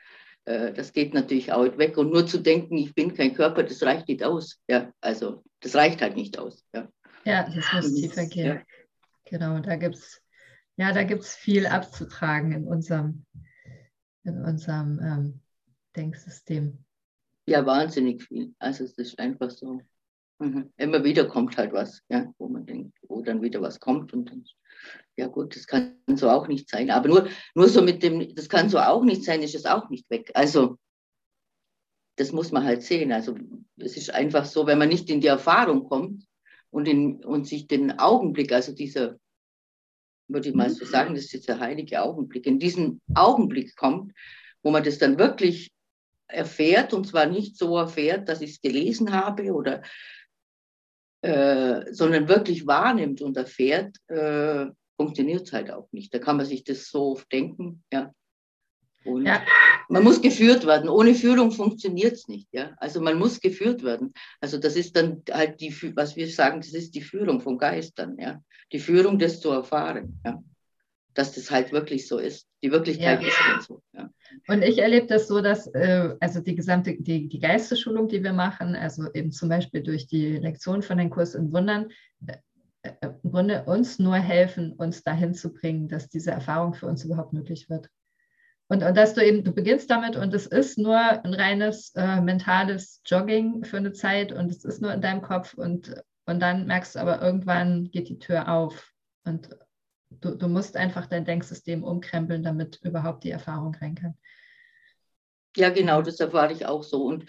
äh, 0.45 0.73
das 0.73 0.93
geht 0.93 1.13
natürlich 1.13 1.51
auch 1.51 1.77
weg. 1.77 1.97
Und 1.97 2.11
nur 2.11 2.27
zu 2.27 2.39
denken, 2.39 2.77
ich 2.77 2.93
bin 2.93 3.13
kein 3.13 3.33
Körper, 3.33 3.63
das 3.63 3.81
reicht 3.83 4.07
nicht 4.07 4.23
aus. 4.23 4.61
Ja, 4.67 4.91
also 5.01 5.43
das 5.61 5.75
reicht 5.75 6.01
halt 6.01 6.15
nicht 6.15 6.37
aus. 6.37 6.65
Ja. 6.73 6.87
Ja, 7.25 7.43
das 7.43 7.73
muss 7.73 7.93
tiefer 7.93 8.25
gehen. 8.25 8.61
Genau, 9.25 9.59
da 9.59 9.75
gibt 9.75 9.95
es 9.95 10.21
ja, 10.77 10.93
da 10.93 11.03
gibt's 11.03 11.35
viel 11.35 11.65
abzutragen 11.65 12.51
in 12.51 12.67
unserem, 12.67 13.25
in 14.23 14.43
unserem 14.43 14.99
ähm, 15.01 15.41
Denksystem. 15.95 16.85
Ja, 17.47 17.65
wahnsinnig 17.65 18.23
viel. 18.23 18.53
Also 18.59 18.83
es 18.83 18.93
ist 18.99 19.17
einfach 19.17 19.49
so. 19.49 19.81
Mhm. 20.39 20.71
Immer 20.77 21.03
wieder 21.03 21.25
kommt 21.25 21.57
halt 21.57 21.73
was, 21.73 22.03
ja, 22.09 22.31
wo 22.37 22.47
man 22.47 22.65
denkt, 22.65 22.97
wo 23.07 23.21
dann 23.21 23.41
wieder 23.41 23.61
was 23.61 23.79
kommt 23.79 24.13
und 24.13 24.29
dann, 24.29 24.45
ja 25.15 25.27
gut, 25.27 25.55
das 25.55 25.65
kann 25.65 25.97
so 26.15 26.29
auch 26.29 26.47
nicht 26.47 26.69
sein. 26.69 26.91
Aber 26.91 27.07
nur, 27.07 27.27
nur 27.55 27.67
so 27.67 27.81
mit 27.81 28.03
dem, 28.03 28.35
das 28.35 28.47
kann 28.47 28.69
so 28.69 28.77
auch 28.79 29.03
nicht 29.03 29.23
sein, 29.23 29.41
ist 29.41 29.55
es 29.55 29.65
auch 29.65 29.89
nicht 29.89 30.09
weg. 30.09 30.31
Also 30.35 30.77
das 32.17 32.31
muss 32.31 32.51
man 32.51 32.63
halt 32.63 32.83
sehen. 32.83 33.11
Also 33.11 33.35
es 33.77 33.97
ist 33.97 34.13
einfach 34.13 34.45
so, 34.45 34.67
wenn 34.67 34.77
man 34.77 34.89
nicht 34.89 35.09
in 35.09 35.21
die 35.21 35.27
Erfahrung 35.27 35.83
kommt 35.87 36.23
und, 36.69 36.87
in, 36.87 37.23
und 37.23 37.47
sich 37.47 37.67
den 37.67 37.97
Augenblick, 37.97 38.51
also 38.51 38.73
dieser, 38.73 39.17
würde 40.27 40.49
ich 40.49 40.55
mal 40.55 40.69
so 40.69 40.85
sagen, 40.85 41.15
das 41.15 41.25
ist 41.25 41.33
jetzt 41.33 41.47
der 41.47 41.59
heilige 41.59 42.01
Augenblick, 42.01 42.45
in 42.45 42.59
diesen 42.59 43.01
Augenblick 43.15 43.75
kommt, 43.75 44.13
wo 44.61 44.69
man 44.69 44.83
das 44.83 44.97
dann 44.99 45.17
wirklich 45.17 45.71
erfährt 46.27 46.93
und 46.93 47.07
zwar 47.07 47.25
nicht 47.25 47.57
so 47.57 47.77
erfährt, 47.77 48.27
dass 48.27 48.41
ich 48.41 48.51
es 48.51 48.61
gelesen 48.61 49.13
habe 49.13 49.53
oder 49.53 49.81
äh, 51.27 51.93
sondern 51.93 52.27
wirklich 52.27 52.65
wahrnimmt 52.65 53.21
und 53.21 53.37
erfährt, 53.37 53.97
äh, 54.07 54.67
funktioniert 54.95 55.43
es 55.47 55.53
halt 55.53 55.71
auch 55.71 55.87
nicht. 55.91 56.13
Da 56.13 56.19
kann 56.19 56.37
man 56.37 56.45
sich 56.45 56.63
das 56.63 56.89
so 56.89 57.19
denken, 57.31 57.83
ja. 57.91 58.11
Und 59.03 59.25
ja. 59.25 59.41
man 59.89 60.03
muss 60.03 60.21
geführt 60.21 60.65
werden. 60.65 60.89
Ohne 60.89 61.13
Führung 61.13 61.51
funktioniert 61.51 62.13
es 62.13 62.27
nicht, 62.27 62.47
ja. 62.51 62.75
Also 62.77 63.01
man 63.01 63.17
muss 63.17 63.39
geführt 63.39 63.83
werden. 63.83 64.13
Also 64.41 64.57
das 64.57 64.75
ist 64.75 64.95
dann 64.95 65.23
halt 65.31 65.61
die, 65.61 65.73
was 65.95 66.15
wir 66.15 66.27
sagen, 66.29 66.59
das 66.59 66.73
ist 66.73 66.95
die 66.95 67.01
Führung 67.01 67.41
von 67.41 67.57
Geistern, 67.57 68.17
ja. 68.19 68.41
Die 68.71 68.79
Führung, 68.79 69.19
das 69.19 69.39
zu 69.39 69.51
erfahren, 69.51 70.19
ja 70.25 70.41
dass 71.17 71.33
das 71.33 71.49
halt 71.49 71.71
wirklich 71.71 72.07
so 72.07 72.19
ist. 72.19 72.47
Die 72.61 72.71
Wirklichkeit 72.71 73.21
ja. 73.21 73.27
ist 73.27 73.39
halt 73.39 73.63
so. 73.63 73.81
Ja. 73.93 74.09
Und 74.47 74.61
ich 74.61 74.79
erlebe 74.79 75.07
das 75.07 75.27
so, 75.27 75.41
dass 75.41 75.67
äh, 75.67 76.15
also 76.19 76.41
die 76.41 76.55
gesamte, 76.55 76.95
die, 76.99 77.27
die 77.27 77.39
Geistesschulung, 77.39 78.07
die 78.07 78.23
wir 78.23 78.33
machen, 78.33 78.75
also 78.75 79.11
eben 79.13 79.31
zum 79.31 79.49
Beispiel 79.49 79.83
durch 79.83 80.07
die 80.07 80.37
Lektion 80.37 80.81
von 80.81 80.97
den 80.97 81.09
Kurs 81.09 81.35
in 81.35 81.51
Wundern, 81.51 81.87
äh, 82.25 82.37
äh, 83.01 83.09
im 83.23 83.31
Grunde 83.31 83.63
uns 83.65 83.99
nur 83.99 84.15
helfen, 84.15 84.73
uns 84.73 85.03
dahin 85.03 85.33
zu 85.33 85.53
bringen, 85.53 85.87
dass 85.87 86.09
diese 86.09 86.31
Erfahrung 86.31 86.73
für 86.73 86.87
uns 86.87 87.03
überhaupt 87.03 87.33
möglich 87.33 87.69
wird. 87.69 87.89
Und, 88.69 88.83
und 88.83 88.97
dass 88.97 89.13
du 89.13 89.25
eben, 89.25 89.43
du 89.43 89.53
beginnst 89.53 89.89
damit 89.89 90.17
und 90.17 90.33
es 90.33 90.45
ist 90.45 90.77
nur 90.77 90.97
ein 90.97 91.33
reines 91.33 91.93
äh, 91.95 92.19
mentales 92.19 93.01
Jogging 93.05 93.63
für 93.63 93.77
eine 93.77 93.93
Zeit 93.93 94.33
und 94.33 94.51
es 94.51 94.65
ist 94.65 94.81
nur 94.81 94.93
in 94.93 95.01
deinem 95.01 95.21
Kopf 95.21 95.53
und, 95.53 95.95
und 96.25 96.41
dann 96.41 96.67
merkst 96.67 96.95
du 96.95 96.99
aber 96.99 97.21
irgendwann 97.21 97.89
geht 97.91 98.09
die 98.09 98.19
Tür 98.19 98.49
auf 98.51 98.91
und 99.23 99.49
du, 100.09 100.35
du 100.35 100.47
musst 100.47 100.75
einfach 100.75 101.05
dein 101.05 101.25
Denksystem 101.25 101.83
umkrempeln, 101.83 102.43
damit 102.43 102.79
überhaupt 102.83 103.23
die 103.23 103.31
Erfahrung 103.31 103.75
rein 103.75 103.95
kann. 103.95 104.17
Ja, 105.55 105.69
genau, 105.69 106.01
das 106.01 106.19
erfahre 106.19 106.53
ich 106.53 106.65
auch 106.65 106.83
so. 106.83 107.03
Und 107.03 107.25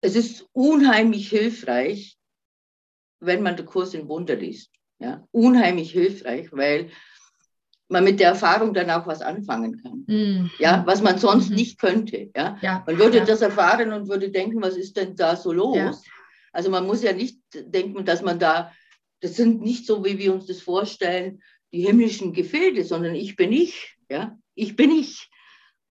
es 0.00 0.14
ist 0.14 0.48
unheimlich 0.52 1.28
hilfreich, 1.28 2.16
wenn 3.20 3.42
man 3.42 3.56
den 3.56 3.66
Kurs 3.66 3.94
in 3.94 4.08
Wunder 4.08 4.36
liest. 4.36 4.70
Ja, 4.98 5.26
unheimlich 5.30 5.90
hilfreich, 5.90 6.48
weil 6.52 6.90
man 7.88 8.04
mit 8.04 8.18
der 8.18 8.30
Erfahrung 8.30 8.72
dann 8.72 8.90
auch 8.90 9.06
was 9.06 9.20
anfangen 9.20 9.82
kann. 9.82 10.04
Mm. 10.06 10.50
Ja, 10.58 10.82
was 10.86 11.02
man 11.02 11.18
sonst 11.18 11.50
mm. 11.50 11.54
nicht 11.54 11.78
könnte. 11.78 12.30
Ja? 12.34 12.58
ja 12.62 12.82
man 12.86 12.98
würde 12.98 13.18
ja. 13.18 13.24
das 13.24 13.42
erfahren 13.42 13.92
und 13.92 14.08
würde 14.08 14.30
denken, 14.30 14.62
was 14.62 14.76
ist 14.76 14.96
denn 14.96 15.14
da 15.14 15.36
so 15.36 15.52
los? 15.52 15.76
Ja. 15.76 15.92
Also 16.52 16.70
man 16.70 16.86
muss 16.86 17.02
ja 17.02 17.12
nicht 17.12 17.38
denken, 17.52 18.04
dass 18.04 18.22
man 18.22 18.38
da, 18.38 18.72
das 19.20 19.36
sind 19.36 19.60
nicht 19.60 19.86
so, 19.86 20.04
wie 20.04 20.18
wir 20.18 20.32
uns 20.32 20.46
das 20.46 20.60
vorstellen, 20.60 21.42
die 21.76 21.86
himmlischen 21.86 22.32
Gefilde, 22.32 22.84
sondern 22.84 23.14
ich 23.14 23.36
bin 23.36 23.52
ich. 23.52 23.96
Ja? 24.08 24.38
Ich 24.54 24.76
bin 24.76 24.90
ich. 24.90 25.30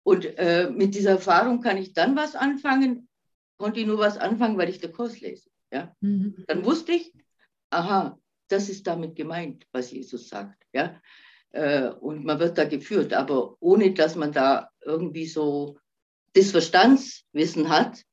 Und 0.03 0.25
äh, 0.37 0.69
mit 0.71 0.95
dieser 0.95 1.11
Erfahrung 1.11 1.61
kann 1.61 1.77
ich 1.77 1.93
dann 1.93 2.15
was 2.15 2.35
anfangen, 2.35 3.07
konnte 3.57 3.79
ich 3.79 3.85
nur 3.85 3.99
was 3.99 4.17
anfangen, 4.17 4.57
weil 4.57 4.69
ich 4.69 4.79
den 4.79 4.91
Kurs 4.91 5.19
lese. 5.21 5.47
Ja? 5.71 5.95
Mhm. 6.01 6.43
Dann 6.47 6.65
wusste 6.65 6.93
ich, 6.93 7.13
aha, 7.69 8.19
das 8.47 8.69
ist 8.69 8.87
damit 8.87 9.15
gemeint, 9.15 9.67
was 9.71 9.91
Jesus 9.91 10.27
sagt. 10.27 10.63
Ja? 10.73 10.99
Äh, 11.51 11.89
und 11.89 12.25
man 12.25 12.39
wird 12.39 12.57
da 12.57 12.65
geführt, 12.65 13.13
aber 13.13 13.55
ohne 13.59 13.93
dass 13.93 14.15
man 14.15 14.31
da 14.31 14.69
irgendwie 14.83 15.27
so 15.27 15.77
das 16.33 16.49
Verstandswissen 16.49 17.69
hat, 17.69 18.03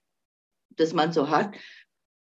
das 0.76 0.92
man 0.92 1.12
so 1.12 1.30
hat, 1.30 1.54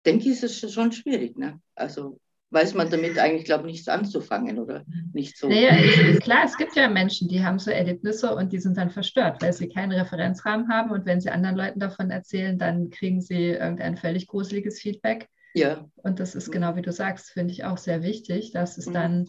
denke 0.06 0.24
ich, 0.30 0.44
ist 0.44 0.64
es 0.64 0.74
schon 0.74 0.92
schwierig. 0.92 1.38
Ne? 1.38 1.62
Also 1.76 2.20
weiß 2.52 2.74
man 2.74 2.90
damit 2.90 3.18
eigentlich, 3.18 3.46
glaube 3.46 3.68
ich, 3.68 3.74
nichts 3.74 3.88
anzufangen 3.88 4.60
oder 4.60 4.86
nicht 5.14 5.38
so. 5.38 5.50
Naja, 5.50 5.76
klar, 6.20 6.44
es 6.46 6.58
gibt 6.58 6.76
ja 6.76 6.88
Menschen, 6.88 7.28
die 7.28 7.44
haben 7.44 7.60
so 7.60 7.72
Erlebnisse 7.72 8.34
und 8.36 8.54
die 8.54 8.60
sind 8.60 8.78
dann 8.78 8.92
verstört, 8.92 9.42
weil 9.42 9.54
sie 9.54 9.68
keinen 9.68 9.92
Referenzrahmen 9.92 10.70
haben 10.70 10.92
und 10.92 11.06
wenn 11.06 11.22
sie 11.22 11.30
anderen 11.30 11.58
Leuten 11.58 11.80
davon 11.80 12.12
erzählen, 12.12 12.58
dann 12.58 12.90
kriegen 12.92 13.22
sie 13.22 13.50
irgendein 13.50 13.98
völlig 13.98 14.28
gruseliges 14.28 14.80
Feedback. 14.80 15.28
Ja. 15.54 15.90
Und 15.96 16.20
das 16.20 16.36
ist 16.36 16.52
genau 16.52 16.76
wie 16.76 16.82
du 16.82 16.92
sagst, 16.92 17.30
finde 17.30 17.54
ich 17.54 17.64
auch 17.64 17.78
sehr 17.78 18.04
wichtig, 18.04 18.52
dass 18.52 18.78
es 18.78 18.88
mhm. 18.88 18.94
dann 18.94 19.26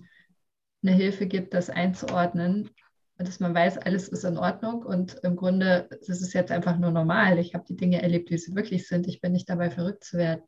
eine 0.83 0.93
Hilfe 0.93 1.27
gibt, 1.27 1.55
das 1.55 1.71
einzuordnen 1.71 2.71
und 3.19 3.29
dass 3.29 3.41
man 3.41 3.55
weiß, 3.55 3.79
alles 3.79 4.09
ist 4.09 4.25
in 4.25 4.37
Ordnung 4.37 4.83
und 4.83 5.21
im 5.23 5.37
Grunde 5.37 5.89
das 6.07 6.21
ist 6.21 6.35
jetzt 6.35 6.53
einfach 6.53 6.79
nur 6.79 6.91
normal. 6.91 7.39
Ich 7.39 7.55
habe 7.55 7.64
die 7.67 7.77
Dinge 7.77 8.03
erlebt, 8.03 8.31
wie 8.31 8.39
sie 8.39 8.55
wirklich 8.55 8.87
sind. 8.87 9.09
Ich 9.09 9.21
bin 9.21 9.33
nicht 9.33 9.49
dabei, 9.49 9.71
verrückt 9.71 10.05
zu 10.05 10.19
werden. 10.19 10.43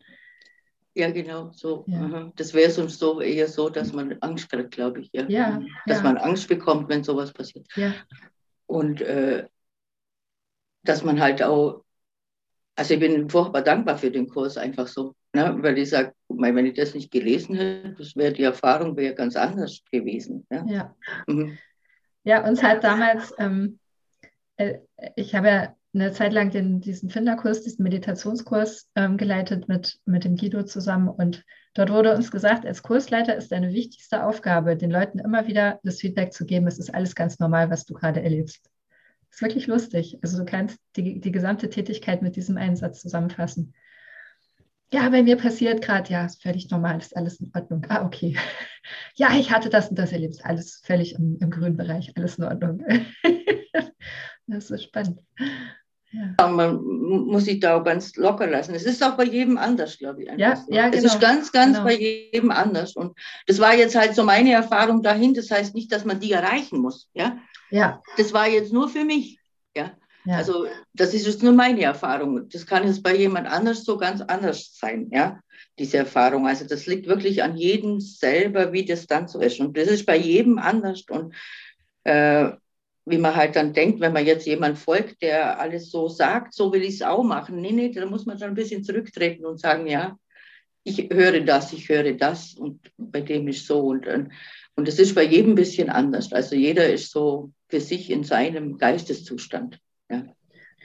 Ja, 0.99 1.13
genau, 1.13 1.53
so. 1.55 1.85
Ja. 1.87 2.33
Das 2.35 2.53
wäre 2.55 2.73
sonst 2.73 2.99
so 2.99 3.21
eher 3.21 3.47
so, 3.47 3.69
dass 3.69 3.93
man 3.93 4.19
Angst 4.21 4.51
kriegt, 4.51 4.73
glaube 4.73 5.01
ich. 5.01 5.11
Ja. 5.13 5.27
ja 5.29 5.63
dass 5.87 5.99
ja. 5.99 6.03
man 6.03 6.17
Angst 6.17 6.49
bekommt, 6.49 6.89
wenn 6.89 7.05
sowas 7.05 7.33
passiert. 7.33 7.69
Ja. 7.77 7.95
Und 8.67 9.01
äh, 9.03 9.47
dass 10.83 11.05
man 11.05 11.21
halt 11.21 11.41
auch, 11.41 11.85
also 12.75 12.95
ich 12.95 13.01
bin 13.01 13.31
furchtbar 13.31 13.63
dankbar 13.63 13.97
für 13.97 14.11
den 14.11 14.29
Kurs, 14.29 14.57
einfach 14.57 14.89
so. 14.89 15.15
Ne? 15.33 15.57
Weil 15.61 15.79
ich 15.79 15.91
sage, 15.91 16.15
wenn 16.27 16.67
ich 16.67 16.75
das 16.75 16.95
nicht 16.95 17.13
gelesen 17.13 17.55
hätte, 17.55 17.95
das 17.97 18.17
wäre 18.17 18.33
die 18.33 18.43
Erfahrung 18.43 18.97
wäre 18.97 19.15
ganz 19.15 19.37
anders 19.37 19.81
gewesen. 19.93 20.49
Ja, 20.51 20.65
ja. 20.67 20.97
Mhm. 21.29 21.59
ja 22.25 22.45
uns 22.45 22.61
hat 22.61 22.83
damals, 22.83 23.33
ähm, 23.39 23.79
äh, 24.57 24.79
ich 25.15 25.33
habe 25.37 25.47
ja 25.47 25.77
eine 26.01 26.13
Zeit 26.13 26.33
lang 26.33 26.51
den, 26.51 26.81
diesen 26.81 27.11
Finderkurs, 27.11 27.63
diesen 27.63 27.83
Meditationskurs 27.83 28.91
ähm, 28.95 29.17
geleitet 29.17 29.69
mit, 29.69 29.99
mit 30.05 30.25
dem 30.25 30.37
Guido 30.37 30.63
zusammen. 30.63 31.09
Und 31.09 31.45
dort 31.75 31.91
wurde 31.91 32.15
uns 32.15 32.31
gesagt, 32.31 32.67
als 32.67 32.83
Kursleiter 32.83 33.37
ist 33.37 33.53
deine 33.53 33.73
wichtigste 33.73 34.25
Aufgabe, 34.25 34.77
den 34.77 34.91
Leuten 34.91 35.19
immer 35.19 35.47
wieder 35.47 35.81
das 35.83 36.01
Feedback 36.01 36.33
zu 36.33 36.47
geben, 36.47 36.67
es 36.67 36.79
ist 36.79 36.95
alles 36.95 37.15
ganz 37.15 37.39
normal, 37.39 37.71
was 37.71 37.85
du 37.85 37.95
gerade 37.95 38.23
erlebst. 38.23 38.71
Das 39.29 39.37
ist 39.37 39.43
wirklich 39.43 39.67
lustig. 39.67 40.19
Also 40.23 40.39
du 40.39 40.45
kannst 40.45 40.79
die, 40.97 41.21
die 41.21 41.33
gesamte 41.33 41.69
Tätigkeit 41.69 42.23
mit 42.23 42.37
diesem 42.37 42.57
Einsatz 42.57 43.01
zusammenfassen. 43.01 43.75
Ja, 44.91 45.11
bei 45.11 45.23
mir 45.23 45.37
passiert 45.37 45.83
gerade, 45.83 46.11
ja, 46.11 46.25
ist 46.25 46.43
völlig 46.43 46.71
normal, 46.71 46.97
ist 46.99 47.15
alles 47.15 47.41
in 47.41 47.51
Ordnung. 47.55 47.85
Ah, 47.89 48.05
okay. 48.05 48.37
Ja, 49.17 49.37
ich 49.39 49.51
hatte 49.51 49.69
das 49.69 49.91
und 49.91 49.99
das 49.99 50.13
erlebt, 50.13 50.47
alles 50.47 50.81
völlig 50.83 51.15
im, 51.15 51.37
im 51.41 51.51
grünen 51.51 51.77
Bereich, 51.77 52.17
alles 52.17 52.39
in 52.39 52.45
Ordnung. 52.45 52.83
das 54.47 54.71
ist 54.71 54.85
spannend. 54.85 55.21
Ja. 56.11 56.49
Man 56.49 56.83
muss 56.83 57.45
sich 57.45 57.61
da 57.61 57.77
auch 57.77 57.85
ganz 57.85 58.17
locker 58.17 58.47
lassen. 58.47 58.75
Es 58.75 58.85
ist 58.85 59.03
auch 59.05 59.17
bei 59.17 59.25
jedem 59.25 59.59
anders, 59.59 59.99
glaube 59.99 60.23
ich. 60.23 60.29
Ja, 60.39 60.65
ja, 60.69 60.89
genau. 60.89 60.97
Es 60.97 61.05
ist 61.05 61.21
ganz, 61.21 61.53
ganz 61.53 61.77
genau. 61.77 61.85
bei 61.85 61.95
jedem 61.95 62.51
anders. 62.51 62.97
Und 62.97 63.19
das 63.47 63.59
war 63.59 63.75
jetzt 63.75 63.95
halt 63.95 64.15
so 64.15 64.25
meine 64.25 64.53
Erfahrung 64.53 65.03
dahin. 65.03 65.35
Das 65.35 65.51
heißt 65.51 65.75
nicht, 65.75 65.93
dass 65.93 66.07
man 66.07 66.19
die 66.19 66.33
erreichen 66.33 66.79
muss. 66.79 67.11
Ja. 67.13 67.39
ja. 67.71 68.03
Das 68.17 68.33
war 68.33 68.49
jetzt 68.49 68.73
nur 68.73 68.89
für 68.89 69.05
mich. 69.05 69.39
Ja. 69.77 69.93
ja. 70.25 70.37
Also 70.37 70.67
das 70.95 71.13
ist 71.13 71.27
jetzt 71.27 71.43
nur 71.43 71.53
meine 71.53 71.83
Erfahrung. 71.83 72.49
Das 72.49 72.65
kann 72.65 72.87
jetzt 72.87 73.03
bei 73.03 73.15
jemand 73.15 73.47
anders 73.47 73.85
so 73.85 73.99
ganz 73.99 74.23
anders 74.23 74.75
sein. 74.79 75.09
Ja. 75.13 75.41
Diese 75.79 75.99
Erfahrung. 75.99 76.47
Also 76.47 76.67
das 76.67 76.87
liegt 76.87 77.07
wirklich 77.07 77.43
an 77.43 77.57
jedem 77.57 78.01
selber, 78.01 78.73
wie 78.73 78.87
das 78.87 79.07
dann 79.07 79.29
so 79.29 79.41
ist. 79.41 79.61
Und 79.61 79.77
das 79.77 79.89
ist 79.89 80.07
bei 80.07 80.17
jedem 80.17 80.59
anders. 80.59 81.05
Und 81.11 81.35
äh, 82.05 82.51
wie 83.11 83.19
man 83.19 83.35
halt 83.35 83.57
dann 83.57 83.73
denkt, 83.73 84.01
wenn 84.01 84.13
man 84.13 84.27
jetzt 84.27 84.47
jemand 84.47 84.79
folgt, 84.79 85.23
der 85.23 85.59
alles 85.61 85.91
so 85.91 86.09
sagt, 86.09 86.55
so 86.55 86.73
will 86.73 86.83
ich 86.83 86.95
es 86.95 87.03
auch 87.03 87.23
machen. 87.23 87.61
Nee, 87.61 87.73
nee, 87.73 87.91
da 87.91 88.07
muss 88.07 88.27
man 88.27 88.39
schon 88.39 88.49
ein 88.49 88.55
bisschen 88.55 88.85
zurücktreten 88.85 89.45
und 89.45 89.61
sagen, 89.61 89.87
ja, 89.87 90.19
ich 90.85 91.09
höre 91.11 91.41
das, 91.41 91.73
ich 91.73 91.89
höre 91.89 92.13
das 92.15 92.55
und 92.55 92.81
bei 92.97 93.21
dem 93.21 93.49
ist 93.49 93.67
so 93.67 93.81
und 93.81 94.07
und 94.79 94.87
es 94.87 95.01
ist 95.01 95.17
bei 95.17 95.25
jedem 95.25 95.53
ein 95.53 95.57
bisschen 95.57 95.91
anders. 95.91 96.33
Also 96.33 96.55
jeder 96.55 96.89
ist 96.89 97.11
so 97.11 97.51
für 97.69 97.81
sich 97.81 98.11
in 98.11 98.23
seinem 98.23 98.79
Geisteszustand. 98.79 99.81
Ja. 100.09 100.23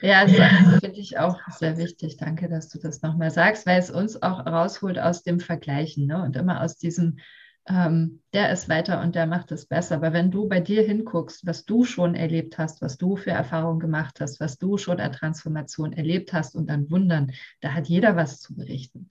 Ja, 0.01 0.25
das 0.25 0.79
finde 0.81 0.99
ich 0.99 1.19
auch 1.19 1.37
sehr 1.59 1.77
wichtig. 1.77 2.17
Danke, 2.17 2.49
dass 2.49 2.69
du 2.69 2.79
das 2.79 3.03
nochmal 3.03 3.29
sagst, 3.29 3.67
weil 3.67 3.79
es 3.79 3.91
uns 3.91 4.21
auch 4.21 4.47
rausholt 4.47 4.97
aus 4.97 5.21
dem 5.21 5.39
Vergleichen 5.39 6.07
ne? 6.07 6.23
und 6.23 6.35
immer 6.35 6.63
aus 6.63 6.75
diesem, 6.77 7.19
ähm, 7.65 8.21
der 8.33 8.51
ist 8.51 8.67
weiter 8.67 9.01
und 9.01 9.15
der 9.15 9.25
macht 9.25 9.51
es 9.51 9.65
besser. 9.65 9.95
Aber 9.95 10.11
wenn 10.11 10.31
du 10.31 10.49
bei 10.49 10.59
dir 10.59 10.83
hinguckst, 10.83 11.45
was 11.45 11.65
du 11.65 11.85
schon 11.85 12.15
erlebt 12.15 12.57
hast, 12.57 12.81
was 12.81 12.97
du 12.97 13.15
für 13.15 13.31
Erfahrungen 13.31 13.79
gemacht 13.79 14.19
hast, 14.19 14.39
was 14.39 14.57
du 14.57 14.77
schon 14.77 14.99
an 14.99 15.13
Transformation 15.13 15.93
erlebt 15.93 16.33
hast 16.33 16.55
und 16.55 16.69
an 16.69 16.89
Wundern, 16.91 17.31
da 17.61 17.73
hat 17.73 17.87
jeder 17.87 18.15
was 18.15 18.41
zu 18.41 18.55
berichten. 18.55 19.09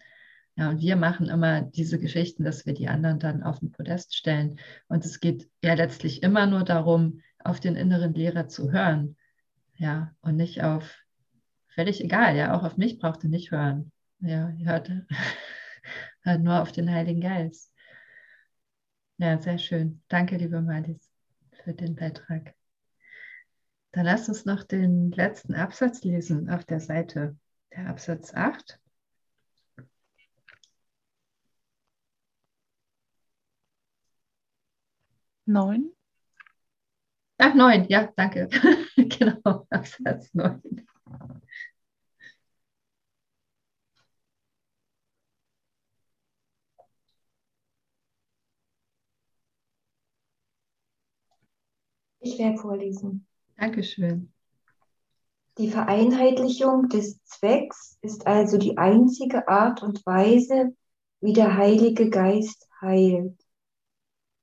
Ja, 0.57 0.69
und 0.69 0.83
wir 0.83 0.97
machen 0.97 1.29
immer 1.31 1.63
diese 1.63 1.99
Geschichten, 1.99 2.45
dass 2.45 2.67
wir 2.67 2.75
die 2.75 2.89
anderen 2.89 3.19
dann 3.19 3.43
auf 3.43 3.61
den 3.61 3.73
Podest 3.73 4.15
stellen. 4.15 4.59
Und 4.87 5.05
es 5.07 5.21
geht 5.21 5.49
ja 5.65 5.73
letztlich 5.73 6.23
immer 6.23 6.47
nur 6.47 6.63
darum, 6.63 7.23
auf 7.39 7.59
den 7.59 7.75
inneren 7.75 8.13
Lehrer 8.13 8.49
zu 8.49 8.71
hören. 8.71 9.17
Ja, 9.77 10.15
und 10.21 10.37
nicht 10.37 10.63
auf, 10.63 10.99
völlig 11.69 12.05
egal, 12.05 12.37
ja, 12.37 12.55
auch 12.55 12.65
auf 12.65 12.77
mich 12.77 12.99
braucht 12.99 13.25
ihr 13.25 13.31
nicht 13.31 13.51
hören. 13.51 13.93
Ja, 14.21 14.53
hört, 14.63 14.93
hört 16.23 16.43
nur 16.43 16.61
auf 16.61 16.71
den 16.71 16.91
Heiligen 16.91 17.23
Geist. 17.23 17.72
Ja, 19.23 19.39
sehr 19.39 19.57
schön. 19.57 20.03
Danke, 20.09 20.37
liebe 20.37 20.61
Malis, 20.61 21.09
für 21.63 21.73
den 21.73 21.95
Beitrag. 21.95 22.57
Dann 23.93 24.05
lass 24.05 24.29
uns 24.29 24.47
noch 24.47 24.65
den 24.65 25.13
letzten 25.13 25.55
Absatz 25.55 26.03
lesen 26.03 26.51
auf 26.51 26.65
der 26.65 26.81
Seite, 26.81 27.37
der 27.73 27.87
Absatz 27.87 28.35
8. 28.35 28.81
Neun. 35.47 35.93
Ach, 37.39 37.55
neun, 37.55 37.87
ja, 37.89 38.13
danke. 38.17 38.49
genau, 38.97 39.69
Absatz 39.71 40.35
neun. 40.35 40.85
Ich 52.23 52.39
werde 52.39 52.57
vorlesen. 52.57 53.27
Dankeschön. 53.57 54.33
Die 55.59 55.69
Vereinheitlichung 55.69 56.89
des 56.89 57.23
Zwecks 57.25 57.99
ist 58.01 58.27
also 58.27 58.59
die 58.59 58.79
einzige 58.79 59.49
Art 59.49 59.83
und 59.83 60.07
Weise, 60.07 60.75
wie 61.21 61.33
der 61.33 61.57
Heilige 61.57 62.09
Geist 62.09 62.69
heilt. 62.81 63.39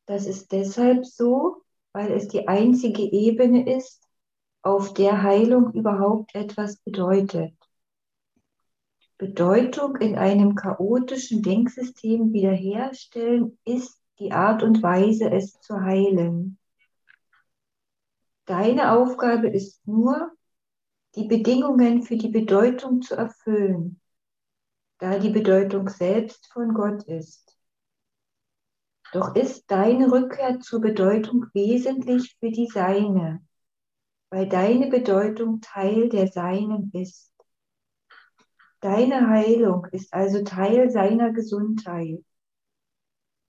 Das 0.06 0.28
ist 0.28 0.52
deshalb 0.52 1.06
so, 1.06 1.64
weil 1.94 2.12
es 2.12 2.28
die 2.28 2.48
einzige 2.48 3.02
Ebene 3.02 3.76
ist, 3.76 4.04
auf 4.62 4.94
der 4.94 5.24
Heilung 5.24 5.72
überhaupt 5.74 6.36
etwas 6.36 6.78
bedeutet. 6.78 7.56
Bedeutung 9.18 9.96
in 9.98 10.18
einem 10.18 10.56
chaotischen 10.56 11.42
Denksystem 11.42 12.34
wiederherstellen 12.34 13.58
ist 13.66 13.98
die 14.20 14.32
Art 14.32 14.64
und 14.64 14.84
Weise, 14.84 15.32
es 15.32 15.60
zu 15.62 15.82
heilen. 15.82 16.59
Deine 18.50 18.94
Aufgabe 18.94 19.48
ist 19.48 19.88
nur, 19.88 20.32
die 21.14 21.28
Bedingungen 21.28 22.02
für 22.02 22.18
die 22.18 22.30
Bedeutung 22.30 23.04
zu 23.04 23.14
erfüllen, 23.14 24.02
da 24.98 25.20
die 25.20 25.30
Bedeutung 25.30 25.88
selbst 25.88 26.52
von 26.52 26.74
Gott 26.74 27.04
ist. 27.04 27.56
Doch 29.14 29.36
ist 29.36 29.70
deine 29.70 30.12
Rückkehr 30.12 30.60
zur 30.62 30.82
Bedeutung 30.82 31.46
wesentlich 31.54 32.38
für 32.40 32.50
die 32.50 32.66
Seine, 32.66 33.46
weil 34.32 34.50
deine 34.50 34.88
Bedeutung 34.88 35.62
Teil 35.62 36.10
der 36.10 36.26
Seinen 36.26 36.90
ist. 36.92 37.32
Deine 38.80 39.30
Heilung 39.30 39.86
ist 39.92 40.12
also 40.12 40.44
Teil 40.44 40.90
seiner 40.90 41.34
Gesundheit, 41.34 42.26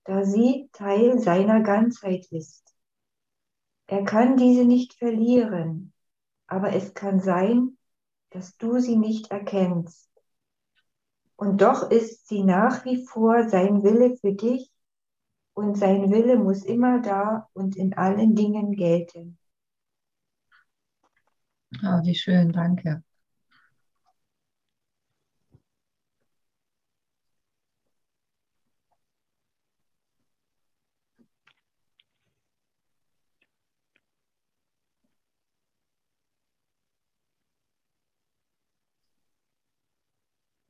da 0.03 0.23
sie 0.23 0.69
Teil 0.73 1.17
seiner 1.17 1.61
Ganzheit 1.61 2.27
ist. 2.31 2.70
Er 3.91 4.05
kann 4.05 4.37
diese 4.37 4.63
nicht 4.63 4.93
verlieren, 4.93 5.91
aber 6.47 6.73
es 6.73 6.93
kann 6.93 7.19
sein, 7.19 7.77
dass 8.29 8.55
du 8.55 8.79
sie 8.79 8.95
nicht 8.95 9.31
erkennst. 9.31 10.09
Und 11.35 11.61
doch 11.61 11.91
ist 11.91 12.25
sie 12.29 12.41
nach 12.45 12.85
wie 12.85 13.05
vor 13.05 13.49
sein 13.49 13.83
Wille 13.83 14.15
für 14.15 14.31
dich 14.31 14.71
und 15.53 15.77
sein 15.77 16.09
Wille 16.09 16.37
muss 16.37 16.63
immer 16.63 17.01
da 17.01 17.49
und 17.51 17.75
in 17.75 17.93
allen 17.93 18.33
Dingen 18.33 18.77
gelten. 18.77 19.37
Oh, 21.83 22.01
wie 22.05 22.15
schön, 22.15 22.53
danke. 22.53 23.03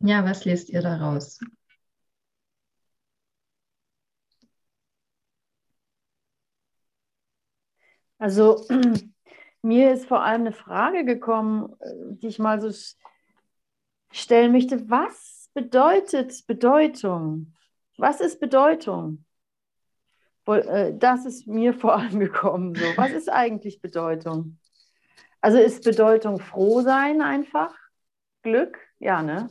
Ja, 0.04 0.26
was 0.26 0.46
lest 0.46 0.70
ihr 0.70 0.82
daraus? 0.82 1.40
Also 8.18 8.66
mir 9.62 9.94
ist 9.94 10.08
vor 10.08 10.24
allem 10.24 10.42
eine 10.42 10.52
Frage 10.52 11.06
gekommen, 11.06 11.74
äh, 11.80 12.16
die 12.16 12.28
ich 12.28 12.40
mal 12.40 12.62
so 12.62 12.72
stellen 14.12 14.52
möchte. 14.52 14.90
Was 14.90 15.50
bedeutet 15.54 16.46
Bedeutung? 16.48 17.54
Was 17.98 18.22
ist 18.22 18.40
Bedeutung? 18.40 19.26
Äh, 20.48 20.94
das 20.98 21.26
ist 21.26 21.48
mir 21.48 21.74
vor 21.76 21.96
allem 21.98 22.20
gekommen. 22.20 22.76
So. 22.76 22.86
Was 22.98 23.12
ist 23.12 23.30
eigentlich 23.30 23.82
Bedeutung? 23.82 24.58
Also 25.42 25.58
ist 25.58 25.84
Bedeutung 25.84 26.40
froh 26.40 26.82
sein 26.82 27.22
einfach? 27.22 27.76
Glück? 28.44 28.80
Ja, 29.00 29.22
ne? 29.22 29.50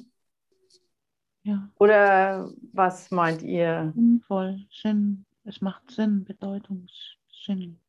Ja. 1.51 1.69
Oder 1.81 2.49
was 2.73 3.11
meint 3.11 3.43
ihr? 3.43 3.93
Sinnvoll, 3.97 4.61
Sinn. 4.71 5.25
Es 5.43 5.61
macht 5.61 5.91
Sinn, 5.91 6.25
Bedeutungssinn. 6.25 7.81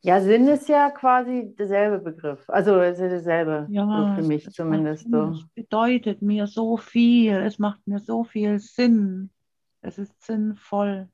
Ja, 0.00 0.20
Sinn 0.22 0.48
ist 0.48 0.68
ja 0.68 0.88
quasi 0.90 1.54
derselbe 1.58 1.98
Begriff. 1.98 2.48
Also 2.48 2.80
es 2.80 2.98
ist 2.98 3.10
derselbe 3.10 3.66
Ja, 3.68 3.84
so 3.84 4.22
für 4.22 4.26
mich 4.26 4.46
es 4.46 4.54
zumindest. 4.54 5.10
So. 5.10 5.32
Es 5.32 5.44
bedeutet 5.54 6.22
mir 6.22 6.46
so 6.46 6.78
viel. 6.78 7.34
Es 7.34 7.58
macht 7.58 7.86
mir 7.86 7.98
so 7.98 8.24
viel 8.24 8.58
Sinn. 8.58 9.28
Es 9.82 9.98
ist 9.98 10.22
sinnvoll. 10.22 11.10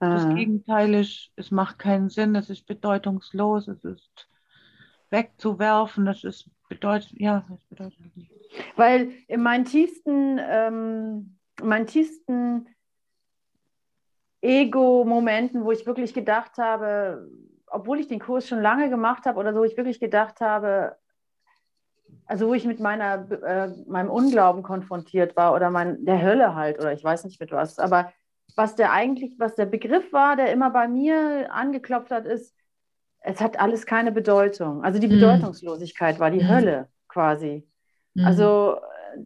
Das 0.00 0.24
Ah. 0.24 0.32
Gegenteil 0.32 0.94
ist, 0.94 1.30
es 1.36 1.50
macht 1.50 1.78
keinen 1.78 2.08
Sinn, 2.08 2.34
es 2.34 2.48
ist 2.48 2.66
bedeutungslos, 2.66 3.68
es 3.68 3.84
ist 3.84 4.28
wegzuwerfen, 5.10 6.06
es 6.06 6.24
ist 6.24 6.50
bedeutet, 6.70 7.12
ja, 7.20 7.44
es 7.52 7.64
bedeutet 7.68 8.16
nicht. 8.16 8.32
Weil 8.76 9.12
in 9.28 9.42
meinen 9.42 9.66
tiefsten, 9.66 10.40
ähm, 10.40 11.36
in 11.60 11.68
meinen 11.68 11.86
tiefsten 11.86 12.66
Ego-Momenten, 14.40 15.64
wo 15.64 15.72
ich 15.72 15.84
wirklich 15.84 16.14
gedacht 16.14 16.56
habe, 16.56 17.28
obwohl 17.66 18.00
ich 18.00 18.08
den 18.08 18.20
Kurs 18.20 18.48
schon 18.48 18.62
lange 18.62 18.88
gemacht 18.88 19.26
habe 19.26 19.38
oder 19.38 19.52
so, 19.52 19.64
ich 19.64 19.76
wirklich 19.76 20.00
gedacht 20.00 20.40
habe, 20.40 20.96
also 22.24 22.48
wo 22.48 22.54
ich 22.54 22.64
mit 22.64 22.80
meiner, 22.80 23.30
äh, 23.42 23.68
meinem 23.86 24.10
Unglauben 24.10 24.62
konfrontiert 24.62 25.36
war 25.36 25.54
oder 25.54 25.70
mein, 25.70 26.04
der 26.04 26.22
Hölle 26.22 26.54
halt 26.54 26.78
oder 26.78 26.92
ich 26.92 27.04
weiß 27.04 27.24
nicht 27.24 27.40
mit 27.40 27.52
was, 27.52 27.78
aber 27.78 28.12
was 28.60 28.74
der 28.74 28.92
eigentlich, 28.92 29.38
was 29.38 29.54
der 29.54 29.64
Begriff 29.64 30.12
war, 30.12 30.36
der 30.36 30.52
immer 30.52 30.68
bei 30.70 30.86
mir 30.86 31.48
angeklopft 31.50 32.10
hat, 32.10 32.26
ist, 32.26 32.54
es 33.20 33.40
hat 33.40 33.58
alles 33.58 33.86
keine 33.86 34.12
Bedeutung. 34.12 34.84
Also 34.84 34.98
die 34.98 35.08
Mhm. 35.08 35.12
Bedeutungslosigkeit 35.18 36.20
war 36.20 36.30
die 36.30 36.42
Mhm. 36.42 36.48
Hölle 36.48 36.88
quasi. 37.08 37.66
Mhm. 38.12 38.26
Also 38.26 38.76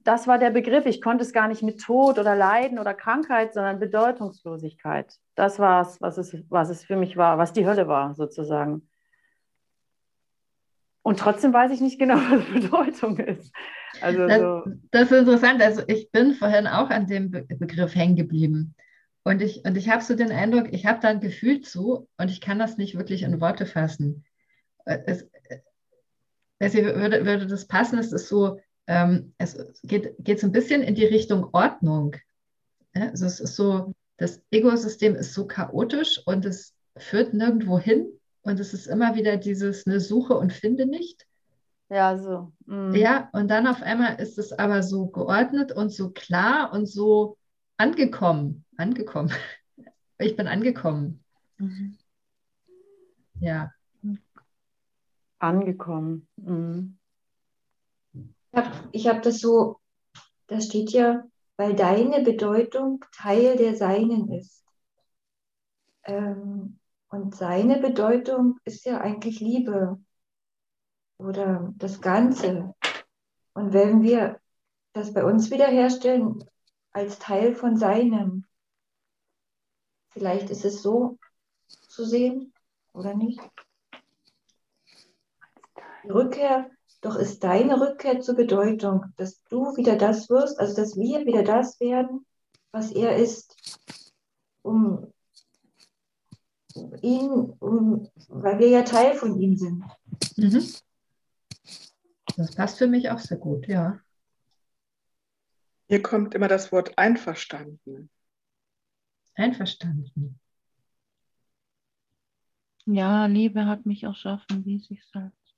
das 0.05 0.28
war 0.28 0.39
der 0.39 0.51
Begriff. 0.51 0.87
Ich 0.87 1.03
konnte 1.03 1.24
es 1.24 1.32
gar 1.32 1.49
nicht 1.49 1.64
mit 1.64 1.80
Tod 1.80 2.20
oder 2.20 2.37
Leiden 2.37 2.78
oder 2.78 2.95
Krankheit, 2.95 3.55
sondern 3.55 3.80
Bedeutungslosigkeit. 3.80 5.12
Das 5.35 5.59
war 5.59 5.82
es, 5.82 6.01
was 6.01 6.16
es, 6.16 6.37
was 6.49 6.70
es 6.70 6.85
für 6.85 6.97
mich 6.97 7.16
war, 7.16 7.37
was 7.37 7.53
die 7.53 7.66
Hölle 7.66 7.89
war, 7.89 8.14
sozusagen. 8.14 8.89
Und 11.03 11.18
trotzdem 11.18 11.53
weiß 11.53 11.72
ich 11.72 11.80
nicht 11.80 11.99
genau, 11.99 12.14
was 12.30 12.45
Bedeutung 12.53 13.18
ist. 13.18 13.53
Also 14.01 14.28
Das, 14.28 14.39
so, 14.41 14.62
das 14.93 15.11
ist 15.11 15.18
interessant. 15.18 15.61
Also 15.61 15.82
ich 15.89 16.11
bin 16.12 16.35
vorhin 16.35 16.68
auch 16.68 16.91
an 16.91 17.07
dem 17.09 17.32
Be 17.32 17.43
Begriff 17.43 17.95
hängen 17.97 18.14
geblieben. 18.16 18.74
Und 19.24 19.40
ich, 19.42 19.64
und 19.64 19.76
ich 19.76 19.88
habe 19.88 20.02
so 20.02 20.14
den 20.14 20.30
Eindruck, 20.30 20.72
ich 20.72 20.86
habe 20.86 21.00
da 21.00 21.08
ein 21.08 21.20
Gefühl 21.20 21.62
zu 21.62 22.08
und 22.18 22.30
ich 22.30 22.40
kann 22.40 22.58
das 22.58 22.76
nicht 22.76 22.96
wirklich 22.96 23.22
in 23.22 23.40
Worte 23.40 23.66
fassen. 23.66 24.24
Äh, 24.84 24.98
Es, 25.06 25.22
äh, 25.22 25.60
es 26.58 26.74
würde, 26.74 27.26
würde 27.26 27.46
das 27.46 27.66
passen, 27.66 27.98
es 27.98 28.12
ist 28.12 28.28
so, 28.28 28.60
ähm, 28.86 29.34
es 29.38 29.56
geht, 29.82 30.14
geht 30.18 30.40
so 30.40 30.46
ein 30.46 30.52
bisschen 30.52 30.82
in 30.82 30.94
die 30.94 31.06
Richtung 31.06 31.48
Ordnung. 31.52 32.16
Also 32.92 33.26
es 33.26 33.40
ist 33.40 33.56
so, 33.56 33.94
das 34.18 34.40
Ego-System 34.50 35.16
ist 35.16 35.34
so 35.34 35.46
chaotisch 35.46 36.22
und 36.26 36.44
es 36.44 36.74
führt 36.96 37.34
nirgendwo 37.34 37.78
hin 37.78 38.06
und 38.42 38.60
es 38.60 38.72
ist 38.72 38.86
immer 38.86 39.14
wieder 39.16 39.36
dieses 39.36 39.86
ne, 39.86 40.00
Suche 40.00 40.34
und 40.34 40.52
finde 40.52 40.86
nicht. 40.86 41.26
ja, 41.90 42.16
so. 42.18 42.52
mm. 42.66 42.94
Ja, 42.94 43.30
und 43.32 43.48
dann 43.48 43.66
auf 43.66 43.82
einmal 43.82 44.20
ist 44.20 44.38
es 44.38 44.52
aber 44.52 44.82
so 44.82 45.06
geordnet 45.06 45.72
und 45.72 45.90
so 45.92 46.10
klar 46.10 46.72
und 46.72 46.86
so 46.86 47.36
angekommen. 47.76 48.64
Angekommen. 48.76 49.30
Ich 50.16 50.36
bin 50.36 50.46
angekommen. 50.46 51.24
Mhm. 51.58 51.98
Ja. 53.40 53.72
Angekommen. 55.40 56.28
Mm. 56.36 56.96
Ich 58.92 59.08
habe 59.08 59.20
das 59.20 59.40
so, 59.40 59.80
da 60.46 60.60
steht 60.60 60.92
ja, 60.92 61.24
weil 61.56 61.74
deine 61.74 62.22
Bedeutung 62.22 63.04
Teil 63.12 63.56
der 63.56 63.74
Seinen 63.74 64.32
ist. 64.32 64.64
Ähm, 66.04 66.78
und 67.08 67.34
seine 67.34 67.80
Bedeutung 67.80 68.58
ist 68.64 68.84
ja 68.84 69.00
eigentlich 69.00 69.40
Liebe. 69.40 69.98
oder 71.18 71.72
das 71.76 72.00
Ganze. 72.00 72.74
Und 73.52 73.72
wenn 73.72 74.02
wir 74.02 74.40
das 74.92 75.12
bei 75.12 75.24
uns 75.24 75.50
wiederherstellen 75.50 76.44
als 76.95 77.18
Teil 77.18 77.55
von 77.55 77.76
seinem, 77.76 78.45
vielleicht 80.11 80.49
ist 80.49 80.64
es 80.64 80.80
so 80.80 81.18
zu 81.88 82.07
sehen 82.07 82.55
oder 82.92 83.14
nicht. 83.14 83.40
Die 86.05 86.11
Rückkehr, 86.11 86.70
doch 87.01 87.16
ist 87.16 87.42
deine 87.42 87.80
Rückkehr 87.80 88.20
zur 88.20 88.36
Bedeutung, 88.36 89.07
dass 89.16 89.42
du 89.45 89.76
wieder 89.76 89.97
das 89.97 90.30
wirst, 90.30 90.59
also 90.59 90.76
dass 90.76 90.97
wir 90.97 91.26
wieder 91.26 91.42
das 91.42 91.80
werden, 91.80 92.24
was 92.70 92.92
er 92.92 93.16
ist, 93.16 93.57
um 94.62 95.12
ihn, 97.03 97.30
um, 97.59 98.09
weil 98.28 98.59
wir 98.59 98.68
ja 98.68 98.82
Teil 98.82 99.14
von 99.14 99.38
ihm 99.40 99.57
sind. 99.57 99.84
Mhm. 100.36 100.64
Das 102.36 102.55
passt 102.55 102.78
für 102.78 102.86
mich 102.86 103.11
auch 103.11 103.18
sehr 103.18 103.38
gut, 103.38 103.66
ja. 103.66 104.01
Hier 105.95 106.03
kommt 106.03 106.34
immer 106.34 106.49
das 106.49 106.72
Wort 106.72 106.99
einverstanden. 106.99 108.11
Einverstanden. 109.36 110.40
Ja, 112.84 113.26
Liebe 113.26 113.66
hat 113.66 113.86
mich 113.86 114.03
erschaffen, 114.03 114.64
wie 114.64 114.80
sich 114.80 115.05
selbst. 115.12 115.55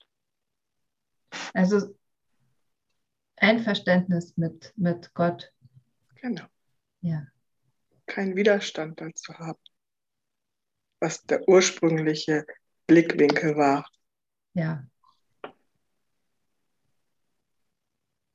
Also 1.55 1.97
Einverständnis 3.37 4.37
mit, 4.37 4.75
mit 4.77 5.15
Gott. 5.15 5.55
Genau. 6.17 6.45
Ja. 7.01 7.27
Kein 8.05 8.37
Widerstand 8.37 9.01
dazu 9.01 9.33
haben, 9.39 9.59
was 11.01 11.25
der 11.25 11.49
ursprüngliche 11.49 12.45
Blickwinkel 12.87 13.57
war. 13.57 13.89
Ja. 14.53 14.87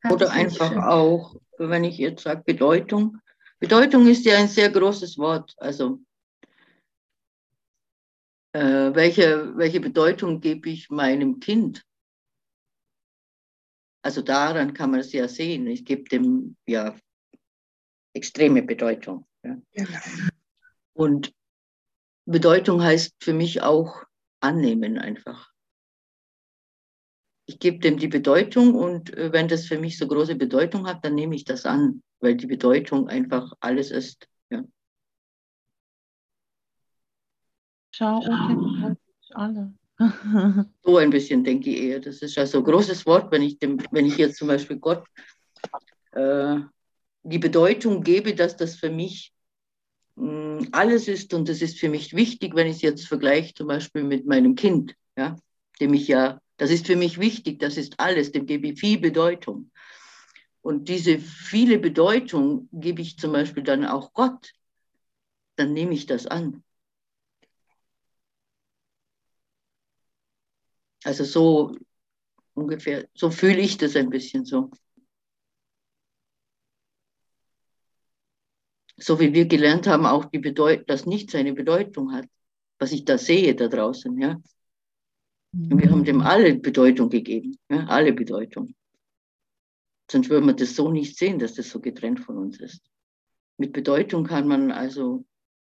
Oder 0.09 0.31
einfach 0.31 0.75
auch, 0.87 1.35
wenn 1.57 1.83
ich 1.83 1.97
jetzt 1.97 2.23
sage 2.23 2.43
Bedeutung. 2.43 3.19
Bedeutung 3.59 4.07
ist 4.07 4.25
ja 4.25 4.37
ein 4.37 4.47
sehr 4.47 4.71
großes 4.71 5.17
Wort. 5.17 5.53
Also 5.57 5.99
äh, 8.53 8.93
welche, 8.93 9.55
welche 9.55 9.79
Bedeutung 9.79 10.41
gebe 10.41 10.69
ich 10.69 10.89
meinem 10.89 11.39
Kind? 11.39 11.85
Also 14.03 14.21
daran 14.21 14.73
kann 14.73 14.89
man 14.89 15.01
es 15.01 15.13
ja 15.13 15.27
sehen. 15.27 15.67
Ich 15.67 15.85
gebe 15.85 16.09
dem 16.09 16.55
ja 16.65 16.95
extreme 18.13 18.63
Bedeutung. 18.63 19.27
Ja. 19.43 19.57
Genau. 19.73 19.99
Und 20.93 21.33
Bedeutung 22.25 22.81
heißt 22.81 23.15
für 23.23 23.33
mich 23.33 23.61
auch 23.61 24.03
annehmen 24.39 24.97
einfach. 24.97 25.50
Ich 27.45 27.59
gebe 27.59 27.79
dem 27.79 27.97
die 27.97 28.07
Bedeutung 28.07 28.75
und 28.75 29.15
äh, 29.15 29.31
wenn 29.33 29.47
das 29.47 29.65
für 29.65 29.79
mich 29.79 29.97
so 29.97 30.07
große 30.07 30.35
Bedeutung 30.35 30.87
hat, 30.87 31.03
dann 31.03 31.15
nehme 31.15 31.35
ich 31.35 31.43
das 31.43 31.65
an, 31.65 32.01
weil 32.19 32.35
die 32.35 32.47
Bedeutung 32.47 33.07
einfach 33.07 33.53
alles 33.59 33.91
ist. 33.91 34.27
Ja. 34.49 34.63
Schau, 37.91 38.19
Ute, 38.19 38.97
alle. 39.31 39.73
So 40.83 40.97
ein 40.97 41.09
bisschen 41.09 41.43
denke 41.43 41.69
ich 41.69 41.81
eher. 41.81 41.99
Das 41.99 42.21
ist 42.21 42.35
ja 42.35 42.45
so 42.45 42.59
ein 42.59 42.63
großes 42.63 43.05
Wort, 43.05 43.31
wenn 43.31 43.43
ich, 43.43 43.59
dem, 43.59 43.77
wenn 43.91 44.05
ich 44.05 44.17
jetzt 44.17 44.37
zum 44.37 44.47
Beispiel 44.47 44.77
Gott 44.77 45.05
äh, 46.11 46.57
die 47.23 47.39
Bedeutung 47.39 48.03
gebe, 48.03 48.33
dass 48.33 48.57
das 48.57 48.75
für 48.75 48.89
mich 48.89 49.31
mh, 50.15 50.67
alles 50.71 51.07
ist 51.07 51.33
und 51.33 51.49
das 51.49 51.61
ist 51.61 51.79
für 51.79 51.89
mich 51.89 52.15
wichtig, 52.15 52.55
wenn 52.55 52.67
ich 52.67 52.77
es 52.77 52.81
jetzt 52.81 53.07
vergleiche 53.07 53.53
zum 53.53 53.67
Beispiel 53.67 54.03
mit 54.03 54.25
meinem 54.25 54.55
Kind, 54.55 54.95
ja, 55.15 55.35
dem 55.79 55.93
ich 55.93 56.07
ja, 56.07 56.39
das 56.61 56.69
ist 56.69 56.85
für 56.85 56.95
mich 56.95 57.17
wichtig, 57.17 57.57
das 57.57 57.75
ist 57.75 57.99
alles, 57.99 58.31
dem 58.31 58.45
gebe 58.45 58.67
ich 58.67 58.79
viel 58.79 58.99
Bedeutung. 58.99 59.71
Und 60.61 60.89
diese 60.89 61.17
viele 61.17 61.79
Bedeutung 61.79 62.69
gebe 62.71 63.01
ich 63.01 63.17
zum 63.17 63.31
Beispiel 63.31 63.63
dann 63.63 63.83
auch 63.83 64.13
Gott, 64.13 64.53
dann 65.55 65.73
nehme 65.73 65.95
ich 65.95 66.05
das 66.05 66.27
an. 66.27 66.63
Also 71.03 71.23
so 71.23 71.75
ungefähr, 72.53 73.07
so 73.15 73.31
fühle 73.31 73.59
ich 73.59 73.79
das 73.79 73.95
ein 73.95 74.11
bisschen 74.11 74.45
so. 74.45 74.69
So 78.97 79.19
wie 79.19 79.33
wir 79.33 79.47
gelernt 79.47 79.87
haben, 79.87 80.05
auch 80.05 80.25
die 80.25 80.37
Bedeutung, 80.37 80.85
dass 80.85 81.07
nichts 81.07 81.33
eine 81.33 81.53
Bedeutung 81.53 82.13
hat, 82.13 82.27
was 82.77 82.91
ich 82.91 83.03
da 83.03 83.17
sehe 83.17 83.55
da 83.55 83.67
draußen, 83.67 84.15
ja. 84.19 84.39
Und 85.53 85.81
wir 85.81 85.91
haben 85.91 86.03
dem 86.05 86.21
alle 86.21 86.55
Bedeutung 86.55 87.09
gegeben, 87.09 87.57
ja, 87.69 87.85
alle 87.87 88.13
Bedeutung. 88.13 88.73
Sonst 90.09 90.29
würde 90.29 90.45
man 90.45 90.57
das 90.57 90.75
so 90.75 90.91
nicht 90.91 91.17
sehen, 91.17 91.39
dass 91.39 91.55
das 91.55 91.69
so 91.69 91.79
getrennt 91.79 92.19
von 92.19 92.37
uns 92.37 92.59
ist. 92.59 92.81
Mit 93.57 93.73
Bedeutung 93.73 94.25
kann 94.25 94.47
man 94.47 94.71
also, 94.71 95.25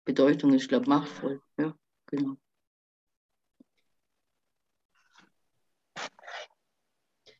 Bedeutung 0.05 0.53
ist, 0.53 0.69
glaube 0.69 0.83
ich, 0.83 0.89
machtvoll, 0.89 1.41
ja, 1.57 1.75
genau. 2.07 2.37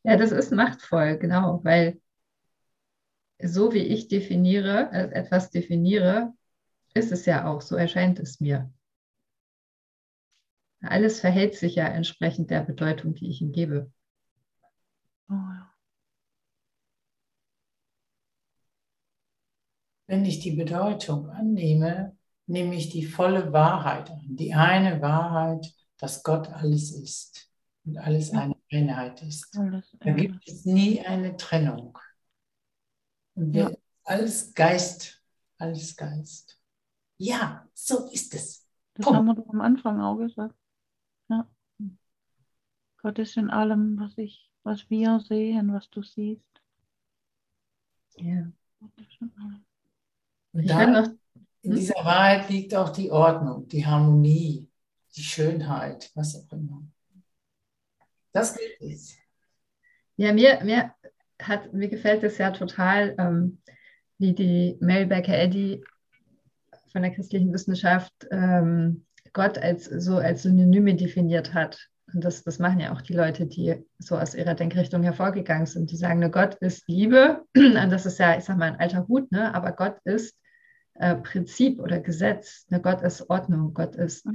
Ja, 0.03 0.17
das 0.17 0.31
ist 0.31 0.51
machtvoll, 0.51 1.17
genau, 1.17 1.61
weil 1.63 2.01
so 3.41 3.73
wie 3.73 3.83
ich 3.83 4.07
definiere, 4.07 4.89
äh, 4.91 5.11
etwas 5.13 5.49
definiere, 5.49 6.33
ist 6.93 7.11
es 7.11 7.25
ja 7.25 7.47
auch, 7.47 7.61
so 7.61 7.75
erscheint 7.75 8.19
es 8.19 8.39
mir. 8.39 8.71
Alles 10.83 11.19
verhält 11.21 11.55
sich 11.55 11.75
ja 11.75 11.87
entsprechend 11.87 12.49
der 12.51 12.61
Bedeutung, 12.61 13.13
die 13.13 13.29
ich 13.29 13.41
ihm 13.41 13.51
gebe. 13.51 13.91
Oh, 15.29 15.33
ja. 15.33 15.69
Wenn 20.07 20.25
ich 20.25 20.39
die 20.39 20.51
Bedeutung 20.51 21.29
annehme, 21.29 22.17
nehme 22.45 22.75
ich 22.75 22.89
die 22.89 23.05
volle 23.05 23.53
Wahrheit 23.53 24.11
an. 24.11 24.21
Die 24.35 24.53
eine 24.53 25.01
Wahrheit, 25.01 25.73
dass 25.97 26.23
Gott 26.23 26.49
alles 26.49 26.91
ist 26.91 27.49
und 27.85 27.97
alles 27.97 28.31
eine 28.31 28.55
Einheit 28.71 29.21
ist. 29.21 29.55
Da 29.99 30.11
gibt 30.11 30.47
es 30.47 30.65
nie 30.65 30.99
eine 31.01 31.37
Trennung. 31.37 31.97
Und 33.35 33.53
wir, 33.53 33.69
Ja. 33.71 33.77
alles 34.03 34.53
Geist, 34.53 35.23
alles 35.57 35.95
Geist. 35.95 36.59
Ja, 37.17 37.67
so 37.73 38.09
ist 38.11 38.35
es. 38.35 38.67
Das 38.95 39.05
Punkt. 39.05 39.17
haben 39.17 39.25
wir 39.25 39.35
doch 39.35 39.47
am 39.49 39.61
Anfang 39.61 40.01
auch 40.01 40.17
gesagt. 40.17 40.55
Ja. 41.29 41.47
Gott 42.97 43.19
ist 43.19 43.37
in 43.37 43.49
allem, 43.49 43.99
was 43.99 44.17
ich, 44.17 44.49
was 44.63 44.89
wir 44.89 45.19
sehen, 45.19 45.73
was 45.73 45.89
du 45.89 46.03
siehst. 46.03 46.61
Ja. 48.15 48.51
Und 50.51 50.69
da, 50.69 51.15
in 51.61 51.75
dieser 51.75 51.95
Wahrheit 52.03 52.49
liegt 52.49 52.75
auch 52.75 52.89
die 52.89 53.11
Ordnung, 53.11 53.67
die 53.67 53.85
Harmonie, 53.85 54.69
die 55.15 55.23
Schönheit, 55.23 56.11
was 56.15 56.35
auch 56.35 56.51
immer. 56.51 56.83
Das 58.31 58.55
gilt 58.55 58.81
es. 58.81 59.15
ja, 60.17 60.33
mir, 60.33 60.59
mir, 60.63 60.93
hat, 61.41 61.73
mir 61.73 61.87
gefällt 61.87 62.23
es 62.23 62.37
ja 62.37 62.51
total, 62.51 63.15
ähm, 63.17 63.61
wie 64.17 64.33
die 64.33 64.77
Mary 64.81 65.05
Baker 65.05 65.37
Eddy 65.37 65.83
von 66.91 67.01
der 67.01 67.11
christlichen 67.11 67.51
Wissenschaft 67.53 68.13
ähm, 68.31 69.05
Gott 69.33 69.57
als 69.57 69.85
so 69.85 70.17
als 70.17 70.43
Synonyme 70.43 70.95
definiert 70.95 71.53
hat. 71.53 71.89
Und 72.13 72.23
das, 72.23 72.43
das 72.43 72.59
machen 72.59 72.79
ja 72.79 72.93
auch 72.93 73.01
die 73.01 73.13
Leute, 73.13 73.47
die 73.47 73.83
so 73.97 74.17
aus 74.17 74.35
ihrer 74.35 74.53
Denkrichtung 74.53 75.03
hervorgegangen 75.03 75.65
sind. 75.65 75.91
Die 75.91 75.97
sagen, 75.97 76.19
ne, 76.19 76.29
Gott 76.29 76.55
ist 76.55 76.87
Liebe. 76.87 77.43
Und 77.55 77.89
das 77.89 78.05
ist 78.05 78.19
ja, 78.19 78.37
ich 78.37 78.43
sag 78.43 78.57
mal, 78.57 78.71
ein 78.71 78.79
alter 78.79 79.07
Hut, 79.07 79.31
ne? 79.31 79.53
aber 79.55 79.71
Gott 79.71 79.97
ist 80.03 80.35
äh, 80.95 81.15
Prinzip 81.15 81.79
oder 81.79 81.99
Gesetz. 81.99 82.67
Ne? 82.69 82.79
Gott 82.79 83.01
ist 83.01 83.29
Ordnung, 83.29 83.73
Gott 83.73 83.95
ist, 83.95 84.27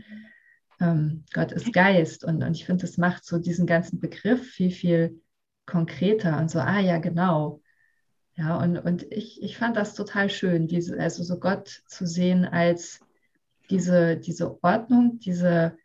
ähm, 0.81 1.25
Gott 1.33 1.53
ist 1.53 1.73
Geist. 1.73 2.25
Und, 2.25 2.43
und 2.43 2.57
ich 2.57 2.67
finde, 2.67 2.83
das 2.83 2.99
macht 2.99 3.25
so 3.25 3.39
diesen 3.39 3.67
ganzen 3.67 4.01
Begriff 4.01 4.45
viel, 4.51 4.73
viel 4.73 5.21
konkreter 5.67 6.39
und 6.39 6.51
so, 6.51 6.59
ah 6.59 6.81
ja, 6.81 6.99
genau. 6.99 7.61
Ja, 8.35 8.57
und, 8.57 8.79
und 8.79 9.03
ich, 9.13 9.43
ich 9.43 9.59
fand 9.59 9.77
das 9.77 9.95
total 9.95 10.31
schön, 10.31 10.67
diese, 10.67 10.99
also 10.99 11.23
so 11.23 11.39
Gott 11.39 11.83
zu 11.87 12.07
sehen 12.07 12.45
als 12.45 13.01
diese, 13.71 14.17
diese 14.17 14.63
Ordnung, 14.63 15.19
diese 15.19 15.77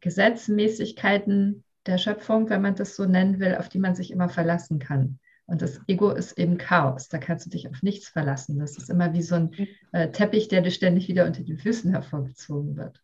Gesetzmäßigkeiten 0.00 1.64
der 1.86 1.98
Schöpfung, 1.98 2.48
wenn 2.50 2.62
man 2.62 2.74
das 2.74 2.96
so 2.96 3.04
nennen 3.04 3.40
will, 3.40 3.56
auf 3.56 3.68
die 3.68 3.78
man 3.78 3.94
sich 3.94 4.10
immer 4.10 4.28
verlassen 4.28 4.78
kann. 4.78 5.18
Und 5.46 5.62
das 5.62 5.80
Ego 5.88 6.10
ist 6.10 6.38
eben 6.38 6.58
Chaos, 6.58 7.08
da 7.08 7.18
kannst 7.18 7.46
du 7.46 7.50
dich 7.50 7.68
auf 7.68 7.82
nichts 7.82 8.08
verlassen. 8.08 8.58
Das 8.58 8.76
ist 8.76 8.88
immer 8.88 9.12
wie 9.14 9.22
so 9.22 9.34
ein 9.34 9.50
äh, 9.90 10.10
Teppich, 10.10 10.46
der 10.46 10.60
dir 10.62 10.70
ständig 10.70 11.08
wieder 11.08 11.26
unter 11.26 11.42
den 11.42 11.58
Füßen 11.58 11.90
hervorgezogen 11.90 12.76
wird. 12.76 13.02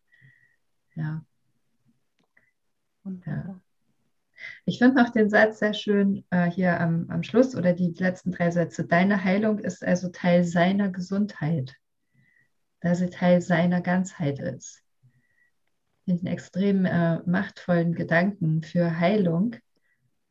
Ja. 0.95 1.25
Wunderbar. 3.03 3.61
Ich 4.65 4.77
finde 4.77 5.01
noch 5.01 5.09
den 5.09 5.29
Satz 5.29 5.59
sehr 5.59 5.73
schön 5.73 6.23
äh, 6.29 6.49
hier 6.49 6.79
am, 6.79 7.09
am 7.09 7.23
Schluss 7.23 7.55
oder 7.55 7.73
die 7.73 7.93
letzten 7.97 8.31
drei 8.31 8.51
Sätze. 8.51 8.85
Deine 8.85 9.23
Heilung 9.23 9.59
ist 9.59 9.83
also 9.83 10.09
Teil 10.09 10.43
seiner 10.43 10.89
Gesundheit, 10.89 11.75
da 12.79 12.95
sie 12.95 13.09
Teil 13.09 13.41
seiner 13.41 13.81
Ganzheit 13.81 14.39
ist. 14.39 14.83
den 16.07 16.25
extrem 16.25 16.85
äh, 16.85 17.19
machtvollen 17.25 17.93
Gedanken 17.93 18.63
für 18.63 18.99
Heilung, 18.99 19.55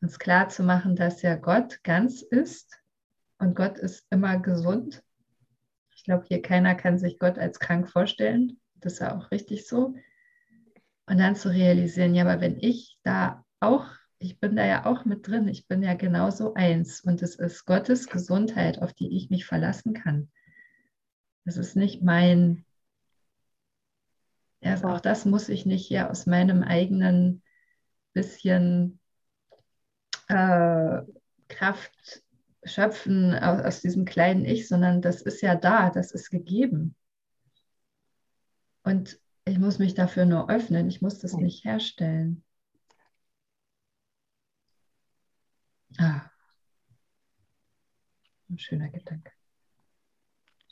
uns 0.01 0.17
klar 0.19 0.49
zu 0.49 0.63
machen, 0.63 0.95
dass 0.95 1.21
ja 1.21 1.35
Gott 1.35 1.83
ganz 1.83 2.21
ist 2.21 2.79
und 3.37 3.55
Gott 3.55 3.77
ist 3.77 4.05
immer 4.09 4.39
gesund. 4.39 5.03
Ich 5.95 6.03
glaube, 6.03 6.25
hier 6.27 6.41
keiner 6.41 6.75
kann 6.75 6.97
sich 6.97 7.19
Gott 7.19 7.37
als 7.37 7.59
krank 7.59 7.89
vorstellen. 7.89 8.59
Das 8.75 8.93
ist 8.93 8.99
ja 8.99 9.17
auch 9.17 9.31
richtig 9.31 9.67
so. 9.67 9.95
Und 11.05 11.19
dann 11.19 11.35
zu 11.35 11.49
realisieren, 11.49 12.15
ja, 12.15 12.23
aber 12.23 12.41
wenn 12.41 12.57
ich 12.59 12.97
da 13.03 13.43
auch, 13.59 13.85
ich 14.19 14.39
bin 14.39 14.55
da 14.55 14.65
ja 14.65 14.85
auch 14.85 15.05
mit 15.05 15.27
drin, 15.27 15.47
ich 15.47 15.67
bin 15.67 15.83
ja 15.83 15.93
genauso 15.93 16.53
eins 16.53 17.01
und 17.01 17.21
es 17.21 17.35
ist 17.35 17.65
Gottes 17.65 18.07
Gesundheit, 18.07 18.81
auf 18.81 18.93
die 18.93 19.15
ich 19.15 19.29
mich 19.29 19.45
verlassen 19.45 19.93
kann. 19.93 20.29
Das 21.47 21.55
ist 21.55 21.77
nicht 21.77 22.03
mein 22.03 22.65
also 24.61 24.89
auch 24.89 24.99
das 24.99 25.23
muss 25.23 25.47
ich 25.47 25.65
nicht 25.65 25.87
hier 25.87 26.11
aus 26.11 26.25
meinem 26.25 26.61
eigenen 26.61 27.41
bisschen 28.11 28.99
äh, 30.27 31.03
Kraft 31.47 32.23
schöpfen 32.65 33.33
aus, 33.33 33.61
aus 33.61 33.81
diesem 33.81 34.03
kleinen 34.03 34.43
Ich, 34.43 34.67
sondern 34.67 35.01
das 35.01 35.21
ist 35.21 35.41
ja 35.41 35.55
da, 35.55 35.89
das 35.89 36.11
ist 36.11 36.31
gegeben. 36.31 36.95
Und 38.83 39.17
ich 39.45 39.57
muss 39.57 39.79
mich 39.79 39.93
dafür 39.93 40.25
nur 40.25 40.49
öffnen, 40.49 40.89
ich 40.89 41.01
muss 41.01 41.19
das 41.19 41.31
nicht 41.31 41.63
herstellen. 41.63 42.43
Ah, 45.97 46.29
ein 48.49 48.59
schöner 48.59 48.89
Gedanke. 48.89 49.31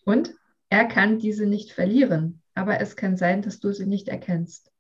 Und 0.03 0.35
er 0.69 0.85
kann 0.85 1.19
diese 1.19 1.45
nicht 1.45 1.71
verlieren 1.71 2.41
aber 2.55 2.79
es 2.79 2.95
kann 2.95 3.17
sein, 3.17 3.41
dass 3.41 3.59
du 3.59 3.71
sie 3.73 3.85
nicht 3.85 4.07
erkennst. 4.07 4.71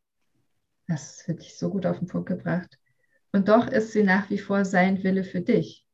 Das 0.87 1.27
wird 1.27 1.41
dich 1.41 1.57
so 1.57 1.69
gut 1.69 1.85
auf 1.85 1.99
den 1.99 2.07
Punkt 2.07 2.29
gebracht. 2.29 2.79
Und 3.31 3.49
doch 3.49 3.67
ist 3.67 3.91
sie 3.91 4.03
nach 4.03 4.29
wie 4.29 4.37
vor 4.37 4.63
sein 4.63 5.03
Wille 5.03 5.25
für 5.25 5.41
dich. 5.41 5.85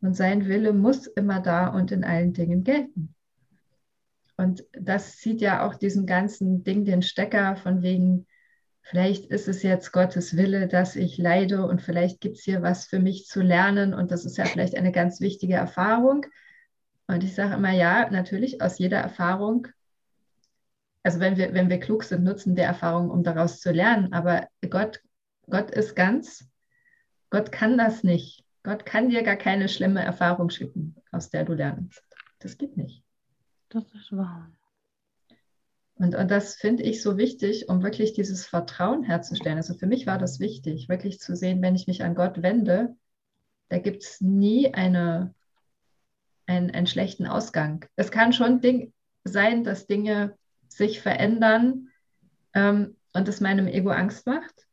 Und 0.00 0.14
sein 0.14 0.46
Wille 0.46 0.72
muss 0.72 1.06
immer 1.06 1.40
da 1.40 1.66
und 1.68 1.90
in 1.90 2.04
allen 2.04 2.32
Dingen 2.32 2.62
gelten. 2.62 3.14
Und 4.36 4.64
das 4.72 5.16
zieht 5.16 5.40
ja 5.40 5.66
auch 5.66 5.74
diesen 5.74 6.06
ganzen 6.06 6.62
Ding 6.62 6.84
den 6.84 7.02
Stecker 7.02 7.56
von 7.56 7.82
wegen, 7.82 8.26
vielleicht 8.82 9.26
ist 9.26 9.48
es 9.48 9.62
jetzt 9.62 9.92
Gottes 9.92 10.36
Wille, 10.36 10.68
dass 10.68 10.94
ich 10.94 11.18
leide 11.18 11.66
und 11.66 11.82
vielleicht 11.82 12.20
gibt 12.20 12.36
es 12.36 12.44
hier 12.44 12.62
was 12.62 12.86
für 12.86 13.00
mich 13.00 13.26
zu 13.26 13.40
lernen 13.42 13.94
und 13.94 14.10
das 14.10 14.24
ist 14.24 14.36
ja 14.36 14.44
vielleicht 14.44 14.76
eine 14.76 14.92
ganz 14.92 15.20
wichtige 15.20 15.54
Erfahrung. 15.54 16.26
Und 17.06 17.22
ich 17.22 17.34
sage 17.34 17.54
immer, 17.54 17.72
ja, 17.72 18.10
natürlich, 18.10 18.62
aus 18.62 18.78
jeder 18.78 18.98
Erfahrung 18.98 19.68
also 21.04 21.20
wenn 21.20 21.36
wir, 21.36 21.52
wenn 21.52 21.68
wir 21.68 21.78
klug 21.78 22.02
sind, 22.02 22.24
nutzen 22.24 22.56
wir 22.56 22.64
Erfahrungen, 22.64 23.10
um 23.10 23.22
daraus 23.22 23.60
zu 23.60 23.70
lernen. 23.70 24.12
Aber 24.12 24.48
Gott, 24.68 25.02
Gott 25.48 25.70
ist 25.70 25.94
ganz, 25.94 26.48
Gott 27.30 27.52
kann 27.52 27.78
das 27.78 28.02
nicht. 28.02 28.42
Gott 28.62 28.86
kann 28.86 29.10
dir 29.10 29.22
gar 29.22 29.36
keine 29.36 29.68
schlimme 29.68 30.02
Erfahrung 30.02 30.48
schicken, 30.48 30.96
aus 31.12 31.28
der 31.28 31.44
du 31.44 31.52
lernst. 31.52 32.02
Das 32.38 32.56
geht 32.56 32.78
nicht. 32.78 33.04
Das 33.68 33.84
ist 33.94 34.16
wahr. 34.16 34.50
Und, 35.96 36.14
und 36.14 36.30
das 36.30 36.56
finde 36.56 36.82
ich 36.82 37.02
so 37.02 37.18
wichtig, 37.18 37.68
um 37.68 37.82
wirklich 37.82 38.14
dieses 38.14 38.46
Vertrauen 38.46 39.02
herzustellen. 39.02 39.58
Also 39.58 39.74
für 39.74 39.86
mich 39.86 40.06
war 40.06 40.18
das 40.18 40.40
wichtig, 40.40 40.88
wirklich 40.88 41.20
zu 41.20 41.36
sehen, 41.36 41.60
wenn 41.60 41.76
ich 41.76 41.86
mich 41.86 42.02
an 42.02 42.14
Gott 42.14 42.42
wende, 42.42 42.96
da 43.68 43.78
gibt 43.78 44.02
es 44.02 44.22
nie 44.22 44.72
eine, 44.72 45.34
einen, 46.46 46.70
einen 46.70 46.86
schlechten 46.86 47.26
Ausgang. 47.26 47.86
Es 47.96 48.10
kann 48.10 48.32
schon 48.32 48.60
Ding 48.60 48.92
sein, 49.24 49.64
dass 49.64 49.86
Dinge 49.86 50.36
sich 50.68 51.00
verändern 51.00 51.88
ähm, 52.52 52.96
und 53.12 53.28
es 53.28 53.40
meinem 53.40 53.68
Ego 53.68 53.90
Angst 53.90 54.26
macht. 54.26 54.66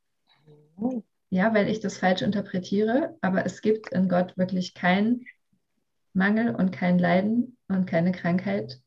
Ja, 1.29 1.53
weil 1.53 1.69
ich 1.69 1.79
das 1.79 1.97
falsch 1.97 2.21
interpretiere, 2.21 3.17
aber 3.21 3.45
es 3.45 3.61
gibt 3.61 3.89
in 3.89 4.09
Gott 4.09 4.37
wirklich 4.37 4.73
keinen 4.73 5.25
Mangel 6.13 6.53
und 6.55 6.71
kein 6.71 6.99
Leiden 6.99 7.57
und 7.67 7.85
keine 7.85 8.11
Krankheit. 8.11 8.81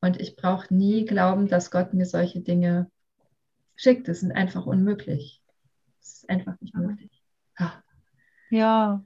Und 0.00 0.20
ich 0.20 0.36
brauche 0.36 0.74
nie 0.74 1.06
glauben, 1.06 1.48
dass 1.48 1.70
Gott 1.70 1.94
mir 1.94 2.04
solche 2.04 2.40
Dinge 2.40 2.90
schickt. 3.76 4.08
Das 4.08 4.22
ist 4.22 4.30
einfach 4.30 4.66
unmöglich. 4.66 5.42
Das 5.98 6.18
ist 6.18 6.30
einfach 6.30 6.60
nicht 6.60 6.74
möglich. 6.74 7.22
Ah. 7.56 7.82
Ja, 8.50 9.04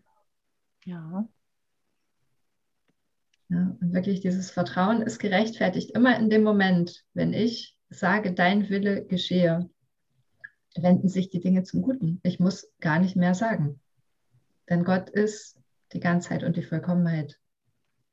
ja. 0.85 1.29
Ja, 3.51 3.77
und 3.81 3.93
wirklich 3.93 4.21
dieses 4.21 4.53
Vertrauen 4.53 5.03
ist 5.03 5.19
gerechtfertigt 5.19 5.91
immer 5.91 6.17
in 6.17 6.31
dem 6.31 6.45
Moment, 6.45 7.05
wenn 7.15 7.33
ich 7.33 7.77
sage, 7.89 8.33
dein 8.33 8.69
Wille 8.69 9.05
geschehe, 9.05 9.69
wenden 10.77 11.09
sich 11.09 11.31
die 11.31 11.41
Dinge 11.41 11.65
zum 11.65 11.83
Guten. 11.83 12.21
Ich 12.23 12.39
muss 12.39 12.73
gar 12.79 13.01
nicht 13.01 13.17
mehr 13.17 13.35
sagen. 13.35 13.81
Denn 14.69 14.85
Gott 14.85 15.11
ist 15.11 15.59
die 15.93 15.99
Ganzheit 15.99 16.45
und 16.45 16.57
die 16.57 16.63
Vollkommenheit, 16.63 17.41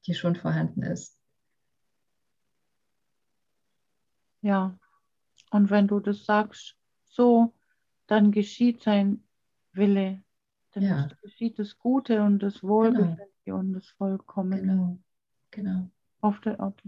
die 0.07 0.15
schon 0.15 0.35
vorhanden 0.35 0.81
ist. 0.81 1.19
Ja, 4.41 4.75
und 5.51 5.69
wenn 5.69 5.87
du 5.87 5.99
das 5.99 6.25
sagst, 6.25 6.75
so, 7.05 7.53
dann 8.07 8.31
geschieht 8.31 8.81
sein 8.81 9.23
Wille. 9.73 10.23
Dann 10.71 10.83
ja. 10.83 11.09
geschieht 11.21 11.59
das 11.59 11.77
Gute 11.77 12.23
und 12.23 12.39
das 12.39 12.63
Wohlgefällige 12.63 13.29
genau. 13.45 13.59
und 13.59 13.73
das 13.73 13.87
Vollkommene. 13.89 14.61
Genau. 14.61 14.99
Genau. 15.57 15.89
Auf 16.21 16.39
der 16.41 16.59
Art. 16.59 16.79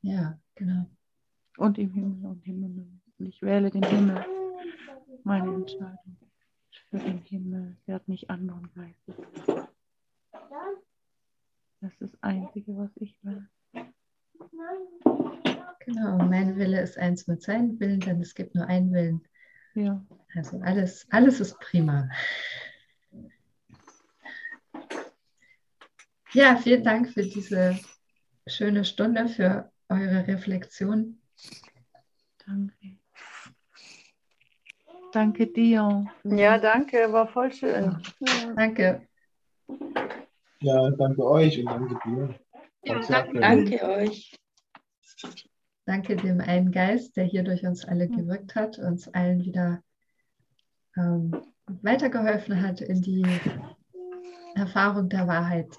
Ja, 0.00 0.38
genau. 0.54 0.86
Und 1.58 1.76
im 1.76 1.92
Himmel 1.92 2.30
und 2.30 2.42
Himmel. 2.42 2.86
Und 3.18 3.26
ich 3.26 3.42
wähle 3.42 3.70
den 3.70 3.82
Himmel. 3.82 4.24
Meine 5.24 5.52
Entscheidung 5.52 6.16
für 6.88 6.98
den 6.98 7.18
Himmel. 7.18 7.76
Werd 7.84 8.08
nicht 8.08 8.30
anderen 8.30 8.70
Geistes. 8.74 9.14
Das 11.82 11.92
ist 11.92 12.00
das 12.00 12.22
Einzige, 12.22 12.78
was 12.78 12.90
ich 12.96 13.14
will. 13.20 13.46
Genau, 15.80 16.16
mein 16.16 16.56
Wille 16.56 16.80
ist 16.80 16.96
eins 16.96 17.26
mit 17.26 17.42
seinem 17.42 17.78
Willen, 17.78 18.00
denn 18.00 18.22
es 18.22 18.34
gibt 18.34 18.54
nur 18.54 18.64
einen 18.68 18.90
Willen. 18.90 19.20
Ja. 19.74 20.02
Also 20.34 20.58
alles, 20.62 21.06
alles 21.10 21.40
ist 21.40 21.60
prima. 21.60 22.08
Ja, 26.32 26.56
vielen 26.56 26.84
Dank 26.84 27.08
für 27.08 27.22
diese 27.22 27.78
schöne 28.46 28.84
Stunde, 28.84 29.28
für 29.28 29.70
eure 29.88 30.26
Reflexion. 30.28 31.20
Danke. 32.46 32.98
Danke 35.12 35.46
dir. 35.48 36.06
Ja, 36.22 36.58
danke, 36.58 37.12
war 37.12 37.26
voll 37.26 37.52
schön. 37.52 38.00
Ja. 38.20 38.54
Danke. 38.54 39.08
Ja, 40.60 40.90
danke 40.90 41.24
euch 41.24 41.58
und 41.58 41.66
danke 41.66 41.98
dir. 42.04 42.34
Ja, 42.84 43.00
danke, 43.00 43.40
danke 43.40 43.88
euch. 43.88 44.36
Danke 45.84 46.14
dem 46.14 46.40
einen 46.40 46.70
Geist, 46.70 47.16
der 47.16 47.24
hier 47.24 47.42
durch 47.42 47.64
uns 47.66 47.84
alle 47.84 48.08
gewirkt 48.08 48.54
hat, 48.54 48.78
uns 48.78 49.08
allen 49.08 49.44
wieder 49.44 49.82
ähm, 50.96 51.42
weitergeholfen 51.66 52.62
hat 52.62 52.80
in 52.80 53.02
die 53.02 53.26
Erfahrung 54.54 55.08
der 55.08 55.26
Wahrheit 55.26 55.76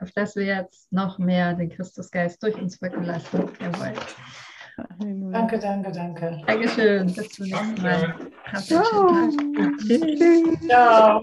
auf 0.00 0.10
dass 0.12 0.36
wir 0.36 0.44
jetzt 0.44 0.92
noch 0.92 1.18
mehr 1.18 1.54
den 1.54 1.70
Christusgeist 1.70 2.42
durch 2.42 2.54
uns 2.56 2.80
wirken 2.80 3.04
lassen. 3.04 3.48
Jawohl. 3.60 3.92
Danke, 5.32 5.58
danke, 5.58 5.90
danke. 5.90 6.42
Dankeschön. 6.46 7.06
Bis 7.14 7.30
zum 7.30 7.46
nächsten 7.46 7.82
Mal. 7.82 8.14
Ciao. 8.62 9.30
Ciao. 10.68 11.22